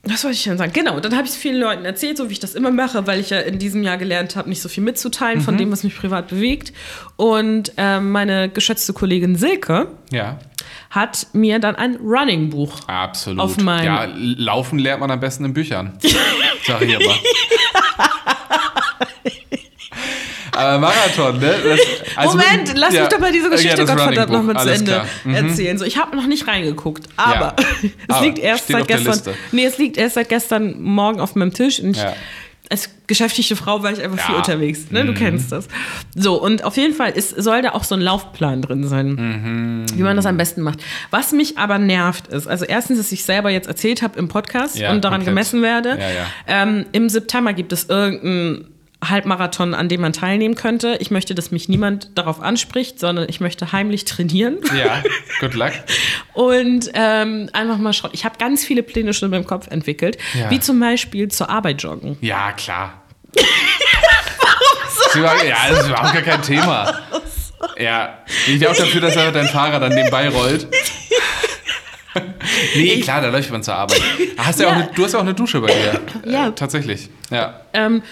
was 0.06 0.24
wollte 0.26 0.36
ich 0.36 0.44
denn 0.44 0.58
sagen? 0.58 0.74
Genau, 0.74 1.00
dann 1.00 1.13
habe 1.16 1.24
ich 1.24 1.30
es 1.32 1.38
vielen 1.38 1.60
Leuten 1.62 1.86
erzählt, 1.86 2.18
so 2.18 2.28
wie 2.30 2.34
ich 2.34 2.39
das 2.42 2.56
immer 2.56 2.72
mache, 2.72 3.08
weil 3.08 3.20
ich 3.22 3.30
ja 3.30 3.39
in 3.39 3.58
diesem 3.58 3.84
Jahr 3.84 3.98
gelernt 3.98 4.36
habe, 4.36 4.50
nicht 4.50 4.62
so 4.62 4.68
viel 4.68 4.84
mitzuteilen 4.84 5.39
Mhm. 5.39 5.44
von 5.44 5.58
dem, 5.58 5.72
was 5.72 5.84
mich 5.84 5.96
privat 5.96 6.28
bewegt. 6.28 6.74
Und 7.16 7.72
ähm, 7.78 8.12
meine 8.12 8.50
geschätzte 8.50 8.92
Kollegin 8.92 9.36
Silke 9.38 9.88
Ja. 10.12 10.39
hat 10.89 11.28
mir 11.32 11.60
dann 11.60 11.76
ein 11.78 11.96
Running-Buch. 11.96 12.82
Absolut. 12.88 13.39
Auf 13.39 13.58
mein- 13.58 13.86
ja, 13.86 14.08
laufen 14.13 14.78
lernt 14.78 15.00
man 15.00 15.10
am 15.10 15.22
besten 15.22 15.46
in 15.46 15.54
Büchern. 15.54 15.98
Sag 16.68 16.82
ich 16.82 16.96
aber. 16.96 17.06
Aber 20.56 20.80
Marathon, 20.80 21.39
ne? 21.39 21.54
Das, 21.63 21.80
also 22.18 22.38
Moment, 22.38 22.68
mit- 22.70 22.78
lass 22.78 22.94
ja. 22.94 23.02
mich 23.02 23.10
doch 23.10 23.20
mal 23.20 23.32
diese 23.32 23.46
Ja, 23.46 23.52
Geschichte 23.52 23.86
das 23.86 23.89
Gottverdammt 23.89 24.32
noch 24.32 24.44
mal 24.44 24.58
zu 24.62 24.70
Ende. 24.74 25.02
Mhm. 25.24 25.34
erzählen. 25.36 25.78
So, 25.78 25.86
ich 25.86 25.98
habe 25.98 26.16
noch 26.16 26.28
nicht 26.28 26.48
reingeguckt, 26.48 27.08
aber 27.18 27.56
es 28.08 28.16
Aber 28.16 28.26
liegt 28.26 28.39
erst 28.39 28.68
seit 28.68 28.88
gestern. 28.88 29.20
Nee, 29.52 29.66
es 29.66 29.78
liegt 29.78 29.98
erst 29.98 30.16
seit 30.16 30.30
gestern 30.30 30.82
Morgen 30.82 31.20
auf 31.20 31.36
meinem 31.36 31.54
Tisch 31.54 31.80
und 31.80 31.92
ich, 31.92 31.98
Ja. 31.98 32.13
als 32.70 32.89
beschäftigte 33.06 33.56
Frau 33.56 33.84
war 33.84 33.92
ich 33.92 34.02
einfach 34.02 34.18
viel 34.18 34.26
Ja. 34.30 34.32
Mhm. 34.32 34.38
unterwegs. 34.38 34.80
Ne? 34.89 35.06
Du 35.06 35.13
kennst 35.13 35.52
das. 35.52 35.68
So, 36.16 36.42
und 36.42 36.63
auf 36.63 36.78
jeden 36.78 36.94
Fall 36.96 37.12
ist, 37.12 37.30
soll 37.32 37.62
da 37.62 37.72
auch 37.72 37.84
so 37.84 37.96
ein 37.96 38.02
Laufplan 38.02 38.62
drin 38.62 38.88
sein, 38.88 39.10
Mhm. 39.10 39.86
wie 39.96 40.02
man 40.04 40.16
das 40.16 40.26
am 40.26 40.38
besten 40.38 40.62
macht. 40.62 40.80
Was 41.12 41.32
mich 41.34 41.58
aber 41.58 41.78
nervt 41.80 42.28
ist, 42.28 42.48
also 42.48 42.63
erstens, 42.66 42.98
dass 43.00 43.12
ich 43.12 43.26
selber 43.26 43.50
jetzt 43.50 43.68
erzählt 43.68 44.02
habe 44.02 44.18
im 44.18 44.30
Podcast 44.30 44.78
Ja, 44.78 44.92
und 44.92 45.04
daran 45.04 45.18
komplett. 45.20 45.32
gemessen 45.36 45.62
werde. 45.62 45.89
Ja, 45.89 45.98
ja. 45.98 46.26
Ähm, 46.48 46.86
Im 46.94 47.10
September 47.10 47.54
gibt 47.54 47.74
es 47.74 47.89
irgendeinen 47.89 48.70
Halbmarathon, 49.10 49.74
an 49.74 49.89
dem 49.89 50.02
man 50.02 50.13
teilnehmen 50.13 50.56
könnte. 50.56 50.98
Ich 51.00 51.12
möchte, 51.12 51.36
dass 51.36 51.52
mich 51.52 51.70
niemand 51.70 52.10
darauf 52.18 52.42
anspricht, 52.42 53.00
sondern 53.00 53.28
ich 53.30 53.39
möchte 53.39 53.72
heimlich 53.72 54.06
trainieren 54.06 54.60
Ja, 54.78 55.02
good 55.39 55.54
luck. 55.54 55.72
und 56.34 56.89
ähm, 56.94 57.50
einfach 57.54 57.78
mal 57.78 57.94
schauen. 57.94 58.12
Ich 58.13 58.26
habe 58.26 58.38
ganz 58.38 58.63
viele 58.66 58.84
Pläne 58.84 59.13
schon 59.13 59.28
in 59.28 59.32
meinem 59.32 59.48
Kopf 59.48 59.68
entwickelt, 59.68 60.18
Ja. 60.34 60.50
wie 60.50 60.60
zum 60.60 60.80
Beispiel 60.80 61.28
zur 61.30 61.50
Arbeit 61.50 61.82
joggen. 61.84 62.18
Ja, 62.22 62.52
klar. 62.54 63.02
Sie 65.13 65.22
war, 65.22 65.44
ja, 65.46 65.56
das 65.70 65.80
ist 65.82 65.88
überhaupt 65.89 66.13
gar 66.13 66.22
kein 66.22 66.42
Thema. 66.42 66.94
Ja, 67.80 68.20
ich 68.46 68.60
wäre 68.60 68.72
auch 68.72 68.76
dafür, 68.76 69.00
dass 69.00 69.16
er 69.16 69.32
dein 69.32 69.48
Fahrer 69.48 69.80
dann 69.80 69.94
nebenbei 69.96 70.28
rollt. 70.28 70.68
Nee, 72.76 73.00
klar, 73.00 73.22
da 73.22 73.30
läuft 73.30 73.50
man 73.52 73.63
zur 73.63 73.74
Arbeit. 73.76 74.02
Hast 74.38 74.60
ja. 74.60 74.68
Auch 74.68 74.72
Ja. 74.72 74.78
eine, 74.80 74.89
du 74.94 75.04
hast 75.06 75.13
ja 75.13 75.20
auch 75.20 75.24
eine 75.24 75.34
Dusche 75.34 75.62
bei 75.62 75.68
dir. 75.74 76.02
Ja. 76.26 76.48
Äh, 76.50 76.52
tatsächlich. 76.52 77.10
Ja. 77.32 77.62
Ähm, 77.74 78.04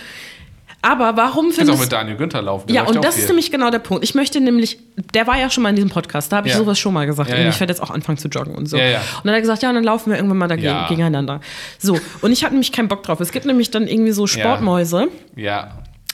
aber 0.81 1.15
warum 1.15 1.49
Du 1.49 1.55
kannst 1.55 1.71
auch 1.71 1.79
mit 1.79 1.91
Daniel 1.91 2.17
Günther 2.17 2.41
laufen. 2.41 2.67
der 2.67 2.75
Ja, 2.75 2.83
und 2.83 3.03
das 3.03 3.15
viel. 3.15 3.23
ist 3.23 3.27
nämlich 3.29 3.51
genau 3.51 3.69
der 3.69 3.79
Punkt. 3.79 4.03
Ich 4.03 4.15
möchte 4.15 4.41
nämlich, 4.41 4.79
der 5.13 5.27
war 5.27 5.37
ja 5.37 5.49
schon 5.49 5.61
mal 5.63 5.69
in 5.69 5.75
diesem 5.75 5.89
Podcast, 5.91 6.31
da 6.31 6.37
habe 6.37 6.47
ich 6.47 6.53
Ja. 6.53 6.59
sowas 6.59 6.79
schon 6.79 6.93
mal 6.93 7.05
gesagt. 7.05 7.29
Ja, 7.29 7.37
ja. 7.37 7.49
ich 7.49 7.59
werde 7.59 7.71
jetzt 7.71 7.81
auch 7.81 7.91
anfangen 7.91 8.17
zu 8.17 8.27
joggen 8.29 8.55
und 8.55 8.65
so. 8.67 8.77
Und 8.77 8.83
dann 8.83 8.95
hat 9.25 9.25
er 9.35 9.41
gesagt, 9.41 9.61
ja, 9.63 9.69
und 9.69 9.75
dann 9.75 9.83
laufen 9.83 10.09
wir 10.09 10.17
irgendwann 10.17 10.37
mal 10.39 10.47
dagegen, 10.47 10.75
gegeneinander. 10.89 11.39
So, 11.77 11.99
und 12.21 12.31
ich 12.31 12.43
hatte 12.43 12.53
nämlich 12.53 12.71
keinen 12.71 12.87
Bock 12.87 13.03
drauf. 13.03 13.19
Es 13.19 13.31
gibt 13.31 13.45
nämlich 13.45 13.69
dann 13.71 13.87
irgendwie 13.87 14.11
so 14.11 14.25
Sportmäuse, 14.27 15.07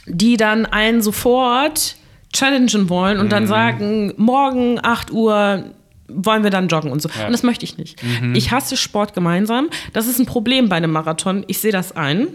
die 0.06 0.38
dann 0.38 0.66
einen 0.66 1.02
sofort 1.02 1.96
challengen 2.34 2.90
wollen 2.90 3.20
und 3.20 3.32
dann 3.32 3.44
Mhm. 3.44 3.48
sagen, 3.48 4.14
morgen 4.18 4.80
8 4.84 5.12
Uhr 5.12 5.64
wollen 6.10 6.44
wir 6.44 6.50
dann 6.52 6.68
joggen 6.68 6.92
und 6.92 7.02
so. 7.02 7.10
Und 7.26 7.32
das 7.32 7.44
möchte 7.44 7.66
ich 7.66 7.78
nicht. 7.78 8.02
Mhm. 8.04 8.34
Ich 8.36 8.52
hasse 8.52 8.78
Sport 8.78 9.14
gemeinsam. 9.14 9.70
Das 9.94 10.08
ist 10.08 10.20
ein 10.20 10.26
Problem 10.26 10.70
bei 10.70 10.78
einem 10.78 10.92
Marathon. 10.92 11.44
Ich 11.48 11.60
sehe 11.60 11.72
das 11.72 11.96
ein. 11.96 12.28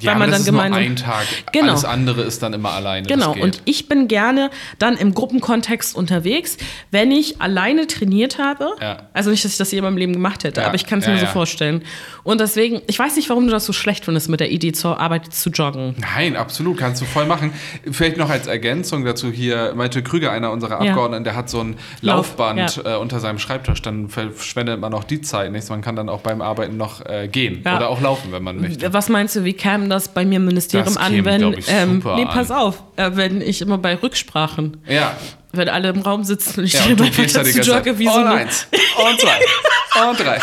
Ja, 0.00 0.12
weil 0.12 0.18
man 0.18 0.30
das 0.30 0.38
dann 0.38 0.40
ist 0.40 0.46
gemeinsam. 0.46 0.80
nur 0.80 0.90
ein 0.90 0.96
Tag. 0.96 1.26
Genau. 1.52 1.68
Alles 1.68 1.84
andere 1.84 2.22
ist 2.22 2.42
dann 2.42 2.52
immer 2.52 2.72
alleine. 2.72 3.06
Genau, 3.06 3.32
und 3.32 3.62
ich 3.64 3.88
bin 3.88 4.08
gerne 4.08 4.50
dann 4.78 4.96
im 4.96 5.14
Gruppenkontext 5.14 5.96
unterwegs, 5.96 6.56
wenn 6.90 7.10
ich 7.10 7.40
alleine 7.40 7.86
trainiert 7.86 8.38
habe. 8.38 8.70
Ja. 8.80 9.08
Also 9.12 9.30
nicht, 9.30 9.44
dass 9.44 9.52
ich 9.52 9.58
das 9.58 9.70
je 9.72 9.78
in 9.78 9.84
meinem 9.84 9.96
Leben 9.96 10.12
gemacht 10.12 10.44
hätte, 10.44 10.60
Ja, 10.60 10.66
aber 10.66 10.76
ich 10.76 10.86
kann 10.86 11.00
es 11.00 11.06
ja, 11.06 11.12
mir 11.12 11.20
so 11.20 11.26
vorstellen. 11.26 11.82
Und 12.24 12.40
deswegen, 12.40 12.82
ich 12.86 12.98
weiß 12.98 13.16
nicht, 13.16 13.28
warum 13.28 13.46
du 13.46 13.52
das 13.52 13.64
so 13.64 13.72
schlecht 13.72 14.04
findest, 14.04 14.28
mit 14.28 14.40
der 14.40 14.50
Idee 14.50 14.72
zur 14.72 15.00
Arbeit 15.00 15.32
zu 15.32 15.50
joggen. 15.50 15.94
Nein, 15.98 16.36
absolut, 16.36 16.78
kannst 16.78 17.00
du 17.02 17.06
voll 17.06 17.26
machen. 17.26 17.52
Vielleicht 17.90 18.16
noch 18.16 18.30
als 18.30 18.46
Ergänzung 18.46 19.04
dazu 19.04 19.30
hier, 19.30 19.72
Malte 19.74 20.02
Krüger, 20.02 20.32
einer 20.32 20.50
unserer. 20.50 20.78
Abgeordneten, 20.78 21.24
der 21.24 21.34
hat 21.36 21.50
so 21.50 21.60
ein 21.60 21.76
Lauf, 22.00 22.36
Laufband 22.36 22.76
ja. 22.76 22.94
äh, 22.94 22.98
unter 22.98 23.20
seinem 23.20 23.38
Schreibtisch, 23.38 23.82
dann 23.82 24.08
verschwendet 24.08 24.80
man 24.80 24.94
auch 24.94 25.04
die 25.04 25.20
Zeit 25.20 25.52
nicht. 25.52 25.68
Man 25.70 25.82
kann 25.82 25.96
dann 25.96 26.08
auch 26.08 26.20
beim 26.20 26.40
Arbeiten 26.40 26.76
noch 26.76 27.04
äh, 27.04 27.28
gehen 27.28 27.60
oder 27.60 27.88
auch 27.88 28.00
laufen, 28.00 28.32
wenn 28.32 28.42
man 28.42 28.60
möchte. 28.60 28.92
Was 28.92 29.08
meinst 29.08 29.36
du, 29.36 29.44
wie 29.44 29.52
das 29.90 30.08
bei 30.08 30.24
mir 30.24 30.36
im 30.36 30.44
Ministerium 30.44 30.86
Das 30.86 30.96
an, 30.96 31.12
käme, 31.12 31.56
ich, 31.56 31.66
ähm, 31.68 32.02
nee, 32.04 32.22
an. 32.22 32.28
pass 32.28 32.50
auf, 32.50 32.82
äh, 32.96 33.10
wenn 33.14 33.40
ich 33.40 33.60
immer 33.60 33.78
bei 33.78 33.94
Rücksprachen, 33.94 34.78
Ja, 34.88 35.16
wenn 35.52 35.68
alle 35.68 35.88
im 35.88 36.00
Raum 36.00 36.24
sitzen 36.24 36.60
und 36.60 36.66
ich 36.66 36.74
ja 36.74 36.82
stehe 36.82 36.94
und 36.96 37.02
einfach 37.02 37.24
dazu 37.32 37.60
jogge 37.60 37.98
wie 37.98 38.06
so 38.06 38.12
und 38.12 38.26
eins, 38.26 38.66
und 38.72 39.20
zwei, 39.20 40.08
und 40.08 40.20
drei, 40.20 40.40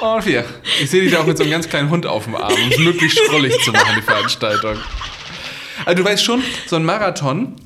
und 0.00 0.22
vier. 0.22 0.44
Ich 0.80 0.90
sehe 0.90 1.02
dich 1.02 1.12
da 1.12 1.20
auch 1.20 1.26
mit 1.26 1.36
so 1.38 1.42
einem 1.44 1.52
ganz 1.52 1.68
kleinen 1.68 1.90
Hund 1.90 2.06
auf 2.06 2.24
dem 2.24 2.34
Arm, 2.36 2.52
um 2.52 2.70
es 2.70 2.78
möglichst 2.78 3.18
schrullig 3.26 3.58
zu 3.64 3.72
machen, 3.72 3.94
die 3.96 4.02
Veranstaltung. 4.02 4.76
Also 5.84 6.02
du 6.02 6.08
weißt 6.08 6.22
schon, 6.22 6.42
so 6.66 6.76
ein 6.76 6.84
Marathon, 6.84 7.56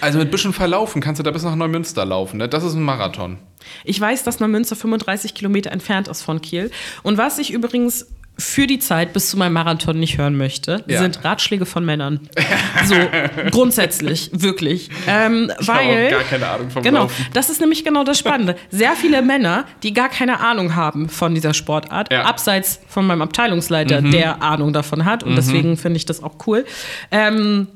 also 0.00 0.18
mit 0.18 0.30
bisschen 0.30 0.52
Verlaufen 0.52 1.00
kannst 1.00 1.20
du 1.20 1.22
da 1.22 1.30
bis 1.30 1.42
nach 1.44 1.54
Neumünster 1.54 2.04
laufen. 2.04 2.38
Ne? 2.38 2.48
Das 2.48 2.64
ist 2.64 2.74
ein 2.74 2.82
Marathon. 2.82 3.38
Ich 3.84 4.00
weiß, 4.00 4.24
dass 4.24 4.40
Neumünster 4.40 4.76
35 4.76 5.34
Kilometer 5.34 5.70
entfernt 5.72 6.08
ist 6.08 6.22
von 6.22 6.40
Kiel. 6.40 6.70
Und 7.02 7.18
was 7.18 7.38
ich 7.38 7.52
übrigens 7.52 8.06
für 8.38 8.66
die 8.66 8.78
Zeit 8.78 9.12
bis 9.14 9.30
zu 9.30 9.38
meinem 9.38 9.54
Marathon 9.54 9.98
nicht 9.98 10.18
hören 10.18 10.36
möchte, 10.36 10.84
Ja. 10.86 11.00
sind 11.00 11.24
Ratschläge 11.24 11.64
von 11.66 11.84
Männern. 11.84 12.20
So, 12.84 12.94
grundsätzlich, 13.50 14.30
wirklich. 14.34 14.90
Ähm, 15.08 15.50
Ich 15.58 15.68
habe 15.68 15.78
weil, 15.88 16.10
gar 16.10 16.22
keine 16.22 16.46
Ahnung 16.46 16.70
vom 16.70 16.82
genau, 16.82 17.00
Laufen. 17.04 17.26
das 17.32 17.48
ist 17.48 17.60
nämlich 17.60 17.84
genau 17.84 18.04
das 18.04 18.18
Spannende. 18.18 18.56
Sehr 18.70 18.92
viele 18.92 19.22
Männer, 19.22 19.64
die 19.82 19.92
gar 19.94 20.08
keine 20.10 20.40
Ahnung 20.40 20.76
haben 20.76 21.08
von 21.08 21.34
dieser 21.34 21.54
Sportart, 21.54 22.12
Ja. 22.12 22.20
Mhm. 22.20 22.26
abseits 22.26 22.80
von 22.88 23.06
meinem 23.06 23.22
Abteilungsleiter, 23.22 24.02
der 24.02 24.42
Ahnung 24.42 24.72
davon 24.74 25.04
hat. 25.06 25.22
Und 25.24 25.34
deswegen 25.36 25.76
finde 25.78 25.96
ich 25.96 26.04
das 26.04 26.22
auch 26.22 26.34
cool. 26.46 26.64
Ähm, 27.10 27.66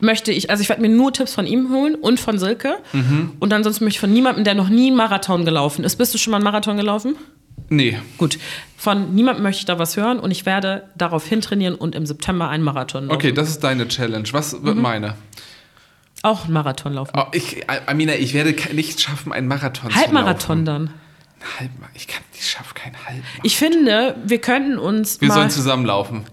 möchte 0.00 0.32
ich, 0.32 0.50
also 0.50 0.60
ich 0.60 0.68
werde 0.68 0.82
mir 0.82 0.90
nur 0.90 1.12
Tipps 1.12 1.32
von 1.34 1.46
ihm 1.46 1.70
holen 1.72 1.94
und 1.94 2.20
von 2.20 2.38
Silke. 2.38 2.76
Mhm. 2.92 3.32
Und 3.40 3.52
ansonsten 3.52 3.84
möchte 3.84 3.96
ich 3.96 4.00
von 4.00 4.12
niemandem, 4.12 4.44
der 4.44 4.54
noch 4.54 4.68
nie 4.68 4.88
einen 4.88 4.96
Marathon 4.96 5.44
gelaufen 5.46 5.84
ist. 5.84 5.96
Bist 5.96 6.12
du 6.12 6.18
schon 6.18 6.30
mal 6.32 6.36
einen 6.36 6.44
Marathon 6.44 6.76
gelaufen? 6.76 7.16
Nee. 7.76 7.98
Gut. 8.18 8.38
Von 8.76 9.14
niemandem 9.14 9.42
möchte 9.42 9.60
ich 9.60 9.64
da 9.66 9.78
was 9.78 9.96
hören 9.96 10.18
und 10.20 10.30
ich 10.30 10.44
werde 10.46 10.84
darauf 10.94 11.26
hintrainieren 11.26 11.74
und 11.74 11.94
im 11.94 12.04
September 12.06 12.48
einen 12.50 12.62
Marathon 12.62 13.04
laufen. 13.06 13.14
Okay, 13.16 13.32
das 13.32 13.48
ist 13.48 13.64
deine 13.64 13.88
Challenge. 13.88 14.28
Was 14.32 14.52
Mhm. 14.52 14.64
wird 14.64 14.76
meine? 14.76 15.14
Auch 16.22 16.44
einen 16.44 16.52
Marathon 16.54 16.94
laufen. 16.94 17.12
Oh, 17.16 17.24
ich, 17.32 17.64
Amina, 17.86 18.14
ich 18.14 18.32
werde 18.34 18.54
nicht 18.74 19.00
schaffen, 19.00 19.32
einen 19.32 19.46
Marathon 19.48 19.94
Halbmarathon 19.94 20.38
zu 20.40 20.48
laufen. 20.48 20.64
dann. 20.64 20.82
Ein 20.86 21.60
Halbmarathon. 21.60 21.96
Ich 21.96 22.06
kann, 22.08 22.22
ich 22.34 22.48
schaffe 22.50 22.74
keinen 22.74 22.94
Halbmarathon. 22.96 23.40
Ich 23.42 23.56
finde, 23.56 24.16
wir 24.24 24.38
könnten 24.38 24.78
uns 24.78 25.20
Wir 25.20 25.28
mal 25.28 25.34
sollen 25.34 25.50
zusammenlaufen. 25.50 26.24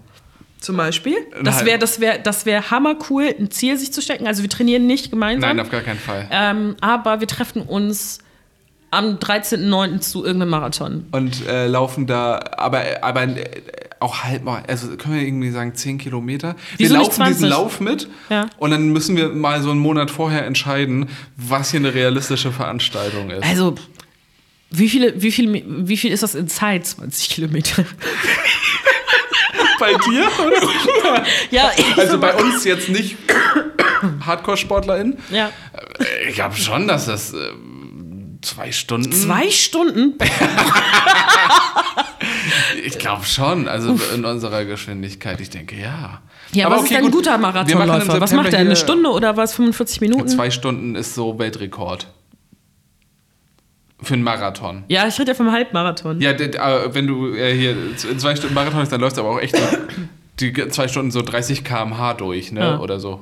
zum 0.60 0.76
Beispiel, 0.76 1.16
das 1.42 1.64
wäre 1.66 1.78
das 1.78 2.00
wär, 2.00 2.18
das 2.18 2.46
wär 2.46 2.70
hammercool, 2.70 3.34
ein 3.38 3.50
Ziel 3.50 3.76
sich 3.76 3.92
zu 3.92 4.00
stecken. 4.00 4.26
Also 4.26 4.42
wir 4.42 4.48
trainieren 4.50 4.86
nicht 4.86 5.10
gemeinsam. 5.10 5.56
Nein, 5.56 5.60
auf 5.60 5.70
gar 5.70 5.80
keinen 5.82 5.98
Fall. 5.98 6.26
Ähm, 6.30 6.76
aber 6.80 7.20
wir 7.20 7.26
treffen 7.28 7.62
uns 7.62 8.18
am 8.92 9.16
13.09. 9.16 10.00
zu 10.00 10.24
irgendeinem 10.24 10.50
Marathon. 10.50 11.06
Und 11.12 11.46
äh, 11.46 11.66
laufen 11.66 12.06
da, 12.06 12.38
aber, 12.58 12.82
aber 13.00 13.22
äh, 13.22 13.62
auch 14.00 14.22
halb 14.24 14.44
mal, 14.44 14.62
also 14.68 14.88
können 14.96 15.14
wir 15.14 15.22
irgendwie 15.22 15.50
sagen 15.50 15.74
10 15.74 15.96
Kilometer? 15.98 16.56
Wieso 16.76 16.94
wir 16.94 16.98
laufen 17.00 17.24
diesen 17.24 17.48
20? 17.48 17.48
Lauf 17.48 17.80
mit 17.80 18.08
Ja. 18.28 18.48
und 18.58 18.70
dann 18.70 18.90
müssen 18.90 19.16
wir 19.16 19.30
mal 19.30 19.62
so 19.62 19.70
einen 19.70 19.80
Monat 19.80 20.10
vorher 20.10 20.44
entscheiden, 20.46 21.08
was 21.36 21.70
hier 21.70 21.80
eine 21.80 21.94
realistische 21.94 22.52
Veranstaltung 22.52 23.30
ist. 23.30 23.42
Also, 23.44 23.74
wie, 24.70 24.88
viele, 24.90 25.20
wie, 25.22 25.32
viel, 25.32 25.64
wie 25.66 25.96
viel 25.96 26.12
ist 26.12 26.22
das 26.22 26.34
in 26.34 26.48
Zeit? 26.48 26.86
20 26.86 27.30
Kilometer. 27.30 27.84
bei 29.80 29.92
dir? 30.10 30.28
Oder? 30.46 31.24
Ja, 31.50 31.70
Also 31.96 32.18
bei 32.18 32.34
uns 32.34 32.64
jetzt 32.64 32.88
nicht 32.88 33.16
Hardcore-SportlerInnen. 34.26 35.18
Ja. 35.30 35.48
Äh, 35.98 36.28
Ich 36.28 36.34
glaube 36.34 36.56
schon, 36.56 36.88
dass 36.88 37.06
das 37.06 37.32
äh, 37.32 37.36
zwei 38.42 38.72
Stunden. 38.72 39.12
Zwei 39.12 39.50
Stunden? 39.50 40.14
Ich 42.84 42.98
glaube 42.98 43.24
schon. 43.24 43.68
Also 43.68 43.98
in 44.14 44.24
unserer 44.24 44.64
Geschwindigkeit. 44.64 45.40
Ich 45.40 45.50
denke, 45.50 45.76
ja. 45.76 46.20
Ja, 46.52 46.66
aber 46.66 46.76
was 46.76 46.82
ist 46.84 46.90
denn 46.90 46.98
ein 46.98 47.04
gut. 47.04 47.12
guter 47.12 47.38
Marathonläufer? 47.38 48.20
Was 48.20 48.32
macht 48.32 48.52
er? 48.52 48.60
Eine 48.60 48.76
Stunde 48.76 49.10
oder 49.10 49.36
was? 49.36 49.54
45 49.54 50.00
Minuten? 50.00 50.28
Zwei 50.28 50.50
Stunden 50.50 50.94
ist 50.94 51.14
so 51.14 51.38
Weltrekord. 51.38 52.06
Für 54.02 54.14
einen 54.14 54.24
Marathon. 54.24 54.84
Ja, 54.88 55.06
ich 55.06 55.18
rede 55.18 55.30
ja 55.30 55.34
vom 55.34 55.52
Halbmarathon. 55.52 56.20
Ja, 56.20 56.32
aber 56.58 56.92
wenn 56.94 57.06
du 57.06 57.34
äh, 57.34 57.56
hier 57.56 57.76
in 58.10 58.18
zwei 58.18 58.34
Stunden 58.34 58.54
Marathon 58.54 58.82
ist, 58.82 58.90
dann 58.90 59.00
läufst 59.00 59.16
du 59.16 59.22
aber 59.22 59.30
auch 59.30 59.40
echt 59.40 59.56
so 59.56 59.62
die 60.40 60.52
zwei 60.68 60.88
Stunden 60.88 61.12
so 61.12 61.22
30 61.22 61.62
km/h 61.62 62.14
durch, 62.14 62.50
ne? 62.50 62.60
Ja. 62.60 62.78
Oder 62.80 62.98
so. 62.98 63.20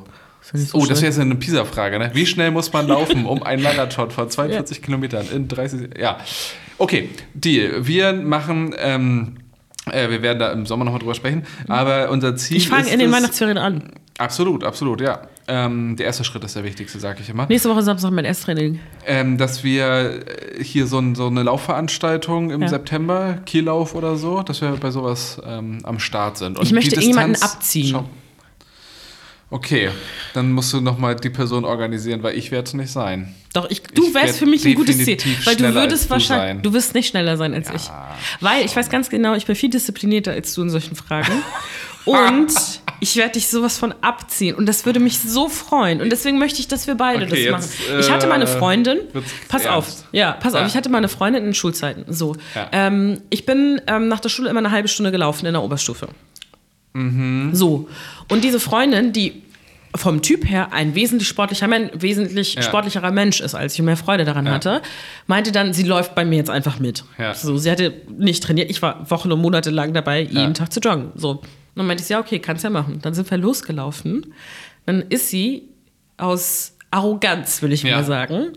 Ja 0.53 0.59
nicht 0.59 0.70
so 0.70 0.78
oh, 0.78 0.86
das 0.86 1.01
wäre 1.01 1.11
jetzt 1.12 1.20
eine 1.20 1.34
Pisa-Frage, 1.34 1.99
ne? 1.99 2.11
Wie 2.14 2.26
schnell 2.26 2.51
muss 2.51 2.72
man 2.72 2.88
laufen, 2.88 3.26
um 3.26 3.43
einen 3.43 3.62
Marathon 3.62 4.11
von 4.11 4.28
42 4.28 4.82
Kilometern 4.82 5.26
in 5.32 5.49
30... 5.49 5.99
Ja. 5.99 6.18
Okay, 6.78 7.09
Deal. 7.34 7.86
Wir 7.86 8.12
machen... 8.12 8.74
Ähm, 8.78 9.36
äh, 9.91 10.11
wir 10.11 10.22
werden 10.22 10.38
da 10.38 10.53
im 10.53 10.66
Sommer 10.66 10.84
nochmal 10.84 11.01
drüber 11.01 11.14
sprechen. 11.14 11.45
Aber 11.68 12.11
unser 12.11 12.36
Ziel 12.36 12.59
Ich 12.59 12.68
fange 12.68 12.84
ist 12.84 12.93
in 12.93 12.99
den 12.99 13.12
Weihnachtsferien 13.12 13.59
an. 13.59 13.93
Absolut, 14.18 14.64
absolut, 14.64 15.01
ja. 15.01 15.22
Ähm, 15.49 15.97
der 15.97 16.07
erste 16.07 16.24
Schritt 16.24 16.45
ist 16.45 16.55
der 16.55 16.62
wichtigste, 16.62 17.01
sage 17.01 17.20
ich 17.22 17.30
immer. 17.30 17.47
Nächste 17.47 17.70
Woche 17.70 17.82
Samstag 17.82 18.11
mein 18.12 18.26
Ersttraining. 18.26 18.78
Ähm, 19.07 19.38
dass 19.38 19.64
wir 19.64 20.22
äh, 20.59 20.62
hier 20.62 20.86
so, 20.86 20.99
ein, 20.99 21.14
so 21.14 21.26
eine 21.26 21.43
Laufveranstaltung 21.43 22.51
im 22.51 22.62
Ja. 22.62 22.68
September, 22.68 23.38
Kiellauf 23.47 23.95
oder 23.95 24.16
so, 24.16 24.43
dass 24.43 24.61
wir 24.61 24.68
bei 24.72 24.91
sowas 24.91 25.41
ähm, 25.45 25.78
am 25.84 25.99
Start 25.99 26.36
sind. 26.36 26.59
Und 26.59 26.66
Ich 26.66 26.72
möchte 26.72 26.97
irgendjemanden 26.97 27.43
abziehen. 27.43 27.88
Schau. 27.93 28.05
Okay, 29.53 29.90
dann 30.32 30.53
musst 30.53 30.72
du 30.72 30.80
nochmal 30.80 31.16
die 31.16 31.28
Person 31.30 31.64
organisieren, 31.64 32.22
weil 32.22 32.36
ich 32.38 32.53
werde 32.53 32.68
es 32.68 32.74
nicht 32.74 32.92
sein. 32.92 33.34
Doch, 33.53 33.68
ich, 33.68 33.82
du 33.82 34.07
Ich 34.07 34.14
wärst 34.14 34.38
für 34.38 34.46
mich 34.46 34.64
ein 34.64 34.76
gutes 34.76 34.96
Ziel. 35.05 35.18
Weil 35.44 35.57
du 35.57 35.74
würdest 35.74 36.05
du 36.05 36.11
wahrscheinlich. 36.11 36.55
sein. 36.57 36.62
Du 36.62 36.72
wirst 36.72 36.94
nicht 36.94 37.09
schneller 37.09 37.36
sein 37.36 37.53
als 37.53 37.68
ich. 37.74 37.90
Weil 38.40 38.64
ich 38.64 38.76
weiß 38.76 38.90
ganz 38.90 39.11
genau, 39.11 39.34
ich 39.34 39.46
bin 39.46 39.57
viel 39.57 39.70
disziplinierter 39.70 40.30
als 40.30 40.55
du 40.55 40.62
in 40.62 40.70
solchen 40.70 40.94
Fragen. 40.94 41.32
Und 42.05 42.53
ich 43.01 43.16
werde 43.16 43.32
dich 43.32 43.48
sowas 43.48 43.76
von 43.76 43.92
abziehen. 44.01 44.55
Und 44.55 44.66
das 44.66 44.86
würde 44.86 45.01
mich 45.01 45.18
so 45.18 45.48
freuen. 45.48 46.01
Und 46.01 46.11
deswegen 46.11 46.38
möchte 46.38 46.61
ich, 46.61 46.68
dass 46.68 46.86
wir 46.86 46.94
beide 46.94 47.26
Okay, 47.26 47.51
das 47.51 47.74
jetzt, 47.76 47.88
machen. 47.88 48.01
Ich 48.01 48.11
hatte 48.11 48.26
mal 48.26 48.34
eine 48.34 48.44
äh, 48.44 48.59
Freundin. 48.59 48.98
Pass 49.48 49.66
auf. 49.66 49.86
ernst. 49.86 50.05
Ja, 50.12 50.32
pass 50.32 50.55
auf. 50.55 50.61
Ja. 50.61 50.66
Ich 50.66 50.76
hatte 50.76 50.88
mal 50.88 50.98
eine 50.98 51.09
Freundin 51.09 51.44
in 51.44 51.55
Schulzeiten. 51.55 52.05
So. 52.12 52.36
Ja. 52.55 52.68
Ähm, 52.72 53.20
ich 53.30 53.46
bin 53.46 53.80
ähm, 53.86 54.09
nach 54.09 54.20
der 54.20 54.28
Schule 54.28 54.48
immer 54.48 54.61
eine 54.61 54.70
halbe 54.70 54.88
Stunde 54.88 55.11
gelaufen 55.11 55.46
in 55.46 55.53
der 55.53 55.62
Oberstufe. 55.62 56.09
Mhm. 56.93 57.51
So. 57.55 57.88
Und 58.28 58.45
diese 58.45 58.61
Freundin, 58.61 59.12
die 59.12 59.43
vom 59.97 60.22
Typ 60.22 60.49
her 60.49 60.72
ein 60.72 60.95
wesentlich 60.95 61.28
sportlicher 61.28 61.66
Men 61.66 61.91
wesentlich 61.95 62.55
Ja. 62.55 62.62
sportlicherer 62.62 63.11
Mensch 63.11 63.41
ist, 63.41 63.55
als 63.57 63.74
ich 63.74 63.82
mehr 63.82 63.97
Freude 63.97 64.24
daran 64.24 64.47
Ja. 64.47 64.53
hatte, 64.53 64.82
meinte 65.26 65.51
dann, 65.51 65.72
sie 65.72 65.82
läuft 65.82 66.14
bei 66.14 66.24
mir 66.24 66.36
jetzt 66.36 66.51
einfach 66.51 66.78
mit. 66.78 67.05
Ja. 67.18 67.34
So, 67.34 67.57
sie 67.57 67.70
hatte 67.70 67.95
nicht 68.16 68.43
trainiert. 68.43 68.70
Ich 68.70 68.82
war 68.82 69.11
Wochen 69.11 69.32
und 69.32 69.41
Monate 69.41 69.70
lang 69.70 69.93
dabei, 69.93 70.20
jeden. 70.22 70.55
Tag 70.55 70.72
zu 70.72 70.78
joggen. 70.80 71.11
So. 71.16 71.30
Und 71.30 71.41
dann 71.74 71.86
meinte 71.86 72.03
ich, 72.05 72.09
ja, 72.09 72.20
okay, 72.20 72.38
kannst 72.38 72.62
ja 72.62 72.70
machen. 72.70 73.01
Dann 73.03 73.14
sind 73.14 73.28
wir 73.30 73.38
losgelaufen. 73.38 74.32
Dann 74.86 75.03
ist 75.09 75.28
sie 75.28 75.68
aus 76.16 76.76
Arroganz, 76.93 77.61
will 77.62 77.72
ich 77.72 77.82
mal 77.84 78.05
sagen, 78.05 78.53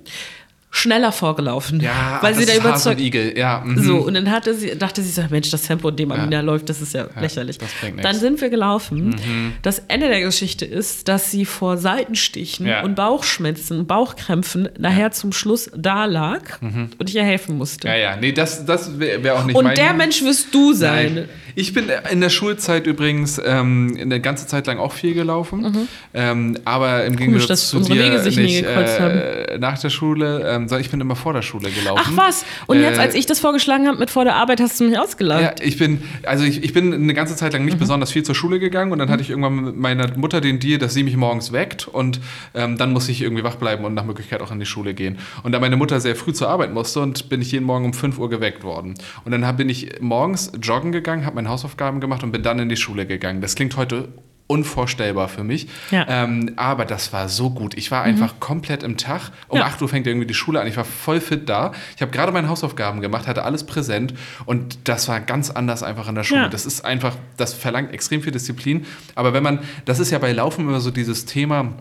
schneller 0.76 1.12
vorgelaufen. 1.12 1.80
Ja, 1.80 2.18
weil 2.22 2.34
sie 2.34 2.46
da 2.48 2.56
überzeugt. 2.56 3.00
Igel. 3.00 3.38
Ja, 3.38 3.62
mhm. 3.64 3.78
So, 3.84 3.98
und 3.98 4.16
dann 4.16 4.32
hatte 4.32 4.56
sie, 4.56 4.76
dachte 4.78 5.04
sie 5.04 5.12
so, 5.12 5.22
Mensch, 5.30 5.52
das 5.52 5.62
Tempo, 5.62 5.90
in 5.90 5.96
dem 5.98 6.12
Amina 6.12 6.42
läuft, 6.42 6.68
das 6.68 6.82
ist 6.82 6.94
ja, 6.96 7.06
lächerlich. 7.22 7.60
das 7.60 7.70
bringt 7.80 7.98
nix. 7.98 8.10
Dann 8.10 8.16
sind 8.20 8.42
wir 8.42 8.50
gelaufen. 8.50 9.16
Das 9.62 9.84
Ende 9.88 10.08
der 10.08 10.22
Geschichte 10.22 10.66
ist, 10.66 11.08
dass 11.08 11.30
sie 11.30 11.46
vor 11.46 11.78
Seitenstichen 11.78 12.66
Ja. 12.66 12.84
und 12.84 12.96
Bauchschmerzen 12.96 13.80
und 13.80 13.88
Bauchkrämpfen 13.88 14.68
nachher 14.80 15.12
zum 15.12 15.32
Schluss 15.32 15.70
da 15.76 16.06
lag 16.06 16.42
und 16.62 17.08
ich 17.08 17.16
ihr 17.16 17.24
helfen 17.24 17.58
musste. 17.58 17.88
ja, 17.88 17.96
ja. 17.96 18.16
Nee, 18.20 18.32
das, 18.32 18.66
das 18.66 18.98
wäre 19.00 19.24
wär 19.24 19.36
auch 19.38 19.46
nicht 19.46 19.56
und 19.56 19.66
mein 19.66 19.76
der 19.76 19.94
Mensch 19.94 20.24
wirst 20.24 20.54
du 20.56 20.74
sein. 20.74 21.14
Nein. 21.14 21.30
Ich 21.56 21.72
bin 21.74 21.86
in 22.12 22.20
der 22.20 22.30
Schulzeit 22.30 22.88
übrigens 22.88 23.40
ähm, 23.46 23.96
eine 24.02 24.20
ganze 24.20 24.48
Zeit 24.48 24.66
lang 24.66 24.80
auch 24.80 24.92
viel 24.92 25.14
gelaufen. 25.14 25.88
Ähm, 26.16 26.58
aber 26.66 27.06
im 27.06 27.16
Gegensatz 27.16 27.72
Mhm. 27.74 27.84
zu 27.84 27.94
dir 27.94 28.04
Wege 28.06 28.20
sich 28.24 28.38
nie 28.38 28.44
nicht 28.44 28.64
gekreuzt 28.66 29.00
äh, 29.00 29.58
nach 29.60 29.78
der 29.78 29.92
Schule, 29.92 30.42
ähm, 30.50 30.63
sondern 30.70 30.82
ich 30.84 30.92
bin 30.92 31.02
immer 31.02 31.16
vor 31.16 31.34
der 31.34 31.42
Schule 31.42 31.70
gelaufen. 31.72 32.02
Ach 32.04 32.12
was? 32.16 32.46
Und 32.68 32.80
jetzt, 32.82 32.98
Äh, 32.98 33.02
als 33.02 33.16
ich 33.16 33.26
das 33.26 33.40
vorgeschlagen 33.40 33.88
habe 33.88 33.98
mit 33.98 34.10
vor 34.10 34.24
der 34.24 34.36
Arbeit, 34.36 34.60
hast 34.62 34.80
du 34.80 34.86
mich 34.86 34.98
ausgelacht. 34.98 35.42
Ja, 35.42 35.54
ich 35.62 35.78
bin, 35.78 36.02
also 36.24 36.44
ich, 36.44 36.64
ich 36.64 36.74
bin 36.74 36.94
eine 36.94 37.14
ganze 37.14 37.36
Zeit 37.36 37.54
Mhm. 37.54 37.60
lang 37.60 37.66
nicht 37.66 37.80
besonders 37.80 38.12
viel 38.12 38.24
zur 38.24 38.36
Schule 38.36 38.60
gegangen 38.60 38.92
und 38.92 39.00
dann 39.00 39.10
hatte 39.10 39.22
ich 39.22 39.30
irgendwann 39.30 39.56
mit 39.64 39.78
meiner 39.78 40.18
Mutter 40.18 40.42
den 40.42 40.60
Deal, 40.60 40.78
dass 40.80 40.94
sie 40.94 41.04
mich 41.04 41.16
morgens 41.18 41.52
weckt 41.52 41.88
und 41.88 42.20
ähm, 42.54 42.78
dann 42.78 42.94
muss 42.94 43.10
ich 43.10 43.22
irgendwie 43.22 43.44
wach 43.44 43.56
bleiben 43.56 43.86
und 43.86 43.94
nach 43.94 44.06
Möglichkeit 44.06 44.42
auch 44.42 44.52
in 44.52 44.60
die 44.60 44.66
Schule 44.66 44.94
gehen. 44.94 45.18
Und 45.44 45.52
da 45.52 45.60
meine 45.60 45.78
Mutter 45.78 46.00
sehr 46.00 46.16
früh 46.16 46.34
zur 46.34 46.50
Arbeit 46.50 46.74
musste 46.74 47.00
und 47.02 47.30
bin 47.30 47.42
ich 47.42 47.52
jeden 47.52 47.66
Morgen 47.66 47.86
um 47.86 47.94
5 47.94 48.18
Uhr 48.20 48.30
geweckt 48.30 48.64
worden. 48.64 48.96
Und 49.26 49.32
dann 49.32 49.46
hab, 49.46 49.58
bin 49.58 49.70
ich 49.70 50.00
morgens 50.02 50.52
joggen 50.62 50.92
gegangen, 50.92 51.26
habe 51.26 51.36
meine 51.36 51.50
Hausaufgaben 51.50 52.00
gemacht 52.00 52.24
und 52.24 52.32
bin 52.32 52.44
dann 52.44 52.60
in 52.60 52.70
die 52.70 52.78
Schule 52.78 53.06
gegangen. 53.06 53.42
Das 53.42 53.56
klingt 53.56 53.78
heute 53.78 54.10
unvorstellbar 54.48 55.30
für 55.30 55.44
mich. 55.44 55.68
Ja. 55.90 56.06
Ähm, 56.08 56.54
aber 56.58 56.86
das 56.86 57.14
war 57.14 57.30
so 57.30 57.50
gut. 57.50 57.76
Ich 57.78 57.92
war 57.92 58.04
einfach 58.04 58.40
komplett 58.40 58.84
im 58.84 58.98
Tag. 58.98 59.32
Um 59.48 59.58
Ja. 59.60 59.66
8 59.66 59.82
Uhr 59.82 59.90
fängt 59.90 60.06
irgendwie 60.06 60.28
die 60.28 60.34
Schule 60.34 60.60
an. 60.60 60.68
Ich 60.68 60.78
war 60.78 60.86
voll 60.86 61.22
fit 61.22 61.48
da. 61.50 61.72
Ich 61.96 62.02
habe 62.02 62.12
gerade 62.12 62.32
meine 62.32 62.50
Hausaufgaben 62.50 63.02
gemacht, 63.02 63.28
hatte 63.28 63.44
alles 63.44 63.66
präsent 63.66 64.14
und 64.46 64.88
das 64.88 65.08
war 65.08 65.20
ganz 65.22 65.50
anders 65.50 65.82
einfach 65.82 66.08
in 66.08 66.16
der 66.16 66.24
Schule. 66.24 66.42
Ja. 66.42 66.50
Das 66.50 66.66
ist 66.66 66.84
einfach, 66.86 67.16
das 67.38 67.54
verlangt 67.54 67.94
extrem 67.94 68.22
viel 68.22 68.32
Disziplin. 68.32 68.86
Aber 69.16 69.34
wenn 69.34 69.44
man, 69.44 69.60
das 69.86 70.00
ist 70.00 70.12
ja 70.12 70.20
bei 70.20 70.32
Laufen 70.34 70.68
immer 70.68 70.80
so 70.82 70.92
dieses 70.92 71.26
Thema, 71.26 71.74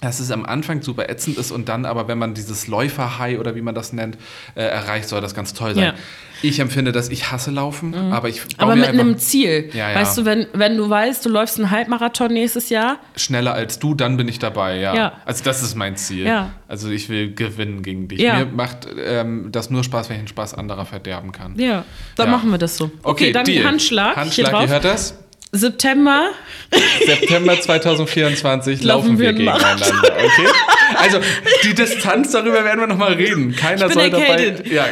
dass 0.00 0.20
es 0.20 0.30
am 0.30 0.44
Anfang 0.46 0.82
super 0.82 1.08
ätzend 1.08 1.36
ist 1.36 1.50
und 1.50 1.68
dann 1.68 1.84
aber, 1.84 2.08
wenn 2.08 2.18
man 2.18 2.34
dieses 2.34 2.66
Läufer-High 2.66 3.38
oder 3.38 3.54
wie 3.54 3.60
man 3.60 3.74
das 3.74 3.92
nennt, 3.92 4.16
äh, 4.54 4.62
erreicht, 4.62 5.08
soll 5.08 5.20
das 5.20 5.34
ganz 5.34 5.52
toll 5.52 5.74
sein. 5.74 5.84
Ja. 5.84 5.94
Ich 6.42 6.58
empfinde 6.58 6.90
das, 6.90 7.10
ich 7.10 7.30
hasse 7.30 7.50
Laufen, 7.50 7.94
aber 7.94 8.30
ich 8.30 8.40
Aber 8.56 8.74
mit 8.74 8.88
einem 8.88 9.18
Ziel. 9.18 9.68
Ja, 9.74 9.90
ja. 9.90 9.96
Weißt 9.96 10.16
du, 10.16 10.24
wenn, 10.24 10.46
wenn 10.54 10.76
du 10.78 10.88
weißt, 10.88 11.26
du 11.26 11.28
läufst 11.28 11.58
einen 11.58 11.70
Halbmarathon 11.70 12.32
nächstes 12.32 12.70
Jahr, 12.70 12.98
schneller 13.14 13.52
als 13.52 13.78
du, 13.78 13.94
dann 13.94 14.16
bin 14.16 14.26
ich 14.26 14.38
dabei, 14.38 14.78
ja. 14.78 15.20
Also 15.26 15.44
das 15.44 15.62
ist 15.62 15.74
mein 15.74 15.96
Ziel. 15.96 16.24
Ja. 16.24 16.50
Also 16.66 16.88
ich 16.88 17.10
will 17.10 17.34
gewinnen 17.34 17.82
gegen 17.82 18.08
dich. 18.08 18.20
Mir 18.20 18.46
macht 18.46 18.86
ähm, 18.98 19.48
das 19.52 19.68
nur 19.68 19.84
Spaß, 19.84 20.08
wenn 20.08 20.16
ich 20.16 20.22
den 20.22 20.28
Spaß 20.28 20.54
anderer 20.54 20.86
verderben 20.86 21.32
kann. 21.32 21.58
ja, 21.58 21.84
dann 22.16 22.30
machen 22.30 22.50
wir 22.50 22.58
das 22.58 22.76
so. 22.76 22.90
Okay, 23.02 23.32
dann 23.32 23.44
Deal. 23.44 23.64
Handschlag. 23.64 24.16
Handschlag, 24.16 24.62
ihr 24.62 24.68
hört 24.68 24.84
das? 24.84 25.18
September. 25.52 26.30
September 27.04 27.60
2024 27.60 28.82
laufen, 28.84 29.08
Laufen 29.08 29.18
wir 29.18 29.26
wir 29.28 29.32
gegeneinander, 29.32 29.86
okay? 30.04 30.46
Also 30.96 31.20
die 31.64 31.74
Distanz, 31.74 32.30
darüber 32.32 32.64
werden 32.64 32.80
wir 32.80 32.86
nochmal 32.86 33.14
reden. 33.14 33.54
Keiner 33.56 33.86
Ich 33.86 33.92
soll 33.94 34.10
dabei, 34.10 34.26
erkältet. 34.26 34.66
ja, 34.72 34.84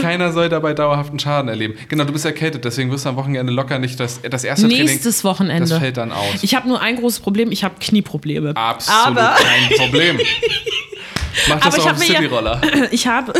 keiner 0.00 0.32
soll 0.32 0.48
dabei 0.48 0.72
dauerhaften 0.72 1.18
Schaden 1.18 1.48
erleben. 1.48 1.74
Genau, 1.88 2.04
du 2.04 2.12
bist 2.12 2.24
erkältet, 2.24 2.64
deswegen 2.64 2.90
wirst 2.90 3.04
du 3.04 3.10
am 3.10 3.16
Wochenende 3.16 3.52
locker 3.52 3.78
nicht 3.78 4.00
das, 4.00 4.20
das 4.22 4.44
erste 4.44 4.66
Nächstes 4.66 5.20
Training. 5.20 5.24
Wochenende. 5.36 5.68
Das 5.68 5.78
fällt 5.78 5.96
dann 5.98 6.12
aus. 6.12 6.42
Ich 6.42 6.54
habe 6.54 6.66
nur 6.66 6.80
ein 6.80 6.96
großes 6.96 7.20
Problem, 7.20 7.52
ich 7.52 7.62
habe 7.62 7.74
Knieprobleme. 7.80 8.56
Absolut 8.56 9.18
Aber 9.18 9.36
kein 9.36 9.76
Problem. 9.76 10.18
Mach 11.48 11.60
das 11.60 11.66
Aber 11.66 11.76
ich 11.76 11.82
auch 11.82 11.86
hab 11.88 11.96
auf 11.96 12.08
ja- 12.08 12.14
Cityroller. 12.16 12.60
ich 12.90 13.06
habe, 13.06 13.32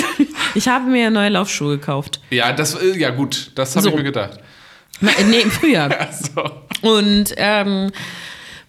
ich 0.54 0.68
habe 0.68 0.88
mir 0.90 1.10
neue 1.10 1.28
Laufschuhe 1.30 1.76
gekauft. 1.78 2.20
Ja, 2.30 2.52
das, 2.52 2.74
äh, 2.74 2.96
ja 2.98 3.10
gut, 3.10 3.50
das 3.54 3.74
habe 3.74 3.84
So. 3.84 3.88
ich 3.90 3.96
mir 3.96 4.02
gedacht. 4.04 4.38
Na, 5.00 5.10
Nee, 5.28 5.40
im 5.40 5.50
Frühjahr. 5.50 5.90
Also. 5.98 6.50
Und 6.82 7.34
ähm, 7.36 7.90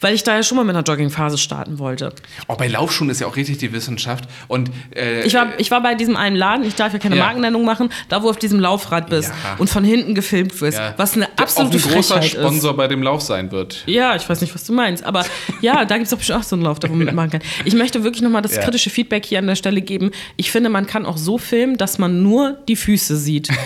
weil 0.04 0.16
ich 0.16 0.24
da 0.24 0.36
ja 0.36 0.42
schon 0.42 0.58
mal 0.58 0.64
mit 0.64 0.76
einer 0.76 0.84
Joggingphase 0.84 1.38
starten 1.38 1.78
wollte. 1.78 2.12
Oh, 2.48 2.56
bei 2.56 2.68
Laufschuhen 2.68 3.12
ist 3.12 3.22
ja 3.22 3.28
auch 3.28 3.36
richtig 3.36 3.60
die 3.60 3.72
Wissenschaft. 3.72 4.26
Und 4.48 4.72
äh, 4.96 5.22
Ich 5.28 5.36
war, 5.36 5.50
ich 5.60 5.70
war 5.70 5.82
bei 5.84 5.94
diesem 5.94 6.18
einen 6.18 6.36
Laden, 6.36 6.66
ich 6.66 6.74
darf 6.74 6.92
ja 6.92 6.98
keine 6.98 7.18
Ja. 7.18 7.26
Markennennung 7.26 7.64
machen, 7.66 7.90
da 8.10 8.18
wo 8.18 8.24
du 8.24 8.30
auf 8.32 8.38
diesem 8.40 8.60
Laufrad 8.60 9.12
bist 9.12 9.30
Ja. 9.30 9.58
und 9.60 9.70
von 9.70 9.84
hinten 9.84 10.16
gefilmt 10.16 10.60
wirst, 10.60 10.80
ja, 10.80 10.96
was 10.98 11.14
eine 11.16 11.28
absolute 11.38 11.78
auch 11.78 11.86
ein 11.86 11.94
großer 11.94 12.16
Frechheit 12.16 12.32
Sponsor 12.42 12.76
bei 12.76 12.88
dem 12.88 13.04
Lauf 13.04 13.22
sein 13.22 13.52
wird. 13.52 13.74
ist. 13.76 13.84
Ja, 13.88 14.16
ich 14.16 14.28
weiß 14.28 14.42
nicht, 14.42 14.56
was 14.56 14.64
du 14.64 14.74
meinst, 14.74 15.04
aber 15.04 15.24
ja, 15.62 15.86
da 15.86 15.96
gibt 15.98 16.06
es 16.06 16.10
doch 16.10 16.18
bestimmt 16.18 16.40
auch 16.40 16.44
so 16.44 16.56
einen 16.56 16.64
Lauf, 16.66 16.80
da 16.80 16.90
wo 16.90 16.94
man 16.94 17.06
mitmachen 17.06 17.30
kann. 17.30 17.42
Ich 17.66 17.76
möchte 17.76 18.04
wirklich 18.04 18.24
nochmal 18.24 18.42
das 18.42 18.60
kritische 18.60 18.90
Feedback 18.90 19.24
hier 19.24 19.38
an 19.38 19.46
der 19.46 19.56
Stelle 19.56 19.82
geben. 19.84 20.10
Ich 20.36 20.52
finde, 20.52 20.70
man 20.70 20.88
kann 20.88 21.06
auch 21.06 21.18
so 21.18 21.38
filmen, 21.38 21.78
dass 21.78 22.00
man 22.00 22.24
nur 22.24 22.58
die 22.68 22.76
Füße 22.76 23.16
sieht. 23.18 23.50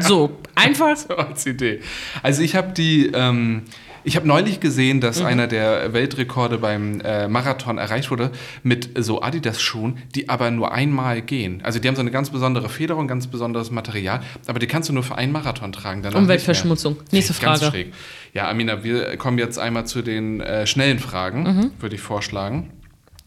So, 0.00 0.32
einfach. 0.54 0.96
So 1.08 1.16
als 1.16 1.46
Idee. 1.46 1.80
Also 2.22 2.42
ich 2.42 2.54
habe 2.56 2.72
die, 2.72 3.06
ähm, 3.14 3.62
ich 4.04 4.16
habe 4.16 4.26
neulich 4.28 4.60
gesehen, 4.60 5.00
dass 5.00 5.20
Mhm. 5.20 5.26
einer 5.26 5.46
der 5.46 5.92
Weltrekorde 5.94 6.58
beim 6.58 7.00
äh, 7.00 7.26
Marathon 7.26 7.78
erreicht 7.78 8.10
wurde 8.10 8.30
mit 8.62 8.90
so 8.96 9.22
Adidas-Schuhen, 9.22 9.98
die 10.14 10.28
aber 10.28 10.50
nur 10.50 10.72
einmal 10.72 11.22
gehen. 11.22 11.60
Also 11.64 11.78
die 11.78 11.88
haben 11.88 11.94
so 11.96 12.00
eine 12.02 12.10
ganz 12.10 12.28
besondere 12.30 12.68
Federung, 12.68 13.08
ganz 13.08 13.26
besonderes 13.26 13.70
Material, 13.70 14.20
aber 14.46 14.58
die 14.58 14.66
kannst 14.66 14.88
du 14.88 14.92
nur 14.92 15.02
für 15.02 15.16
einen 15.16 15.32
Marathon 15.32 15.72
tragen. 15.72 16.02
danach. 16.02 16.18
Umweltverschmutzung. 16.18 16.96
Nächste 17.12 17.32
Ganz 17.42 17.60
Frage. 17.60 17.70
schräg. 17.72 17.92
Ja, 18.34 18.48
Amina, 18.50 18.84
wir 18.84 19.16
kommen 19.16 19.38
jetzt 19.38 19.58
einmal 19.58 19.86
zu 19.86 20.02
den 20.02 20.40
äh, 20.40 20.66
schnellen 20.66 20.98
Fragen, 20.98 21.42
Mhm. 21.44 21.70
würde 21.80 21.94
ich 21.94 22.02
vorschlagen. 22.02 22.70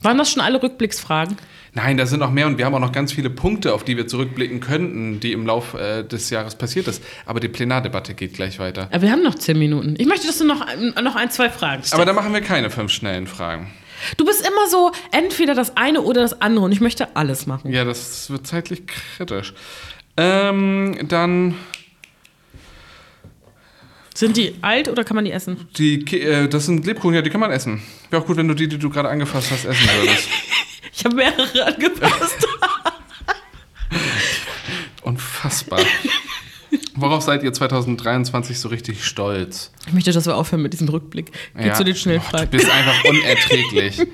Waren 0.03 0.17
das 0.19 0.29
schon 0.31 0.43
alle 0.43 0.61
Rückblicksfragen? 0.61 1.37
Nein, 1.77 1.95
da 1.95 2.07
sind 2.07 2.21
noch 2.21 2.31
mehr 2.31 2.47
und 2.47 2.57
wir 2.57 2.65
haben 2.65 2.73
auch 2.73 2.79
noch 2.79 2.91
ganz 2.91 3.13
viele 3.13 3.29
Punkte, 3.29 3.71
auf 3.71 3.83
die 3.83 3.97
wir 3.97 4.07
zurückblicken 4.07 4.61
könnten, 4.61 5.19
die 5.19 5.31
im 5.31 5.45
Lauf 5.45 5.75
äh, 5.75 6.01
des 6.01 6.31
Jahres 6.31 6.55
passiert 6.55 6.87
ist. 6.87 7.03
Aber 7.27 7.39
die 7.39 7.49
Plenardebatte 7.49 8.15
geht 8.15 8.33
gleich 8.33 8.57
weiter. 8.57 8.89
Ja, 8.91 9.03
wir 9.03 9.11
haben 9.11 9.21
noch 9.21 9.35
zehn 9.35 9.59
Minuten. 9.59 9.93
Ich 9.99 10.07
möchte, 10.07 10.25
dass 10.25 10.39
du 10.39 10.45
noch, 10.45 10.65
noch 11.03 11.15
ein, 11.15 11.29
zwei 11.29 11.51
Fragen 11.51 11.83
stellst. 11.83 11.93
Aber 11.93 12.05
da 12.05 12.13
machen 12.13 12.33
wir 12.33 12.41
keine 12.41 12.71
fünf 12.71 12.91
schnellen 12.91 13.27
Fragen. 13.27 13.69
Du 14.17 14.25
bist 14.25 14.41
immer 14.41 14.67
so 14.67 14.91
entweder 15.11 15.53
das 15.53 15.77
eine 15.77 16.01
oder 16.01 16.21
das 16.21 16.41
andere 16.41 16.65
und 16.65 16.71
ich 16.71 16.81
möchte 16.81 17.15
alles 17.15 17.45
machen. 17.45 17.71
Ja, 17.71 17.85
das 17.85 18.27
wird 18.31 18.47
zeitlich 18.47 18.81
kritisch. 18.87 19.53
Ähm, 20.17 20.97
dann 21.07 21.53
Sind 24.15 24.35
die 24.35 24.55
alt 24.63 24.89
oder 24.89 25.03
kann 25.03 25.13
man 25.13 25.25
die 25.25 25.31
essen? 25.31 25.67
die, 25.77 25.99
äh, 26.21 26.47
das 26.47 26.65
sind 26.65 26.87
Lebkuchen, 26.87 27.13
ja, 27.13 27.21
die 27.21 27.29
kann 27.29 27.39
man 27.39 27.51
essen. 27.51 27.83
Wäre 28.09 28.23
auch 28.23 28.25
gut, 28.25 28.37
wenn 28.37 28.47
du 28.47 28.55
die, 28.55 28.67
die 28.67 28.79
du 28.79 28.89
gerade 28.89 29.09
angefasst 29.09 29.51
hast, 29.51 29.65
essen 29.65 29.87
würdest. 30.01 30.27
Ich 30.97 31.05
habe 31.05 31.15
mehrere 31.15 31.65
angepasst. 31.65 32.47
Unfassbar. 35.03 35.79
Worauf 36.95 37.21
seid 37.21 37.43
ihr 37.43 37.53
2023 37.53 38.59
so 38.59 38.69
richtig 38.69 39.05
stolz? 39.05 39.71
Ich 39.85 39.93
möchte, 39.93 40.11
dass 40.11 40.25
wir 40.25 40.35
aufhören 40.35 40.63
mit 40.63 40.73
diesem 40.73 40.89
Rückblick. 40.89 41.31
Geh 41.55 41.71
zu 41.73 41.83
den 41.83 41.93
Och, 41.93 41.99
Schnellfragen. 41.99 42.49
Du 42.49 42.57
bist 42.57 42.69
einfach 42.69 43.03
unerträglich 43.05 44.01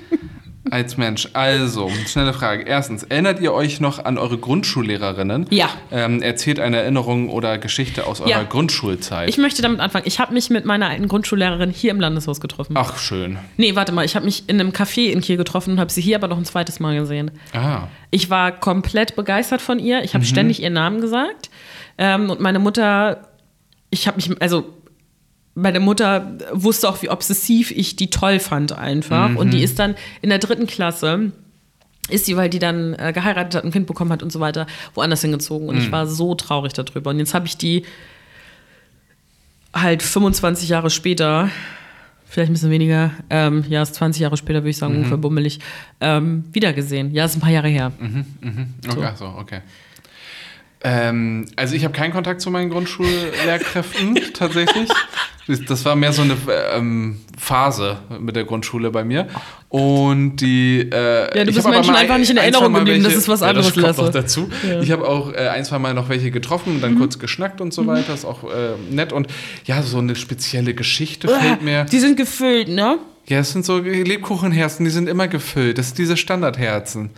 als 0.70 0.96
Mensch. 0.96 1.28
Also, 1.32 1.90
schnelle 2.06 2.32
Frage. 2.32 2.64
Erstens, 2.64 3.02
erinnert 3.02 3.40
ihr 3.40 3.52
euch 3.52 3.80
noch 3.80 4.04
an 4.04 4.18
eure 4.18 4.38
Grundschullehrerinnen? 4.38 5.46
Ja. 5.50 5.68
Ähm, 5.90 6.22
erzählt 6.22 6.60
eine 6.60 6.78
Erinnerung 6.78 7.28
oder 7.28 7.58
Geschichte 7.58 8.06
aus 8.06 8.20
eurer 8.20 8.30
Ja. 8.30 8.42
Grundschulzeit. 8.42 9.28
Ich 9.28 9.38
möchte 9.38 9.62
damit 9.62 9.80
anfangen. 9.80 10.04
Ich 10.06 10.18
habe 10.18 10.32
mich 10.32 10.50
mit 10.50 10.64
meiner 10.64 10.88
alten 10.88 11.08
Grundschullehrerin 11.08 11.70
hier 11.70 11.90
im 11.90 12.00
Landeshaus 12.00 12.40
getroffen. 12.40 12.74
Ach, 12.76 12.98
schön. 12.98 13.38
Nee, 13.56 13.74
warte 13.76 13.92
mal, 13.92 14.04
ich 14.04 14.16
habe 14.16 14.24
mich 14.24 14.48
in 14.48 14.58
einem 14.60 14.70
Café 14.70 15.10
in 15.10 15.20
Kiel 15.20 15.36
getroffen 15.36 15.72
und 15.72 15.80
habe 15.80 15.92
sie 15.92 16.00
hier 16.00 16.16
aber 16.16 16.28
noch 16.28 16.38
ein 16.38 16.44
zweites 16.44 16.80
Mal 16.80 16.96
gesehen. 16.98 17.30
Ah. 17.52 17.88
Ich 18.10 18.30
war 18.30 18.52
komplett 18.52 19.16
begeistert 19.16 19.60
von 19.60 19.78
ihr. 19.78 20.02
Ich 20.04 20.14
habe 20.14 20.24
ständig 20.24 20.62
ihren 20.62 20.74
Namen 20.74 21.00
gesagt. 21.00 21.50
Ähm, 21.98 22.30
und 22.30 22.40
meine 22.40 22.58
Mutter, 22.58 23.28
ich 23.90 24.06
habe 24.06 24.16
mich, 24.16 24.30
also 24.42 24.64
meine 25.54 25.80
Mutter 25.80 26.32
wusste 26.52 26.88
auch, 26.88 27.00
wie 27.02 27.10
obsessiv 27.10 27.70
ich 27.70 27.96
die 27.96 28.10
toll 28.10 28.40
fand 28.40 28.72
einfach. 28.72 29.30
Und 29.36 29.52
die 29.52 29.62
ist 29.62 29.78
dann 29.78 29.94
in 30.20 30.30
der 30.30 30.38
dritten 30.38 30.66
Klasse, 30.66 31.32
ist 32.10 32.26
sie, 32.26 32.36
weil 32.36 32.50
die 32.50 32.58
dann 32.58 32.94
äh, 32.94 33.12
geheiratet 33.12 33.54
hat, 33.54 33.64
ein 33.64 33.70
Kind 33.70 33.86
bekommen 33.86 34.10
hat 34.12 34.22
und 34.22 34.30
so 34.30 34.40
weiter, 34.40 34.66
woanders 34.94 35.22
hingezogen. 35.22 35.68
Und 35.68 35.76
ich 35.78 35.92
war 35.92 36.06
so 36.06 36.34
traurig 36.34 36.72
darüber. 36.72 37.10
Und 37.10 37.18
jetzt 37.18 37.34
habe 37.34 37.46
ich 37.46 37.56
die 37.56 37.84
halt 39.72 40.02
25 40.02 40.68
Jahre 40.68 40.90
später, 40.90 41.50
vielleicht 42.26 42.50
ein 42.50 42.54
bisschen 42.54 42.70
weniger, 42.70 43.12
ähm, 43.30 43.64
ja, 43.68 43.82
ist 43.82 43.94
20 43.94 44.22
Jahre 44.22 44.36
später, 44.36 44.60
würde 44.60 44.70
ich 44.70 44.76
sagen, 44.76 44.96
ungefähr 44.96 45.16
bummelig, 45.16 45.60
ähm, 46.00 46.44
wiedergesehen. 46.52 47.12
Ja, 47.12 47.24
ist 47.24 47.36
ein 47.36 47.40
paar 47.40 47.50
Jahre 47.50 47.68
her. 47.68 47.92
Okay, 48.88 49.04
ach 49.04 49.16
so, 49.16 49.26
okay. 49.26 49.60
Ähm, 50.86 51.46
also 51.56 51.74
ich 51.74 51.84
habe 51.84 51.94
keinen 51.94 52.12
Kontakt 52.12 52.42
zu 52.42 52.50
meinen 52.50 52.68
Grundschullehrkräften 52.68 54.18
tatsächlich. 54.34 54.90
Das, 55.46 55.60
das 55.64 55.84
war 55.84 55.94
mehr 55.94 56.12
so 56.12 56.22
eine 56.22 56.36
ähm, 56.72 57.20
Phase 57.38 57.98
mit 58.18 58.34
der 58.34 58.44
Grundschule 58.44 58.90
bei 58.90 59.04
mir. 59.04 59.28
Und 59.68 60.36
die. 60.36 60.80
Äh, 60.90 61.36
Ja, 61.38 61.44
du 61.44 61.52
bist 61.52 61.68
Menschen 61.68 61.94
einfach 61.94 62.16
nicht 62.16 62.30
in 62.30 62.36
Erinnerung 62.38 62.72
geblieben, 62.72 63.02
das 63.02 63.12
welche- 63.12 63.18
ist 63.18 63.28
was 63.28 63.40
ja, 63.40 63.48
anderes, 63.48 63.72
das 63.74 63.82
kommt 63.82 63.98
noch 63.98 64.08
dazu. 64.10 64.48
Ja. 64.66 64.76
Mhm. 64.76 64.82
Ich 64.82 64.90
habe 64.90 65.06
auch 65.06 65.32
äh, 65.32 65.48
ein, 65.48 65.64
zwei 65.64 65.78
Mal 65.78 65.92
noch 65.94 66.08
welche 66.08 66.30
getroffen 66.30 66.76
und 66.76 66.80
dann 66.80 66.96
kurz 66.98 67.18
geschnackt 67.18 67.60
und 67.60 67.74
so 67.74 67.86
weiter. 67.86 68.14
Ist 68.14 68.24
auch 68.24 68.44
äh, 68.44 68.74
nett. 68.90 69.12
Und 69.12 69.26
ja, 69.66 69.82
so 69.82 69.98
eine 69.98 70.16
spezielle 70.16 70.72
Geschichte 70.74 71.28
fällt 71.28 71.60
mir. 71.62 71.84
Die 71.84 71.98
sind 71.98 72.16
gefüllt, 72.16 72.68
ne? 72.68 72.98
Ja, 73.26 73.38
es 73.40 73.52
sind 73.52 73.64
so 73.66 73.78
Lebkuchenherzen, 73.78 74.84
die 74.84 74.90
sind 74.90 75.08
immer 75.08 75.28
gefüllt. 75.28 75.76
Das 75.78 75.88
sind 75.88 75.98
diese 75.98 76.16
Standardherzen. 76.16 77.10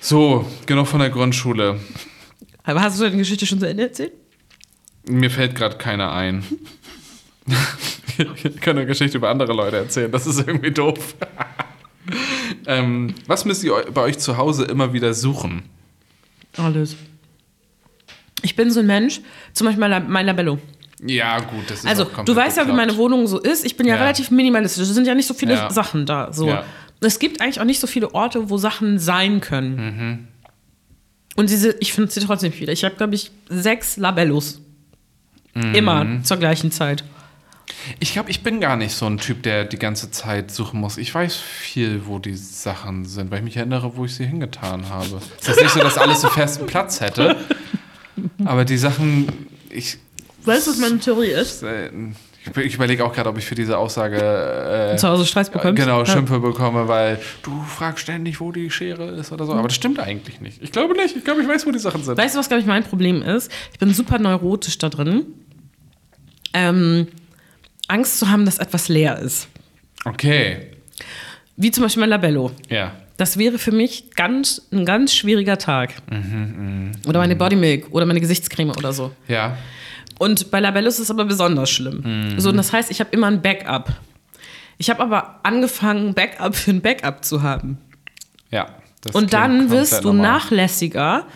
So, 0.00 0.46
genug 0.66 0.86
von 0.86 1.00
der 1.00 1.10
Grundschule. 1.10 1.80
Aber 2.64 2.82
hast 2.82 2.98
du 2.98 3.04
deine 3.04 3.16
Geschichte 3.16 3.44
schon 3.46 3.58
zu 3.60 3.66
Ende 3.68 3.84
erzählt? 3.84 4.12
Mir 5.08 5.30
fällt 5.30 5.54
gerade 5.54 5.76
keiner 5.78 6.12
ein. 6.12 6.44
ich 8.44 8.60
kann 8.60 8.76
eine 8.76 8.86
Geschichte 8.86 9.18
über 9.18 9.30
andere 9.30 9.52
Leute 9.52 9.76
erzählen, 9.76 10.10
das 10.10 10.26
ist 10.26 10.40
irgendwie 10.46 10.70
doof. 10.70 11.14
ähm, 12.66 13.14
was 13.26 13.44
müsst 13.44 13.64
ihr 13.64 13.72
bei 13.92 14.02
euch 14.02 14.18
zu 14.18 14.36
Hause 14.36 14.64
immer 14.64 14.92
wieder 14.92 15.14
suchen? 15.14 15.62
Alles. 16.56 16.96
Ich 18.42 18.56
bin 18.56 18.70
so 18.70 18.80
ein 18.80 18.86
Mensch, 18.86 19.20
zum 19.52 19.66
Beispiel 19.66 19.80
mein, 19.80 19.90
Lab- 19.90 20.08
mein 20.08 20.26
Labello. 20.26 20.58
Ja, 21.06 21.38
gut, 21.40 21.64
das 21.70 21.80
ist 21.80 21.86
Also, 21.86 22.04
du 22.24 22.34
weißt 22.34 22.56
ja, 22.56 22.66
wie 22.66 22.72
meine 22.72 22.96
Wohnung 22.96 23.26
so 23.28 23.38
ist. 23.38 23.64
Ich 23.64 23.76
bin 23.76 23.86
ja, 23.86 23.94
Ja. 23.94 24.00
relativ 24.02 24.30
minimalistisch. 24.32 24.82
Es 24.82 24.94
sind 24.94 25.06
ja 25.06 25.14
nicht 25.14 25.26
so 25.28 25.34
viele 25.34 25.54
Ja. 25.54 25.70
Sachen 25.70 26.06
da. 26.06 26.32
So. 26.32 26.48
Ja. 26.48 26.64
Es 27.00 27.20
gibt 27.20 27.40
eigentlich 27.40 27.60
auch 27.60 27.64
nicht 27.64 27.78
so 27.78 27.86
viele 27.86 28.12
Orte, 28.14 28.50
wo 28.50 28.58
Sachen 28.58 28.98
sein 28.98 29.40
können. 29.40 29.76
Mhm. 29.76 30.28
Und 31.36 31.50
diese, 31.50 31.76
ich 31.78 31.92
finde 31.92 32.10
sie 32.10 32.18
trotzdem 32.20 32.52
viele. 32.52 32.72
Ich 32.72 32.84
habe, 32.84 32.96
glaube 32.96 33.14
ich, 33.14 33.30
sechs 33.48 33.96
Labellos. 33.96 34.60
Mhm. 35.54 35.74
Immer 35.74 36.06
zur 36.24 36.38
gleichen 36.38 36.72
Zeit. 36.72 37.04
Ich 38.00 38.12
glaube, 38.12 38.30
ich 38.30 38.42
bin 38.42 38.60
gar 38.60 38.76
nicht 38.76 38.94
so 38.94 39.06
ein 39.06 39.18
Typ, 39.18 39.42
der 39.42 39.64
die 39.64 39.78
ganze 39.78 40.10
Zeit 40.10 40.50
suchen 40.50 40.80
muss. 40.80 40.96
Ich 40.98 41.14
weiß 41.14 41.36
viel, 41.36 42.06
wo 42.06 42.18
die 42.18 42.34
Sachen 42.34 43.04
sind, 43.04 43.30
weil 43.30 43.38
ich 43.38 43.44
mich 43.44 43.56
erinnere, 43.56 43.96
wo 43.96 44.04
ich 44.04 44.14
sie 44.14 44.26
hingetan 44.26 44.88
habe. 44.88 45.20
Es 45.40 45.48
ist 45.48 45.60
nicht 45.62 45.72
so, 45.72 45.80
dass 45.80 45.98
alles 45.98 46.20
so 46.20 46.28
festen 46.28 46.66
Platz 46.66 47.00
hätte. 47.00 47.36
Aber 48.44 48.64
die 48.64 48.76
Sachen, 48.78 49.28
ich, 49.70 49.98
Weißt 50.44 50.66
du, 50.66 50.70
was 50.70 50.78
meine 50.78 50.98
Theorie 50.98 51.28
ist? 51.28 51.62
ich, 52.56 52.74
überlege 52.74 53.04
auch 53.04 53.12
gerade, 53.12 53.28
ob 53.28 53.36
ich 53.38 53.44
für 53.44 53.54
diese 53.54 53.76
Aussage 53.76 54.16
äh, 54.16 54.96
Zu 54.96 55.08
Hause 55.08 55.26
Stress 55.26 55.50
bekommst? 55.50 55.76
genau 55.80 56.00
Ja. 56.00 56.06
Schimpfe 56.06 56.40
bekomme, 56.40 56.88
weil 56.88 57.20
du 57.42 57.62
fragst 57.62 58.02
ständig, 58.04 58.40
wo 58.40 58.50
die 58.52 58.70
Schere 58.70 59.10
ist 59.10 59.30
oder 59.32 59.44
so. 59.44 59.52
Aber 59.52 59.68
das 59.68 59.74
stimmt 59.74 59.98
eigentlich 60.00 60.40
nicht. 60.40 60.62
Ich 60.62 60.72
glaube 60.72 60.94
nicht. 60.94 61.16
Ich 61.16 61.24
glaube, 61.24 61.42
ich 61.42 61.48
weiß, 61.48 61.66
wo 61.66 61.70
die 61.70 61.78
Sachen 61.78 62.02
sind. 62.02 62.16
Weißt 62.16 62.34
du, 62.34 62.38
was, 62.38 62.48
glaube 62.48 62.60
ich, 62.60 62.66
mein 62.66 62.84
Problem 62.84 63.22
ist? 63.22 63.50
Ich 63.72 63.78
bin 63.78 63.92
super 63.92 64.18
neurotisch 64.18 64.78
da 64.78 64.88
drin. 64.88 65.26
Ähm, 66.54 67.08
Angst 67.88 68.18
zu 68.18 68.30
haben, 68.30 68.44
dass 68.44 68.58
etwas 68.58 68.88
leer 68.88 69.18
ist. 69.18 69.48
Okay. 70.04 70.68
Wie 71.56 71.70
zum 71.70 71.82
Beispiel 71.82 72.00
mein 72.00 72.10
Labello. 72.10 72.52
Ja. 72.68 72.92
Das 73.16 73.36
wäre 73.36 73.58
für 73.58 73.72
mich 73.72 74.12
ganz, 74.14 74.62
ein 74.70 74.84
ganz 74.84 75.12
schwieriger 75.12 75.58
Tag. 75.58 75.94
oder 77.06 77.18
meine 77.18 77.34
Bodymilk 77.34 77.88
oder 77.90 78.06
meine 78.06 78.20
Gesichtscreme 78.20 78.70
oder 78.70 78.92
so. 78.92 79.10
Ja. 79.26 79.56
Und 80.20 80.50
bei 80.50 80.60
Labellos 80.60 80.94
ist 80.94 81.00
es 81.00 81.10
aber 81.10 81.24
besonders 81.24 81.70
schlimm. 81.70 82.38
So, 82.38 82.50
und 82.50 82.56
das 82.56 82.72
heißt, 82.72 82.90
ich 82.90 83.00
habe 83.00 83.10
immer 83.10 83.26
ein 83.26 83.42
Backup. 83.42 83.92
Ich 84.76 84.90
habe 84.90 85.02
aber 85.02 85.40
angefangen, 85.42 86.14
Backup 86.14 86.54
für 86.54 86.70
ein 86.70 86.80
Backup 86.80 87.24
zu 87.24 87.42
haben. 87.42 87.78
Ja. 88.50 88.68
Und 89.12 89.32
dann 89.32 89.70
wirst 89.70 90.04
du 90.04 90.08
normal. 90.12 90.34
nachlässiger, 90.34 91.26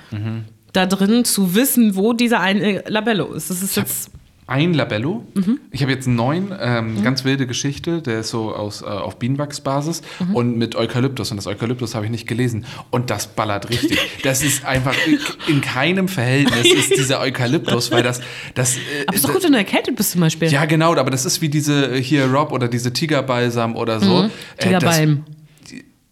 da 0.73 0.87
drin 0.87 1.25
zu 1.25 1.55
wissen, 1.55 1.97
wo 1.97 2.13
dieser 2.13 2.41
eine 2.41 2.83
Labello 2.87 3.33
ist. 3.33 3.51
Das 3.51 3.63
ist 3.63 3.77
jetzt. 3.77 4.11
Ein 4.53 4.75
Labello. 4.75 5.25
Mhm. 5.33 5.61
Ich 5.71 5.81
habe 5.81 5.93
jetzt 5.93 6.07
neuen, 6.07 6.53
ähm, 6.61 7.03
ganz 7.03 7.25
wilde 7.25 7.47
Geschichte. 7.47 8.03
Der 8.03 8.21
ist 8.21 8.29
so 8.29 8.55
aus, 8.55 8.83
äh, 8.83 8.85
auf 8.85 9.19
Bienenwachsbasis 9.19 10.03
Mhm. 10.21 10.35
und 10.37 10.59
mit 10.59 10.77
Eukalyptus. 10.77 11.31
Und 11.31 11.39
das 11.39 11.47
Eukalyptus 11.47 11.95
habe 11.95 12.05
ich 12.05 12.11
nicht 12.11 12.27
gelesen. 12.29 12.67
Und 12.91 13.09
das 13.09 13.29
ballert 13.29 13.71
richtig. 13.71 13.99
Das 14.25 14.43
ist 14.43 14.67
einfach 14.67 14.95
in- 15.07 15.19
in 15.55 15.61
keinem 15.63 16.07
Verhältnis 16.07 16.71
ist 16.71 16.91
dieser 16.99 17.21
Eukalyptus, 17.21 17.91
weil 17.91 18.03
das. 18.03 18.21
das 18.55 18.77
äh, 18.77 18.81
Aber 19.07 19.17
ist 19.17 19.25
doch 19.25 19.33
gut, 19.33 19.43
wenn 19.43 19.53
du 19.53 19.59
erkältet 19.59 19.97
bist 19.97 20.11
zum 20.13 20.21
Beispiel. 20.21 20.49
ja, 20.53 20.67
genau, 20.67 20.95
aber 20.95 21.11
das 21.11 21.25
ist 21.25 21.41
wie 21.41 21.49
diese 21.49 21.95
hier 21.97 22.27
Rob 22.27 22.53
oder 22.53 22.69
diese 22.69 22.93
Tigerbalsam 22.93 23.75
oder 23.75 24.01
so. 24.01 24.25
Äh, 24.25 24.29
das- 24.59 24.65
Tigerbalm. 24.67 25.25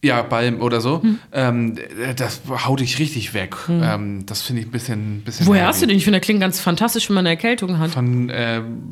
Ja, 0.03 0.23
Balm 0.23 0.61
oder 0.61 0.81
so. 0.81 1.03
Ähm, 1.33 1.77
das 2.17 2.41
haut 2.49 2.81
dich 2.81 2.99
richtig 2.99 3.35
weg. 3.35 3.55
Ähm, 3.69 4.25
das 4.27 4.43
finde 4.43 4.63
ich 4.63 4.69
ein 4.69 4.71
bisschen. 4.71 5.23
bisschen 5.23 5.47
Woher 5.47 5.63
heavy. 5.63 5.69
hast 5.69 5.83
du 5.83 5.87
den? 5.87 5.97
Ich 5.97 6.05
finde, 6.05 6.19
der 6.19 6.25
klingt 6.25 6.41
ganz 6.41 6.59
fantastisch, 6.61 7.09
wenn 7.09 7.15
man 7.15 7.27
eine 7.27 7.37
Erkältung 7.37 7.79
hat. 7.79 7.91
Von, 7.91 8.31
ähm, 8.33 8.83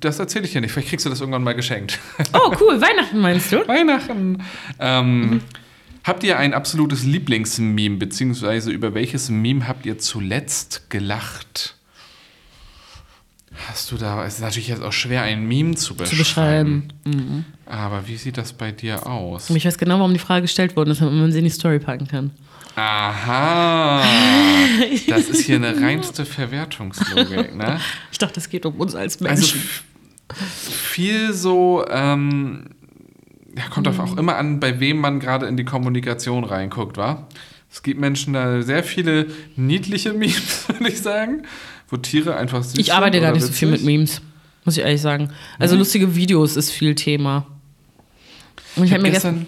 das 0.00 0.18
erzähle 0.18 0.44
ich 0.44 0.52
dir 0.52 0.60
nicht. 0.60 0.72
Vielleicht 0.72 0.88
kriegst 0.88 1.04
du 1.06 1.10
das 1.10 1.20
irgendwann 1.20 1.42
mal 1.42 1.54
geschenkt. 1.54 1.98
Oh, 2.32 2.52
cool. 2.60 2.80
Weihnachten 2.80 3.18
meinst 3.20 3.50
du? 3.52 3.56
Weihnachten. 3.68 4.42
Ähm, 4.78 5.40
Habt 6.04 6.22
ihr 6.22 6.38
ein 6.38 6.52
absolutes 6.52 7.02
Lieblingsmeme, 7.04 7.96
beziehungsweise 7.96 8.70
über 8.70 8.92
welches 8.92 9.30
Meme 9.30 9.66
habt 9.66 9.86
ihr 9.86 9.96
zuletzt 9.98 10.90
gelacht? 10.90 11.76
Hast 13.68 13.92
du 13.92 13.96
da, 13.96 14.24
es 14.26 14.34
ist 14.34 14.40
natürlich 14.40 14.68
jetzt 14.68 14.82
auch 14.82 14.92
schwer, 14.92 15.22
ein 15.22 15.46
Meme 15.46 15.74
zu 15.76 15.94
beschreiben. 15.94 16.10
Zu 16.10 16.16
beschreiben. 17.10 17.44
Aber 17.66 18.06
wie 18.08 18.16
sieht 18.16 18.36
das 18.36 18.52
bei 18.52 18.72
dir 18.72 19.06
aus? 19.06 19.48
Ich 19.50 19.64
weiß 19.64 19.78
genau, 19.78 19.98
warum 19.98 20.12
die 20.12 20.18
Frage 20.18 20.42
gestellt 20.42 20.74
worden 20.76 20.90
ist, 20.90 21.00
damit 21.00 21.14
man 21.14 21.30
sie 21.32 21.38
in 21.38 21.44
die 21.44 21.50
Story 21.50 21.78
packen 21.78 22.08
kann. 22.08 22.30
Aha, 22.76 24.02
das 25.08 25.28
ist 25.28 25.42
hier 25.46 25.56
eine 25.56 25.80
reinste 25.80 26.24
Verwertungslogik, 26.24 27.54
ne? 27.56 27.80
Ich 28.10 28.18
dachte, 28.18 28.40
es 28.40 28.48
geht 28.48 28.66
um 28.66 28.74
uns 28.74 28.94
als 28.94 29.20
Also 29.22 29.28
Menschen. 29.28 29.60
f- 29.60 29.84
viel 30.36 31.32
so, 31.32 31.84
ähm, 31.88 32.64
ja, 33.56 33.64
kommt 33.70 33.86
Mhm. 33.86 34.00
auch 34.00 34.16
immer 34.16 34.36
an, 34.36 34.58
bei 34.58 34.80
wem 34.80 34.98
man 34.98 35.20
gerade 35.20 35.46
in 35.46 35.56
die 35.56 35.64
Kommunikation 35.64 36.42
reinguckt, 36.44 36.96
wa? 36.96 37.28
Es 37.70 37.82
gibt 37.82 38.00
Menschen 38.00 38.34
da 38.34 38.62
sehr 38.62 38.84
viele 38.84 39.26
niedliche 39.56 40.12
Memes, 40.12 40.66
würde 40.68 40.88
ich 40.88 41.00
sagen, 41.00 41.42
wo 41.88 41.96
Tiere 41.96 42.36
einfach 42.36 42.62
süß 42.62 42.78
ich 42.78 42.92
arbeite 42.92 43.20
gar 43.20 43.32
nicht 43.32 43.44
so 43.44 43.52
viel 43.52 43.68
mit. 43.68 43.84
Memes, 43.84 44.20
muss 44.64 44.76
ich 44.76 44.82
ehrlich 44.82 45.00
sagen. 45.00 45.30
Also 45.58 45.76
lustige 45.76 46.14
Videos 46.14 46.56
ist 46.56 46.70
viel 46.70 46.94
Thema. 46.94 47.46
Und 48.76 48.84
ich, 48.84 48.90
Ich 48.90 48.94
habe 48.94 48.94
hab 48.94 49.02
mir 49.02 49.10
gestern. 49.12 49.46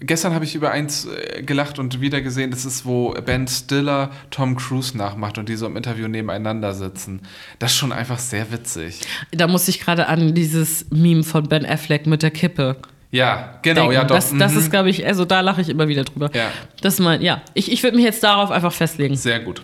gestern, 0.00 0.34
habe 0.34 0.44
ich 0.44 0.54
über 0.54 0.70
eins 0.70 1.06
äh, 1.06 1.42
gelacht 1.42 1.78
und 1.78 2.00
wieder 2.00 2.20
gesehen, 2.22 2.50
das 2.50 2.64
ist, 2.64 2.86
wo 2.86 3.10
Ben 3.10 3.46
Stiller 3.46 4.10
Tom 4.30 4.56
Cruise 4.56 4.96
nachmacht 4.96 5.38
und 5.38 5.48
die 5.48 5.56
so 5.56 5.66
im 5.66 5.76
Interview 5.76 6.08
nebeneinander 6.08 6.72
sitzen. 6.72 7.20
Das 7.58 7.72
ist 7.72 7.78
schon 7.78 7.92
einfach 7.92 8.18
sehr 8.18 8.50
witzig. 8.52 9.00
Da 9.30 9.46
musste 9.48 9.70
ich 9.70 9.80
gerade 9.80 10.06
an 10.06 10.34
dieses 10.34 10.86
Meme 10.90 11.24
von 11.24 11.48
Ben 11.48 11.66
Affleck 11.66 12.06
mit 12.06 12.22
der 12.22 12.30
Kippe. 12.30 12.76
Ja, 13.10 13.58
genau, 13.60 13.82
denken. 13.82 13.94
ja, 13.94 14.04
doch. 14.04 14.16
Das, 14.16 14.32
das 14.36 14.52
mhm. 14.52 14.58
ist, 14.58 14.70
glaube 14.70 14.88
ich, 14.88 15.04
also 15.04 15.26
da 15.26 15.42
lache 15.42 15.60
ich 15.60 15.68
immer 15.68 15.86
wieder 15.86 16.02
drüber. 16.02 16.30
Ja. 16.32 16.50
Das 16.80 16.98
mal, 16.98 17.22
ja. 17.22 17.42
Ich, 17.52 17.70
ich 17.70 17.82
würde 17.82 17.96
mich 17.96 18.06
jetzt 18.06 18.24
darauf 18.24 18.50
einfach 18.50 18.72
festlegen. 18.72 19.16
Sehr 19.16 19.38
gut. 19.40 19.62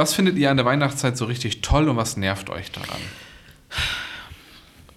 Was 0.00 0.14
findet 0.14 0.38
ihr 0.38 0.50
an 0.50 0.56
der 0.56 0.64
Weihnachtszeit 0.64 1.18
so 1.18 1.26
richtig 1.26 1.60
toll 1.60 1.86
und 1.86 1.96
was 1.98 2.16
nervt 2.16 2.48
euch 2.48 2.72
daran? 2.72 2.96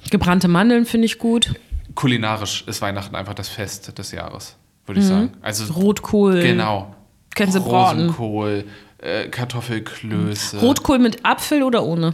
Gebrannte 0.10 0.48
Mandeln 0.48 0.86
finde 0.86 1.08
ich 1.08 1.20
gut. 1.20 1.56
Kulinarisch 1.94 2.64
ist 2.68 2.82
Weihnachten 2.82 3.14
einfach 3.14 3.34
das 3.34 3.50
Fest 3.50 3.98
des 3.98 4.14
Jahres, 4.14 4.56
würde 4.86 5.02
Mhm. 5.02 5.06
ich 5.06 5.10
sagen. 5.12 5.32
Also 5.42 5.74
Rotkohl. 5.74 6.40
genau. 6.42 6.96
Gänsebraten. 7.36 8.04
Rosenkohl, 8.04 8.64
äh, 9.00 9.28
Kartoffelklöße. 9.28 10.60
Rotkohl 10.62 11.00
mit 11.00 11.26
Apfel 11.26 11.64
oder 11.64 11.84
ohne? 11.84 12.14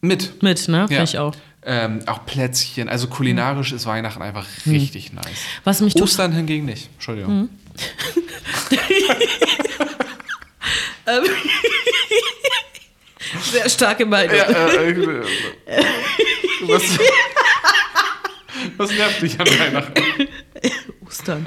Mit. 0.00 0.42
Mit, 0.42 0.66
ne? 0.66 0.84
Finde 0.88 0.94
Ja. 0.94 1.02
ich 1.02 1.18
auch. 1.18 1.34
Ähm, 1.62 2.00
auch 2.06 2.24
Plätzchen. 2.24 2.88
Also 2.88 3.06
kulinarisch 3.08 3.72
ist 3.72 3.84
Weihnachten 3.84 4.22
einfach 4.22 4.46
Mhm. 4.64 4.72
richtig 4.72 5.12
nice. 5.12 5.26
Was 5.64 5.82
mich 5.82 5.94
Ostern 6.00 6.32
hingegen 6.32 6.64
nicht. 6.64 6.88
Entschuldigung. 6.94 7.50
sehr 13.52 13.68
starke 13.68 14.06
Meinung. 14.06 14.36
Ja, 14.36 14.44
äh, 14.44 14.90
äh, 14.90 15.22
was, 16.62 16.82
was 18.76 18.90
nervt 18.90 19.22
dich 19.22 19.40
an 19.40 19.46
Weihnachten? 19.46 20.28
Ostern. 21.06 21.46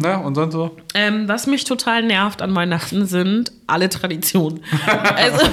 Na, 0.00 0.16
und 0.18 0.34
sonst 0.34 0.52
so? 0.52 0.76
Ähm, 0.94 1.28
was 1.28 1.46
mich 1.46 1.64
total 1.64 2.02
nervt 2.02 2.42
an 2.42 2.54
Weihnachten 2.54 3.06
sind 3.06 3.52
alle 3.66 3.88
Traditionen. 3.88 4.62
also, 5.16 5.46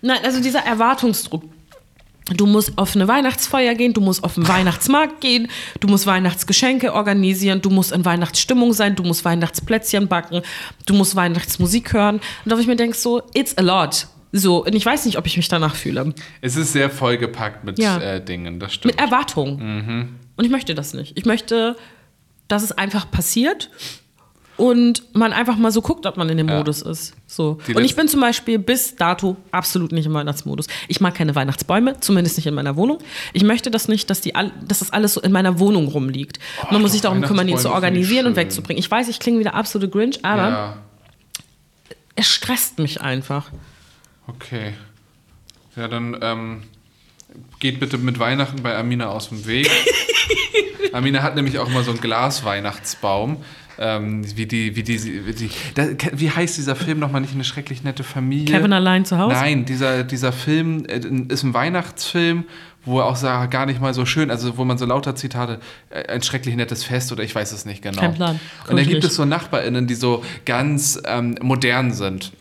nein, 0.00 0.18
also 0.24 0.40
dieser 0.40 0.60
Erwartungsdruck. 0.60 1.42
Du 2.36 2.46
musst 2.46 2.76
auf 2.76 2.94
eine 2.94 3.08
Weihnachtsfeier 3.08 3.74
gehen, 3.74 3.94
du 3.94 4.00
musst 4.00 4.22
auf 4.22 4.34
den 4.34 4.46
Weihnachtsmarkt 4.46 5.20
gehen, 5.20 5.48
du 5.80 5.88
musst 5.88 6.06
Weihnachtsgeschenke 6.06 6.92
organisieren, 6.92 7.62
du 7.62 7.70
musst 7.70 7.92
in 7.92 8.04
Weihnachtsstimmung 8.04 8.72
sein, 8.72 8.94
du 8.96 9.02
musst 9.02 9.24
Weihnachtsplätzchen 9.24 10.08
backen, 10.08 10.42
du 10.86 10.94
musst 10.94 11.16
Weihnachtsmusik 11.16 11.92
hören. 11.92 12.16
Und 12.44 12.52
da 12.52 12.58
ich 12.58 12.66
mir 12.66 12.76
denke, 12.76 12.96
so, 12.96 13.22
it's 13.34 13.56
a 13.56 13.62
lot. 13.62 14.08
So, 14.30 14.64
und 14.64 14.74
ich 14.74 14.84
weiß 14.84 15.06
nicht, 15.06 15.16
ob 15.16 15.26
ich 15.26 15.36
mich 15.38 15.48
danach 15.48 15.74
fühle. 15.74 16.12
Es 16.42 16.56
ist 16.56 16.72
sehr 16.72 16.90
vollgepackt 16.90 17.64
mit 17.64 17.78
Ja. 17.78 17.98
äh, 17.98 18.22
Dingen, 18.22 18.60
das 18.60 18.74
stimmt. 18.74 18.94
Mit 18.94 19.00
Erwartungen. 19.00 20.18
Und 20.36 20.44
ich 20.44 20.50
möchte 20.50 20.74
das 20.74 20.92
nicht. 20.92 21.16
Ich 21.16 21.24
möchte, 21.24 21.76
dass 22.46 22.62
es 22.62 22.72
einfach 22.72 23.10
passiert 23.10 23.70
und 24.58 25.14
man 25.14 25.32
einfach 25.32 25.56
mal 25.56 25.70
so 25.72 25.80
guckt, 25.80 26.04
ob 26.04 26.16
man 26.16 26.28
in 26.28 26.36
dem 26.36 26.48
Ja. 26.48 26.58
Modus 26.58 26.82
ist. 26.82 27.14
So. 27.26 27.58
Die 27.66 27.74
Und 27.74 27.84
ich 27.84 27.96
bin 27.96 28.08
zum 28.08 28.20
Beispiel 28.20 28.58
bis 28.58 28.96
dato 28.96 29.36
absolut 29.52 29.92
nicht 29.92 30.06
im 30.06 30.12
Weihnachtsmodus. 30.14 30.66
Ich 30.88 31.00
mag 31.00 31.14
keine 31.14 31.34
Weihnachtsbäume, 31.34 32.00
zumindest 32.00 32.36
nicht 32.36 32.46
in 32.46 32.54
meiner 32.54 32.76
Wohnung. 32.76 32.98
Ich 33.32 33.44
möchte 33.44 33.70
das 33.70 33.88
nicht, 33.88 34.10
dass, 34.10 34.20
die 34.20 34.34
all, 34.34 34.52
dass 34.66 34.80
das 34.80 34.92
alles 34.92 35.14
so 35.14 35.20
in 35.20 35.32
meiner 35.32 35.58
Wohnung 35.60 35.86
rumliegt. 35.88 36.38
man 36.70 36.82
muss 36.82 36.92
sich 36.92 37.00
darum 37.00 37.22
kümmern, 37.22 37.48
ihn 37.48 37.56
zu 37.56 37.70
organisieren 37.72 38.26
und 38.26 38.36
wegzubringen. 38.36 38.80
Ich 38.80 38.90
weiß, 38.90 39.08
ich 39.08 39.20
klinge 39.20 39.38
wieder 39.38 39.54
absolute 39.54 39.88
Grinch, 39.90 40.24
aber 40.24 40.48
ja, 40.48 40.76
es 42.16 42.26
stresst 42.28 42.78
mich 42.78 43.00
einfach. 43.00 43.50
okay. 44.26 44.74
Ja, 45.76 45.86
dann 45.86 46.16
ähm, 46.20 46.62
geht 47.60 47.78
bitte 47.78 47.98
mit 47.98 48.18
Weihnachten 48.18 48.60
bei 48.64 48.76
Amina 48.76 49.10
aus 49.10 49.28
dem 49.28 49.46
Weg. 49.46 49.70
Amina 50.92 51.22
hat 51.22 51.36
nämlich 51.36 51.58
auch 51.60 51.68
immer 51.68 51.84
so 51.84 51.92
einen 51.92 52.00
Glas-Weihnachtsbaum. 52.00 53.36
Ähm, 53.80 54.24
wie 54.36 54.46
die, 54.46 54.74
wie 54.74 54.82
die, 54.82 55.26
wie 55.26 55.32
die 55.32 55.50
da, 55.74 55.86
wie 56.12 56.30
heißt 56.30 56.56
dieser 56.56 56.74
Film 56.74 56.98
nochmal 56.98 57.20
nicht 57.20 57.34
eine 57.34 57.44
schrecklich 57.44 57.84
nette 57.84 58.02
Familie? 58.02 58.56
Kevin 58.56 58.72
allein 58.72 59.04
zu 59.04 59.18
Hause? 59.18 59.34
Nein, 59.34 59.64
dieser, 59.64 60.02
dieser 60.02 60.32
Film 60.32 60.84
äh, 60.86 60.98
ist 61.28 61.44
ein 61.44 61.54
Weihnachtsfilm, 61.54 62.44
wo 62.84 62.98
er 62.98 63.06
auch 63.06 63.16
sagt, 63.16 63.52
gar 63.52 63.66
nicht 63.66 63.80
mal 63.80 63.94
so 63.94 64.04
schön, 64.04 64.30
also 64.30 64.56
wo 64.56 64.64
man 64.64 64.78
so 64.78 64.86
lauter 64.86 65.14
Zitate, 65.14 65.60
äh, 65.90 66.08
ein 66.08 66.22
schrecklich 66.22 66.56
nettes 66.56 66.82
Fest 66.82 67.12
oder 67.12 67.22
ich 67.22 67.34
weiß 67.34 67.52
es 67.52 67.66
nicht 67.66 67.82
genau. 67.82 68.00
Kein 68.00 68.14
Plan. 68.14 68.40
Und 68.68 68.76
da 68.76 68.82
gibt 68.82 69.04
es 69.04 69.14
so 69.14 69.24
NachbarInnen, 69.24 69.86
die 69.86 69.94
so 69.94 70.24
ganz 70.44 71.00
ähm, 71.04 71.36
modern 71.40 71.92
sind. 71.92 72.32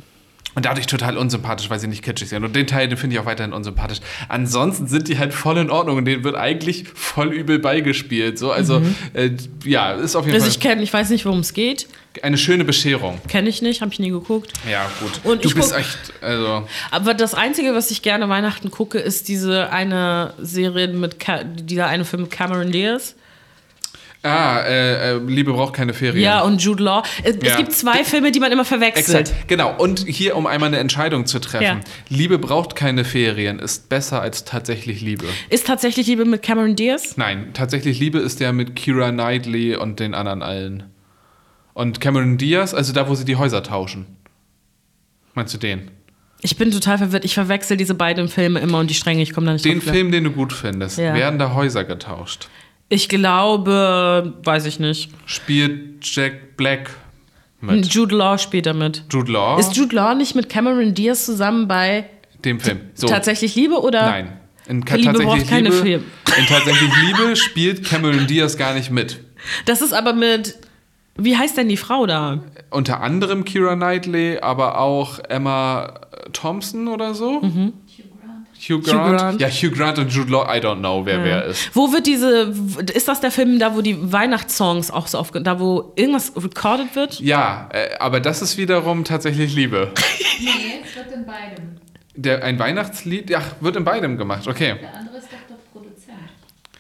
Und 0.58 0.66
dadurch 0.66 0.88
total 0.88 1.18
unsympathisch, 1.18 1.70
weil 1.70 1.80
sie 1.80 1.88
nicht 1.88 2.04
kitschig 2.04 2.30
sind. 2.30 2.44
Und 2.44 2.56
den 2.56 2.66
Teil, 2.66 2.88
den 2.88 2.98
finde 2.98 3.16
ich 3.16 3.20
auch 3.22 3.28
weiterhin 3.28 3.54
unsympathisch. 3.54 4.00
Ansonsten 4.28 4.88
sind 4.88 5.08
die 5.08 5.20
halt 5.20 5.32
voll 5.32 5.56
in 5.60 5.70
Ordnung 5.70 5.98
und 5.98 6.06
denen 6.06 6.24
wird 6.24 6.34
eigentlich 6.36 6.86
voll 6.96 7.32
übel 7.32 7.60
beigespielt. 7.60 8.40
So, 8.40 8.52
also, 8.52 8.82
äh, 9.14 9.30
ja, 9.64 9.92
ist 9.92 10.16
auf 10.16 10.26
jeden 10.26 10.34
Das 10.34 10.42
Fall 10.44 10.50
Mhm. 10.50 10.56
ich 10.56 10.60
kenne, 10.60 10.82
ich 10.82 10.92
weiß 10.92 11.12
nicht, 11.12 11.26
worum 11.28 11.42
es 11.42 11.54
geht. 11.54 11.86
eine 12.24 12.40
schöne 12.40 12.66
Bescherung. 12.66 13.22
Kenne 13.28 13.48
ich 13.50 13.62
nicht, 13.62 13.82
habe 13.82 13.94
ich 13.94 14.00
nie 14.00 14.10
geguckt. 14.10 14.52
Ja, 14.68 14.90
gut. 15.00 15.12
Und 15.24 15.46
du 15.46 15.54
bist 15.54 15.76
echt, 15.78 16.12
also. 16.22 16.68
Aber 16.90 17.14
das 17.14 17.36
Einzige, 17.36 17.76
was 17.76 17.92
ich 17.92 18.02
gerne 18.02 18.28
Weihnachten 18.28 18.72
gucke, 18.72 18.98
ist 18.98 19.28
diese 19.28 19.70
eine 19.72 20.34
Serie 20.40 20.88
mit, 20.88 21.18
dieser 21.54 21.86
eine 21.86 22.04
Film 22.04 22.24
mit 22.24 22.32
Cameron 22.32 22.72
Diaz. 22.72 23.14
Ah, 24.28 24.60
äh, 24.62 25.16
äh, 25.16 25.20
Liebe 25.26 25.54
braucht 25.54 25.74
keine 25.74 25.94
Ferien. 25.94 26.24
Ja, 26.24 26.42
und 26.42 26.62
Jude 26.62 26.84
Law. 26.84 27.04
Es, 27.24 27.36
es 27.38 27.44
Ja. 27.50 27.58
gibt 27.58 27.72
zwei 27.74 28.04
Filme, 28.04 28.32
die 28.32 28.40
man 28.40 28.52
immer 28.52 28.66
verwechselt. 28.66 29.30
Exakt, 29.30 29.48
genau. 29.48 29.76
Und 29.78 30.06
hier, 30.08 30.36
um 30.36 30.46
einmal 30.48 30.68
eine 30.68 30.78
Entscheidung 30.80 31.26
zu 31.26 31.40
treffen. 31.40 31.64
Ja. 31.64 31.80
Liebe 32.10 32.38
braucht 32.40 32.76
keine 32.76 33.06
Ferien, 33.06 33.60
ist 33.60 33.90
besser 33.90 34.22
als 34.22 34.44
tatsächlich 34.46 35.02
Liebe. 35.02 35.26
Ist 35.50 35.68
tatsächlich 35.68 36.08
Liebe 36.08 36.26
mit 36.26 36.44
Cameron 36.44 36.76
Diaz? 36.76 37.18
Nein, 37.18 37.52
tatsächlich 37.54 38.00
Liebe 38.00 38.20
ist 38.20 38.40
der 38.40 38.54
mit 38.54 38.76
Kira 38.76 39.12
Knightley 39.12 39.76
und 39.76 40.00
den 40.00 40.14
anderen 40.14 40.42
allen. 40.42 40.84
Und 41.74 42.02
Cameron 42.02 42.38
Diaz, 42.38 42.74
also 42.74 42.92
da, 42.94 43.08
wo 43.08 43.16
sie 43.16 43.26
die 43.26 43.36
Häuser 43.36 43.64
tauschen. 43.64 44.06
Meinst 45.36 45.54
du 45.54 45.58
den? 45.60 45.92
Ich 46.42 46.56
bin 46.58 46.72
total 46.72 46.98
verwirrt. 46.98 47.26
Ich 47.26 47.34
verwechsel 47.34 47.78
diese 47.78 47.96
beiden 47.96 48.28
Filme 48.28 48.60
immer 48.60 48.80
und 48.80 48.90
die 48.90 48.94
Stränge, 48.94 49.22
ich 49.22 49.34
komme 49.34 49.48
da 49.48 49.54
nicht 49.54 49.66
Den. 49.66 49.82
Film, 49.82 50.12
den 50.12 50.24
du 50.24 50.32
gut 50.32 50.54
findest. 50.54 50.98
Ja. 50.98 51.14
Werden 51.14 51.40
da 51.40 51.54
Häuser 51.54 51.84
getauscht? 51.84 52.48
Ich 52.90 53.10
glaube, 53.10 54.34
weiß 54.44 54.66
ich 54.66 54.80
nicht. 54.80 55.10
Spielt 55.26 56.06
Jack 56.06 56.56
Black 56.58 56.90
mit? 57.60 57.88
Jude 57.94 58.16
Law 58.16 58.38
spielt 58.38 58.66
damit. 58.66 59.04
Jude 59.12 59.32
Law? 59.32 59.60
Ist 59.60 59.76
Jude 59.76 59.96
Law 59.96 60.14
nicht 60.16 60.36
mit 60.36 60.48
Cameron 60.50 60.94
Diaz 60.94 61.26
zusammen 61.26 61.68
bei 61.68 62.06
dem 62.46 62.60
Film. 62.60 62.80
So. 62.94 63.08
Tatsächlich 63.08 63.56
Liebe 63.56 63.82
oder? 63.82 64.04
Nein. 64.04 64.34
In 64.68 64.86
Ka- 64.86 64.96
Liebe 64.96 65.12
tatsächlich 65.14 65.40
braucht 65.42 65.50
keine 65.50 65.70
Liebe, 65.70 65.82
Film. 65.82 66.04
In 66.38 66.46
tatsächlich 66.46 66.92
Liebe 67.08 67.36
spielt 67.36 67.84
Cameron 67.86 68.28
Diaz 68.28 68.58
gar 68.58 68.74
nicht 68.74 68.92
mit. 68.92 69.20
Das 69.66 69.82
ist 69.82 69.94
aber 69.94 70.14
mit. 70.14 70.56
Wie 71.18 71.36
heißt 71.36 71.58
denn 71.58 71.68
die 71.68 71.78
Frau 71.78 72.06
da? 72.06 72.44
Unter 72.70 73.02
anderem 73.02 73.44
Kira 73.44 73.76
Knightley, 73.76 74.38
aber 74.40 74.78
auch 74.80 75.20
Emma 75.28 76.02
Thompson 76.32 76.88
oder 76.90 77.14
so. 77.16 77.42
Hugh 78.60 78.82
Grant. 78.82 79.12
Mhm. 79.12 79.18
Grant. 79.18 79.42
Ja, 79.42 79.48
Hugh 79.48 79.72
Grant 79.72 80.00
und 80.00 80.10
Jude 80.10 80.32
Law. 80.32 80.46
I 80.46 80.60
don't 80.60 80.80
know, 80.80 81.06
wer 81.06 81.24
wer 81.24 81.46
ist. 81.46 81.70
Wo 81.74 81.92
wird 81.92 82.08
diese. 82.08 82.54
Ist 82.94 83.08
das 83.08 83.20
der 83.20 83.32
Film 83.32 83.60
da, 83.60 83.76
wo 83.76 83.82
die 83.82 84.12
Weihnachtssongs 84.12 84.92
auch 84.92 85.08
so 85.08 85.18
aufge. 85.18 85.42
da, 85.42 85.60
wo 85.60 85.94
irgendwas 85.96 86.34
recorded 86.36 86.96
wird? 86.96 87.20
Ja, 87.20 87.70
äh, 87.72 87.98
aber 88.00 88.20
das 88.20 88.42
ist 88.42 88.58
wiederum 88.58 89.04
tatsächlich 89.04 89.56
Liebe. 89.56 89.92
Nee, 90.40 90.82
es 90.84 90.96
wird 90.96 91.12
in 91.12 91.26
beidem. 91.26 91.78
Der, 92.16 92.44
ein 92.44 92.58
Weihnachtslied, 92.60 93.30
ja, 93.30 93.42
wird 93.60 93.76
in 93.76 93.84
beidem 93.84 94.18
gemacht. 94.18 94.48
Okay. 94.48 94.76
Der. 94.82 95.07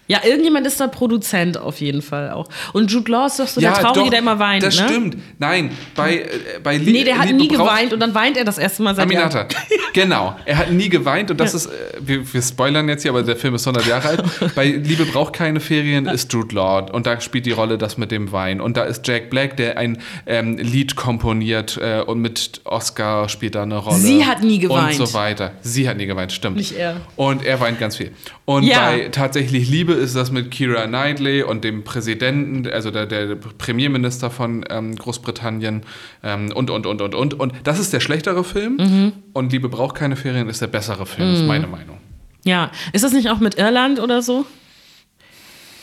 Ja, 0.07 0.19
irgendjemand 0.23 0.65
ist 0.65 0.79
da 0.79 0.87
Produzent 0.87 1.57
auf 1.57 1.81
jeden 1.81 2.01
Fall 2.01 2.31
auch. 2.31 2.47
Und 2.73 2.91
Jude 2.91 3.11
Law 3.11 3.25
ist 3.27 3.39
doch 3.39 3.47
so 3.47 3.59
der 3.59 3.73
Traurige, 3.73 4.09
der 4.09 4.19
immer 4.19 4.39
weint, 4.39 4.63
Das 4.63 4.79
ne? 4.79 4.87
stimmt. 4.87 5.17
Nein, 5.37 5.71
bei, 5.95 6.19
äh, 6.19 6.27
bei 6.63 6.77
Lie 6.77 6.91
Nee, 6.93 7.03
der 7.03 7.17
hat 7.17 7.25
Liebe 7.27 7.37
nie 7.39 7.47
geweint 7.49 7.91
und 7.93 7.99
dann 7.99 8.15
weint 8.15 8.37
er 8.37 8.45
das 8.45 8.57
erste 8.57 8.83
Mal 8.83 8.95
seit 8.95 9.03
Aminata. 9.05 9.39
Jahren. 9.39 9.49
genau. 9.93 10.35
Er 10.45 10.57
hat 10.57 10.71
nie 10.71 10.87
geweint 10.89 11.29
und 11.31 11.39
das 11.39 11.53
ist, 11.53 11.65
äh, 11.65 11.69
wir, 11.99 12.33
wir 12.33 12.41
spoilern 12.41 12.87
jetzt 12.87 13.01
hier, 13.01 13.11
aber 13.11 13.23
der 13.23 13.35
Film 13.35 13.55
ist 13.55 13.67
100 13.67 13.85
Jahre 13.85 14.07
alt. 14.09 14.23
Bei 14.55 14.65
Liebe 14.65 15.05
braucht 15.05 15.33
keine 15.33 15.59
Ferien 15.59 16.05
ist 16.17 16.31
Jude 16.31 16.55
Law 16.55 16.89
und 16.91 17.05
da 17.05 17.19
spielt 17.19 17.45
die 17.45 17.51
Rolle 17.51 17.77
das 17.77 17.97
mit 17.97 18.11
dem 18.11 18.31
Wein. 18.31 18.61
Und 18.61 18.77
da 18.77 18.83
ist 18.85 19.05
Jack 19.07 19.29
Black, 19.29 19.57
der 19.57 19.77
ein 19.77 19.97
ähm, 20.25 20.57
Lied 20.57 20.95
komponiert 20.95 21.77
äh, 21.81 22.01
und 22.01 22.19
mit 22.19 22.61
Oscar 22.63 23.27
spielt 23.27 23.55
da 23.55 23.63
eine 23.63 23.77
Rolle. 23.77 23.97
Sie 23.97 24.25
hat 24.25 24.41
nie 24.41 24.59
geweint. 24.59 24.97
Und 24.99 25.07
so 25.07 25.13
weiter. 25.13 25.51
Sie 25.61 25.89
hat 25.89 25.97
nie 25.97 26.05
geweint, 26.05 26.31
stimmt. 26.31 26.55
Nicht 26.57 26.77
er. 26.77 26.97
Und 27.17 27.43
er 27.43 27.59
weint 27.59 27.79
ganz 27.79 27.97
viel. 27.97 28.11
Und 28.45 28.63
Ja. 28.63 28.91
bei 28.91 29.09
Tatsächlich 29.11 29.67
Liebe 29.69 29.96
ist 29.97 30.15
das 30.15 30.31
mit 30.31 30.51
Kira 30.51 30.87
Knightley 30.87 31.43
und 31.43 31.63
dem 31.63 31.83
Präsidenten, 31.83 32.67
also 32.71 32.91
der, 32.91 33.05
der 33.05 33.35
Premierminister 33.35 34.29
von 34.31 34.63
ähm, 34.69 34.95
Großbritannien 34.95 35.83
ähm, 36.23 36.51
und, 36.53 36.69
und, 36.69 36.85
und, 36.85 37.01
und, 37.01 37.13
und. 37.15 37.33
Und 37.33 37.53
das 37.63 37.79
ist 37.79 37.91
der 37.93 37.99
schlechtere 37.99 38.43
Film. 38.43 38.77
Mhm. 38.77 39.11
Und 39.33 39.51
Liebe 39.51 39.69
braucht 39.69 39.95
keine 39.95 40.15
Ferien 40.15 40.47
ist 40.49 40.61
der 40.61 40.67
bessere 40.67 41.05
Film, 41.05 41.33
ist 41.33 41.43
meine 41.43 41.67
Meinung. 41.67 41.97
Ja. 42.43 42.71
Ist 42.93 43.03
das 43.03 43.11
nicht 43.13 43.29
auch 43.29 43.39
mit 43.39 43.57
Irland 43.57 43.99
oder 43.99 44.21
so? 44.21 44.45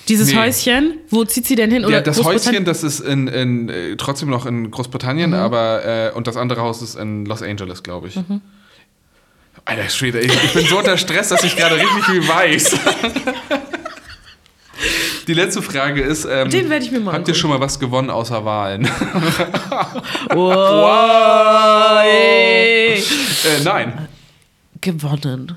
Dieses 0.08 0.32
Nee. 0.32 0.38
Häuschen? 0.38 0.98
Wo 1.08 1.24
zieht 1.24 1.46
sie 1.46 1.54
denn 1.56 1.70
hin? 1.70 1.80
Ja, 1.82 1.88
Oder 1.88 2.00
das 2.02 2.16
Großbritannien? 2.18 2.52
Häuschen, 2.52 2.64
das 2.66 2.82
ist 2.82 3.00
in, 3.00 3.26
in, 3.26 3.68
äh, 3.70 3.96
trotzdem 3.96 4.28
noch 4.28 4.44
in 4.46 4.70
Großbritannien, 4.70 5.30
Mhm. 5.30 5.36
aber 5.36 5.84
äh, 5.84 6.10
und 6.14 6.26
das 6.26 6.36
andere 6.36 6.60
Haus 6.60 6.82
ist 6.82 6.94
in 6.96 7.24
Los 7.24 7.42
Angeles, 7.42 7.82
glaube 7.82 8.08
ich. 8.08 8.16
Mhm. 8.16 8.40
Alter 9.66 9.88
Schwede, 9.88 10.20
ich, 10.20 10.30
ich 10.44 10.52
bin 10.52 10.66
so 10.66 10.76
unter 10.78 10.98
Stress, 10.98 11.30
dass 11.30 11.42
ich 11.42 11.56
gerade 11.56 11.76
richtig 11.76 12.04
viel 12.04 12.28
weiß. 12.28 12.76
Die 15.26 15.34
letzte 15.34 15.62
Frage 15.62 16.02
ist: 16.02 16.26
ähm, 16.30 16.50
Den 16.50 16.68
werde 16.70 16.84
ich 16.84 16.90
mir 16.90 17.00
mal 17.00 17.12
Habt 17.12 17.28
ihr 17.28 17.32
angucken. 17.32 17.34
schon 17.38 17.50
mal 17.50 17.60
was 17.60 17.78
gewonnen 17.78 18.10
außer 18.10 18.44
Wahlen? 18.44 18.88
Wow. 20.30 22.02
ey. 22.04 22.98
äh, 22.98 23.62
nein. 23.64 24.08
Gewonnen. 24.80 25.56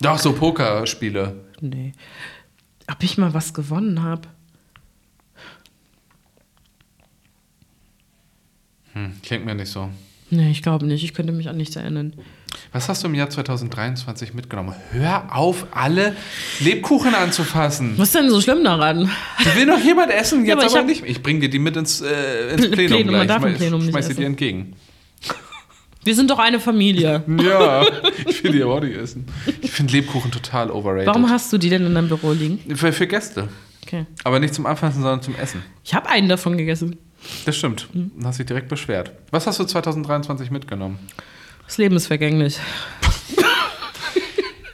Doch, 0.00 0.18
so 0.18 0.32
Pokerspiele. 0.32 1.34
Nee. 1.60 1.92
Ob 2.90 3.02
ich 3.02 3.18
mal 3.18 3.32
was 3.34 3.54
gewonnen 3.54 4.02
habe? 4.02 4.28
Hm, 8.92 9.12
klingt 9.22 9.44
mir 9.44 9.54
nicht 9.54 9.70
so. 9.70 9.90
Nee, 10.30 10.50
ich 10.50 10.62
glaube 10.62 10.86
nicht. 10.86 11.02
Ich 11.04 11.14
könnte 11.14 11.32
mich 11.32 11.48
an 11.48 11.56
nichts 11.56 11.76
erinnern. 11.76 12.14
Was 12.72 12.88
hast 12.88 13.02
du 13.02 13.08
im 13.08 13.14
Jahr 13.14 13.30
2023 13.30 14.34
mitgenommen? 14.34 14.74
Hör 14.92 15.34
auf, 15.34 15.66
alle 15.72 16.16
Lebkuchen 16.60 17.14
anzufassen. 17.14 17.94
Was 17.96 18.08
ist 18.08 18.14
denn 18.14 18.30
so 18.30 18.40
schlimm 18.40 18.62
daran? 18.64 19.10
Will 19.54 19.66
noch 19.66 19.80
jemand 19.82 20.12
essen? 20.12 20.44
Ja, 20.44 20.54
Jetzt 20.54 20.58
aber 20.58 20.66
ich 20.66 20.72
aber, 20.72 20.80
hab- 20.80 20.86
nicht. 20.86 21.04
Ich 21.06 21.22
bringe 21.22 21.40
dir 21.40 21.48
die 21.50 21.58
mit 21.58 21.76
ins, 21.76 22.00
äh, 22.00 22.52
ins 22.54 22.70
Plenum, 22.70 22.98
Plenum, 22.98 23.12
man 23.16 23.28
darf 23.28 23.44
Ich 23.44 23.56
Plenum 23.56 23.80
nicht 23.80 23.90
schmeiß 23.90 24.06
sie 24.08 24.14
dir 24.14 24.26
entgegen. 24.26 24.74
Wir 26.04 26.14
sind 26.14 26.30
doch 26.30 26.38
eine 26.38 26.60
Familie. 26.60 27.24
Ja, 27.42 27.84
ich 28.26 28.44
will 28.44 28.52
die 28.52 28.62
aber 28.62 28.74
auch 28.76 28.80
nicht 28.80 28.96
essen. 28.96 29.26
Ich 29.60 29.72
finde 29.72 29.92
Lebkuchen 29.92 30.30
total 30.30 30.70
overrated. 30.70 31.08
Warum 31.08 31.28
hast 31.28 31.52
du 31.52 31.58
die 31.58 31.68
denn 31.68 31.84
in 31.84 31.94
deinem 31.94 32.06
Büro 32.08 32.30
liegen? 32.32 32.76
für, 32.76 32.92
für 32.92 33.08
Gäste. 33.08 33.48
Okay. 33.84 34.06
Aber 34.22 34.38
nicht 34.38 34.54
zum 34.54 34.66
Anfassen, 34.66 35.02
sondern 35.02 35.22
zum 35.22 35.34
Essen. 35.34 35.62
Ich 35.84 35.94
habe 35.94 36.08
einen 36.08 36.28
davon 36.28 36.56
gegessen. 36.56 36.96
Das 37.44 37.56
stimmt. 37.56 37.88
Mhm. 37.92 38.12
Dann 38.16 38.26
hast 38.28 38.38
dich 38.38 38.46
direkt 38.46 38.68
beschwert. 38.68 39.10
Was 39.32 39.48
hast 39.48 39.58
du 39.58 39.64
2023 39.64 40.50
mitgenommen? 40.52 40.98
Das 41.66 41.78
Leben 41.78 41.96
ist 41.96 42.06
vergänglich. 42.06 42.58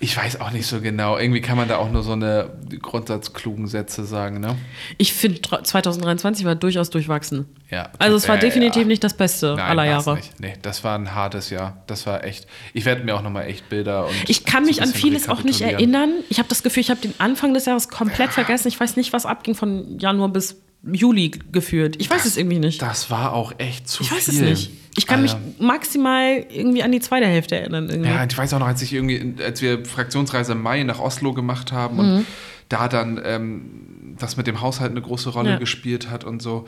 Ich 0.05 0.17
weiß 0.17 0.41
auch 0.41 0.51
nicht 0.51 0.67
so 0.67 0.81
genau. 0.81 1.17
Irgendwie 1.17 1.41
kann 1.41 1.57
man 1.57 1.69
da 1.69 1.77
auch 1.77 1.89
nur 1.89 2.03
so 2.03 2.11
eine 2.11 2.51
grundsatzklugen 2.81 3.69
Sätze 3.69 4.05
sagen, 4.05 4.41
ne? 4.41 4.57
Ich 4.99 5.13
finde, 5.13 5.41
2023 5.63 6.45
war 6.45 6.57
durchaus 6.57 6.91
durchwachsen. 6.91 7.47
Ja. 7.71 7.89
Also 8.01 8.17
es 8.17 8.29
war 8.29 8.35
Äh, 8.37 8.41
definitiv 8.41 8.83
ja. 8.83 8.89
nicht 8.89 9.05
das 9.05 9.17
Beste 9.17 9.55
Nein, 9.55 9.61
aller 9.61 9.85
Jahre. 9.85 10.17
Nicht. 10.17 10.41
Nee, 10.41 10.55
das 10.61 10.83
war 10.83 10.99
ein 10.99 11.15
hartes 11.15 11.51
Jahr. 11.51 11.85
Das 11.87 12.05
war 12.05 12.25
echt. 12.25 12.49
Ich 12.75 12.85
werde 12.85 13.05
mir 13.05 13.15
auch 13.15 13.23
nochmal 13.23 13.47
echt 13.47 13.69
Bilder 13.69 14.07
und. 14.09 14.15
Ich 14.29 14.45
kann 14.45 14.65
mich 14.65 14.83
an 14.83 14.89
vieles 14.89 15.29
auch 15.29 15.45
nicht 15.45 15.61
erinnern. 15.61 16.11
Ich 16.31 16.39
habe 16.41 16.49
das 16.49 16.65
Gefühl, 16.65 16.81
ich 16.81 16.91
habe 16.91 17.01
den 17.01 17.15
Anfang 17.19 17.55
des 17.55 17.67
Jahres 17.67 17.89
komplett 17.89 18.33
vergessen. 18.33 18.67
Ich 18.67 18.81
weiß 18.81 18.97
nicht, 18.97 19.13
was 19.13 19.25
abging 19.25 19.55
von 19.55 20.01
Januar 20.01 20.31
bis 20.31 20.57
Juli 20.85 21.31
geführt. 21.53 21.97
Ich 21.99 22.11
weiß 22.11 22.25
es 22.25 22.37
irgendwie 22.37 22.59
nicht. 22.59 22.83
Das 22.83 23.11
war 23.11 23.33
auch 23.35 23.53
echt 23.59 23.89
zu 23.89 24.03
Ich 24.03 24.09
viel. 24.09 24.19
weiß 24.19 24.29
es 24.29 24.41
nicht. 24.41 24.71
Ich 24.97 25.07
kann 25.07 25.21
Alter. 25.23 25.39
mich 25.39 25.59
maximal 25.61 26.45
irgendwie 26.51 26.83
an 26.83 26.93
die 26.93 27.01
zweite 27.01 27.27
Hälfte 27.27 27.57
erinnern. 27.57 27.89
Irgendwie. 27.89 28.11
Ja, 28.11 28.25
ich 28.25 28.37
weiß 28.37 28.53
auch 28.55 28.59
noch, 28.59 28.67
als 28.67 28.83
ich 28.83 28.93
irgendwie, 28.93 29.35
als 29.43 29.63
wir 29.63 29.85
Fraktionsreise 29.85 30.53
im 30.53 30.63
Mai 30.63 30.83
nach 30.83 30.99
Oslo 30.99 31.33
gemacht 31.33 31.73
haben 31.73 31.99
und 31.99 32.27
da 32.69 32.89
dann 32.89 33.21
ähm, 33.25 34.17
das 34.19 34.37
mit 34.37 34.47
dem 34.47 34.61
Haushalt 34.61 34.91
eine 34.91 35.01
große 35.03 35.31
Rolle 35.31 35.51
Mhm. 35.51 35.55
Ja. 35.55 35.59
gespielt 35.61 36.11
hat 36.11 36.25
und 36.25 36.43
so. 36.43 36.67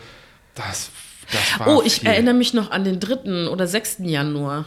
Das, 0.55 0.91
das 1.33 1.59
war. 1.61 1.69
Oh, 1.69 1.83
ich 1.85 2.01
viel. 2.01 2.09
erinnere 2.09 2.35
mich 2.35 2.55
noch 2.55 2.71
an 2.71 2.85
den 2.85 3.01
3. 3.01 3.49
oder 3.51 3.67
6. 3.67 3.97
Januar. 4.05 4.65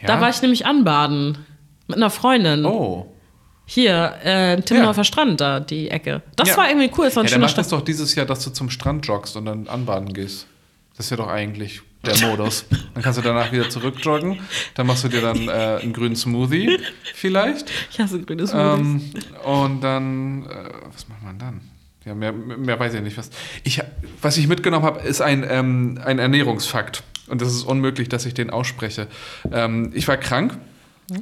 Ja? 0.00 0.06
Da 0.08 0.20
war 0.20 0.28
ich 0.30 0.40
nämlich 0.42 0.66
anbaden. 0.66 1.38
Mit 1.88 1.96
einer 1.96 2.10
Freundin. 2.10 2.64
Oh. 2.64 3.12
Hier, 3.66 4.14
äh, 4.22 4.60
Timmendorfer 4.60 5.04
Strand, 5.04 5.40
da, 5.40 5.60
die 5.60 5.90
Ecke. 5.90 6.22
Das 6.36 6.48
Ja. 6.50 6.56
war 6.58 6.68
irgendwie 6.68 6.90
cool. 6.98 7.06
Das 7.06 7.16
war 7.16 7.22
ein 7.22 7.26
Ja, 7.26 7.32
dann 7.32 7.40
mach 7.40 7.52
das 7.54 7.68
doch 7.68 7.80
dieses 7.82 8.14
Jahr, 8.14 8.26
dass 8.26 8.44
du 8.44 8.50
zum 8.50 8.68
Strand 8.70 9.06
joggst 9.06 9.36
und 9.36 9.46
dann 9.46 9.68
anbaden 9.68 10.12
gehst. 10.12 10.46
Das 10.96 11.06
ist 11.06 11.10
ja 11.10 11.16
doch 11.16 11.28
eigentlich 11.28 11.80
der 12.04 12.18
Modus. 12.28 12.66
Dann 12.92 13.02
kannst 13.02 13.18
du 13.18 13.22
danach 13.22 13.50
wieder 13.50 13.68
zurückjoggen. 13.70 14.38
Dann 14.74 14.86
machst 14.86 15.04
du 15.04 15.08
dir 15.08 15.22
dann 15.22 15.48
äh, 15.48 15.80
einen 15.82 15.92
grünen 15.94 16.14
Smoothie 16.16 16.78
vielleicht. 17.14 17.70
Ich 17.90 17.98
hasse 17.98 18.20
grüne 18.20 18.46
Smoothies. 18.46 18.80
Ähm, 18.86 19.00
und 19.44 19.80
dann, 19.80 20.44
äh, 20.44 20.48
was 20.92 21.08
macht 21.08 21.22
man 21.22 21.38
dann? 21.38 21.60
Ja, 22.04 22.14
mehr, 22.14 22.32
mehr 22.32 22.78
weiß 22.78 22.92
ich 22.94 23.00
nicht. 23.00 23.16
Was 23.16 23.30
ich, 23.64 23.80
was 24.20 24.36
ich 24.36 24.46
mitgenommen 24.46 24.84
habe, 24.84 25.00
ist 25.00 25.22
ein, 25.22 25.44
ähm, 25.48 25.98
ein 26.04 26.18
Ernährungsfakt. 26.18 27.02
Und 27.28 27.40
das 27.40 27.48
ist 27.48 27.62
unmöglich, 27.62 28.10
dass 28.10 28.26
ich 28.26 28.34
den 28.34 28.50
ausspreche. 28.50 29.06
Ähm, 29.50 29.90
ich 29.94 30.06
war 30.06 30.18
krank 30.18 30.58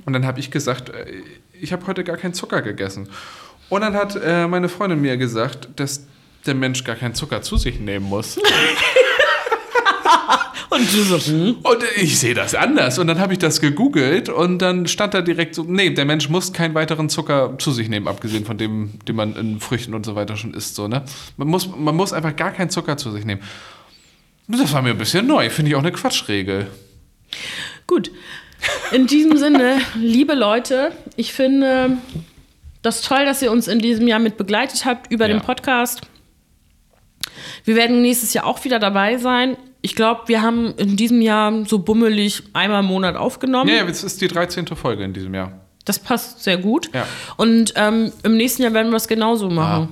und 0.05 0.13
dann 0.13 0.27
habe 0.27 0.41
ich 0.41 0.51
gesagt, 0.51 0.89
äh, 0.89 1.07
ich 1.63 1.73
habe 1.73 1.87
heute 1.87 2.05
gar 2.05 2.17
keinen 2.17 2.35
Zucker 2.35 2.61
gegessen. 2.61 3.09
Und 3.69 3.81
dann 3.83 3.95
hat 3.95 4.17
äh, 4.23 4.47
meine 4.49 4.69
Freundin 4.69 5.01
mir 5.01 5.17
gesagt, 5.17 5.69
dass 5.77 6.07
der 6.45 6.55
Mensch 6.55 6.85
gar 6.85 6.97
keinen 6.97 7.15
Zucker 7.15 7.41
zu 7.43 7.57
sich 7.57 7.79
nehmen 7.79 8.07
muss. 8.07 8.39
Und 10.71 10.93
du 10.93 11.03
so, 11.03 11.19
hm? 11.19 11.57
Und 11.63 11.85
ich 11.97 12.19
sehe 12.19 12.33
das 12.35 12.55
anders. 12.55 12.99
Und 12.99 13.07
dann 13.07 13.21
habe 13.21 13.35
ich 13.35 13.39
das 13.39 13.61
gegoogelt 13.61 14.31
und 14.31 14.61
dann 14.61 14.87
stand 14.87 15.13
da 15.13 15.21
direkt 15.21 15.55
so, 15.55 15.65
nee, 15.65 15.91
der 15.91 16.07
Mensch 16.07 16.31
muss 16.31 16.55
keinen 16.55 16.75
weiteren 16.75 17.11
Zucker 17.11 17.59
zu 17.59 17.73
sich 17.73 17.91
nehmen, 17.91 18.09
abgesehen 18.09 18.47
von 18.47 18.57
dem, 18.57 18.99
den 19.07 19.15
man 19.15 19.37
in 19.37 19.61
Früchten 19.61 19.93
und 19.93 20.07
so 20.07 20.15
weiter 20.15 20.35
schon 20.39 20.55
isst. 20.55 20.75
So, 20.75 20.89
ne? 20.89 21.05
man, 21.37 21.49
muss, 21.49 21.69
man 21.77 21.95
muss 21.95 22.15
einfach 22.15 22.35
gar 22.37 22.53
keinen 22.53 22.71
Zucker 22.71 22.97
zu 22.97 23.11
sich 23.11 23.27
nehmen. 23.27 23.43
Das 24.49 24.73
war 24.73 24.81
mir 24.81 24.91
ein 24.91 24.99
bisschen 24.99 25.27
neu. 25.27 25.51
Finde 25.51 25.71
ich 25.71 25.75
auch 25.77 25.81
eine 25.81 25.93
Quatschregel. 25.93 26.69
Gut. 27.87 28.11
In 28.93 29.07
diesem 29.07 29.37
Sinne, 29.37 29.79
liebe 29.97 30.35
Leute, 30.35 30.93
ich 31.17 31.33
finde 31.33 31.97
das 32.83 33.01
toll, 33.03 33.25
dass 33.25 33.43
ihr 33.43 33.51
uns 33.51 33.69
in 33.69 33.79
diesem 33.79 34.07
Jahr 34.09 34.19
mit 34.19 34.37
begleitet 34.37 34.85
habt 34.85 35.11
über 35.13 35.27
Ja. 35.29 35.35
den 35.35 35.43
Podcast. 35.43 36.03
Wir 37.65 37.77
werden 37.77 38.03
nächstes 38.03 38.35
Jahr 38.35 38.47
auch 38.47 38.65
wieder 38.65 38.79
dabei 38.79 39.17
sein. 39.17 39.57
Ich 39.81 39.95
glaube, 39.97 40.23
wir 40.27 40.43
haben 40.43 40.75
in 40.77 40.97
diesem 40.97 41.21
Jahr 41.21 41.65
so 41.67 41.79
bummelig 41.81 42.43
einmal 42.53 42.81
im 42.81 42.87
Monat 42.87 43.17
aufgenommen. 43.17 43.69
Ja, 43.69 43.85
jetzt 43.85 44.03
ist 44.05 44.21
die 44.21 44.29
13. 44.29 44.67
Folge 44.77 45.03
in 45.05 45.13
diesem 45.13 45.35
Jahr. 45.35 45.53
Das 45.85 45.99
passt 45.99 46.45
sehr 46.45 46.57
gut. 46.59 46.91
Ja. 46.95 47.07
Und 47.37 47.73
ähm, 47.77 48.13
im 48.23 48.37
nächsten 48.37 48.63
Jahr 48.63 48.73
werden 48.75 48.93
wir 48.93 48.97
es 48.97 49.09
genauso 49.09 49.51
machen. 49.51 49.89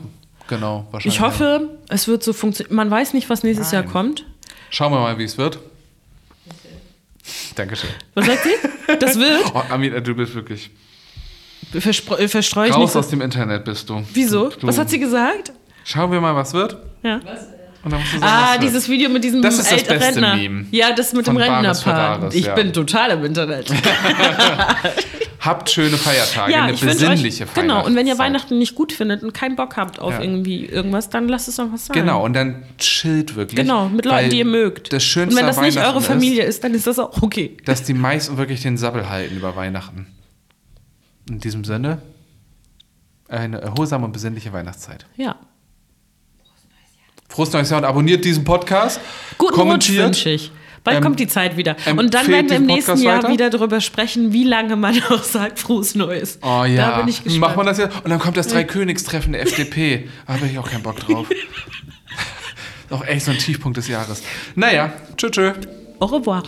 Genau, 0.46 0.86
wahrscheinlich. 0.90 1.16
Ich 1.16 1.20
hoffe, 1.20 1.70
es 1.88 2.06
wird 2.06 2.22
so 2.22 2.32
funktionieren. 2.32 2.76
Man 2.76 2.90
weiß 2.90 3.14
nicht, 3.14 3.28
was 3.30 3.42
nächstes 3.42 3.72
Jahr 3.72 3.82
Nein. 3.82 3.92
kommt. 3.92 4.24
Schauen 4.70 4.92
wir 4.92 5.00
mal, 5.00 5.18
wie 5.18 5.24
es 5.24 5.38
wird. 5.38 5.58
Dankeschön. 7.60 7.90
Was 8.14 8.24
sagt 8.26 8.42
sie? 8.44 8.96
Das 8.98 9.18
wird. 9.18 9.52
Oh, 9.54 9.62
Amina, 9.68 10.00
du 10.00 10.14
bist 10.14 10.34
wirklich. 10.34 10.70
Verspre 11.78 12.18
äh, 12.18 12.26
verstreue 12.28 12.70
ich 12.70 12.74
Raus 12.74 12.94
nicht. 12.94 12.96
aus 12.96 13.08
dem 13.08 13.20
Internet 13.20 13.64
bist 13.66 13.88
du. 13.88 14.02
Wieso? 14.14 14.48
Du, 14.48 14.66
Was 14.66 14.78
hat 14.78 14.88
sie 14.90 14.98
gesagt? 14.98 15.52
Schauen 15.84 16.10
wir 16.10 16.20
mal, 16.20 16.34
was 16.34 16.54
wird. 16.54 16.76
Ja. 17.02 17.18
Du 17.18 17.26
sagen, 17.82 18.22
Ah, 18.22 18.58
dieses 18.58 18.88
Video 18.88 19.08
mit 19.08 19.24
diesem 19.24 19.42
Das 19.42 19.58
ist 19.58 19.70
das 19.70 19.84
beste 19.84 20.00
Rentner. 20.06 20.36
Meme. 20.36 20.66
Ja, 20.70 20.92
das 20.92 21.12
mit 21.12 21.26
dem 21.26 21.36
Rentnerpaar. 21.36 22.32
Ich 22.34 22.46
ja. 22.46 22.54
bin 22.54 22.72
total 22.72 23.10
im 23.12 23.24
Internet. 23.24 23.72
Habt 25.40 25.70
schöne 25.70 25.96
Feiertage, 25.96 26.52
ja, 26.52 26.64
eine 26.64 26.76
besinnliche 26.76 27.44
euch, 27.44 27.54
Genau, 27.54 27.86
und 27.86 27.96
wenn 27.96 28.06
ihr. 28.06 28.18
Weihnachten 28.18 28.58
nicht 28.58 28.74
gut 28.74 28.92
findet 28.92 29.22
und 29.22 29.32
keinen 29.32 29.56
Bock 29.56 29.78
habt 29.78 29.98
auf 29.98 30.12
Ja. 30.12 30.20
irgendwie 30.20 30.66
irgendwas, 30.66 31.08
dann 31.08 31.28
lasst 31.28 31.48
es 31.48 31.56
doch 31.56 31.72
was 31.72 31.86
sein. 31.86 31.94
Genau, 31.94 32.22
und 32.22 32.34
dann 32.34 32.62
chillt 32.76 33.36
wirklich. 33.36 33.56
Genau, 33.58 33.88
mit 33.88 34.04
Leuten, 34.04 34.28
die 34.28 34.38
ihr 34.40 34.44
mögt. 34.44 34.92
Das 34.92 35.02
Schönste 35.02 35.34
und 35.34 35.40
wenn 35.40 35.46
das 35.46 35.58
nicht 35.62 35.78
eure 35.78 36.02
Familie 36.02 36.44
ist, 36.44 36.62
dann 36.62 36.74
ist 36.74 36.86
das 36.86 36.98
auch 36.98 37.22
okay. 37.22 37.56
Ist, 37.58 37.66
dass 37.68 37.82
die 37.84 37.94
meisten 37.94 38.36
wirklich 38.36 38.60
den 38.60 38.76
Sabbel 38.76 39.08
halten 39.08 39.34
über 39.34 39.56
Weihnachten. 39.56 40.08
In 41.30 41.38
diesem 41.40 41.64
Sinne, 41.64 42.02
eine 43.28 43.62
erholsame 43.62 44.04
und 44.04 44.12
besinnliche 44.12 44.52
Weihnachtszeit. 44.52 45.06
Ja. 45.16 45.36
Frohes 47.30 47.52
neues 47.52 47.70
Jahr 47.70 47.80
und 47.80 47.86
abonniert 47.86 48.24
diesen 48.24 48.44
Podcast. 48.44 49.00
Guten 49.38 49.58
Rutsch 49.60 49.90
wünsche 49.92 50.28
ich. 50.30 50.52
Bald 50.82 50.96
Ähm, 50.98 51.02
kommt 51.02 51.20
die 51.20 51.26
Zeit 51.26 51.56
wieder. 51.56 51.76
Und 51.96 52.12
dann 52.14 52.26
werden 52.28 52.48
wir 52.50 52.56
im 52.56 52.66
nächsten 52.66 52.92
Podcast 52.92 53.04
Jahr 53.04 53.18
weiter. 53.18 53.32
wieder 53.32 53.50
darüber 53.50 53.80
sprechen, 53.80 54.32
wie 54.32 54.44
lange 54.44 54.76
man 54.76 55.00
auch 55.10 55.22
sagt, 55.22 55.58
frohes 55.58 55.94
Neues. 55.94 56.38
Oh 56.42 56.64
ja, 56.64 56.90
Da 56.90 56.98
bin 56.98 57.08
ich 57.08 57.22
gespannt. 57.22 57.40
macht 57.40 57.56
man 57.56 57.66
das 57.66 57.78
ja. 57.78 57.86
Und 58.02 58.10
dann 58.10 58.18
kommt 58.18 58.36
das 58.36 58.48
Dreikönigstreffen 58.48 59.32
der 59.32 59.42
FDP. 59.42 60.08
Da 60.26 60.34
habe 60.34 60.46
ich 60.46 60.58
auch 60.58 60.68
keinen 60.70 60.82
Bock 60.82 60.98
drauf. 61.00 61.26
Auch 62.90 63.04
echt 63.06 63.24
so 63.26 63.30
ein 63.30 63.38
Tiefpunkt 63.38 63.76
des 63.76 63.86
Jahres. 63.86 64.20
Naja, 64.56 64.92
tschö, 65.16 65.30
tschö. 65.30 65.52
Au 66.00 66.06
revoir. 66.06 66.42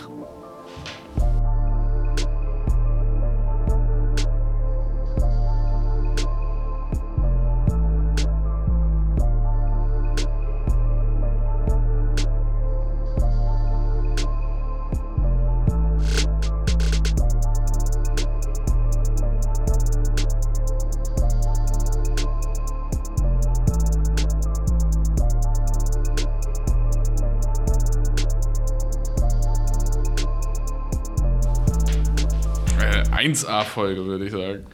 1A-Folge, 33.53 34.05
würde 34.05 34.25
ich 34.25 34.31
sagen. 34.31 34.65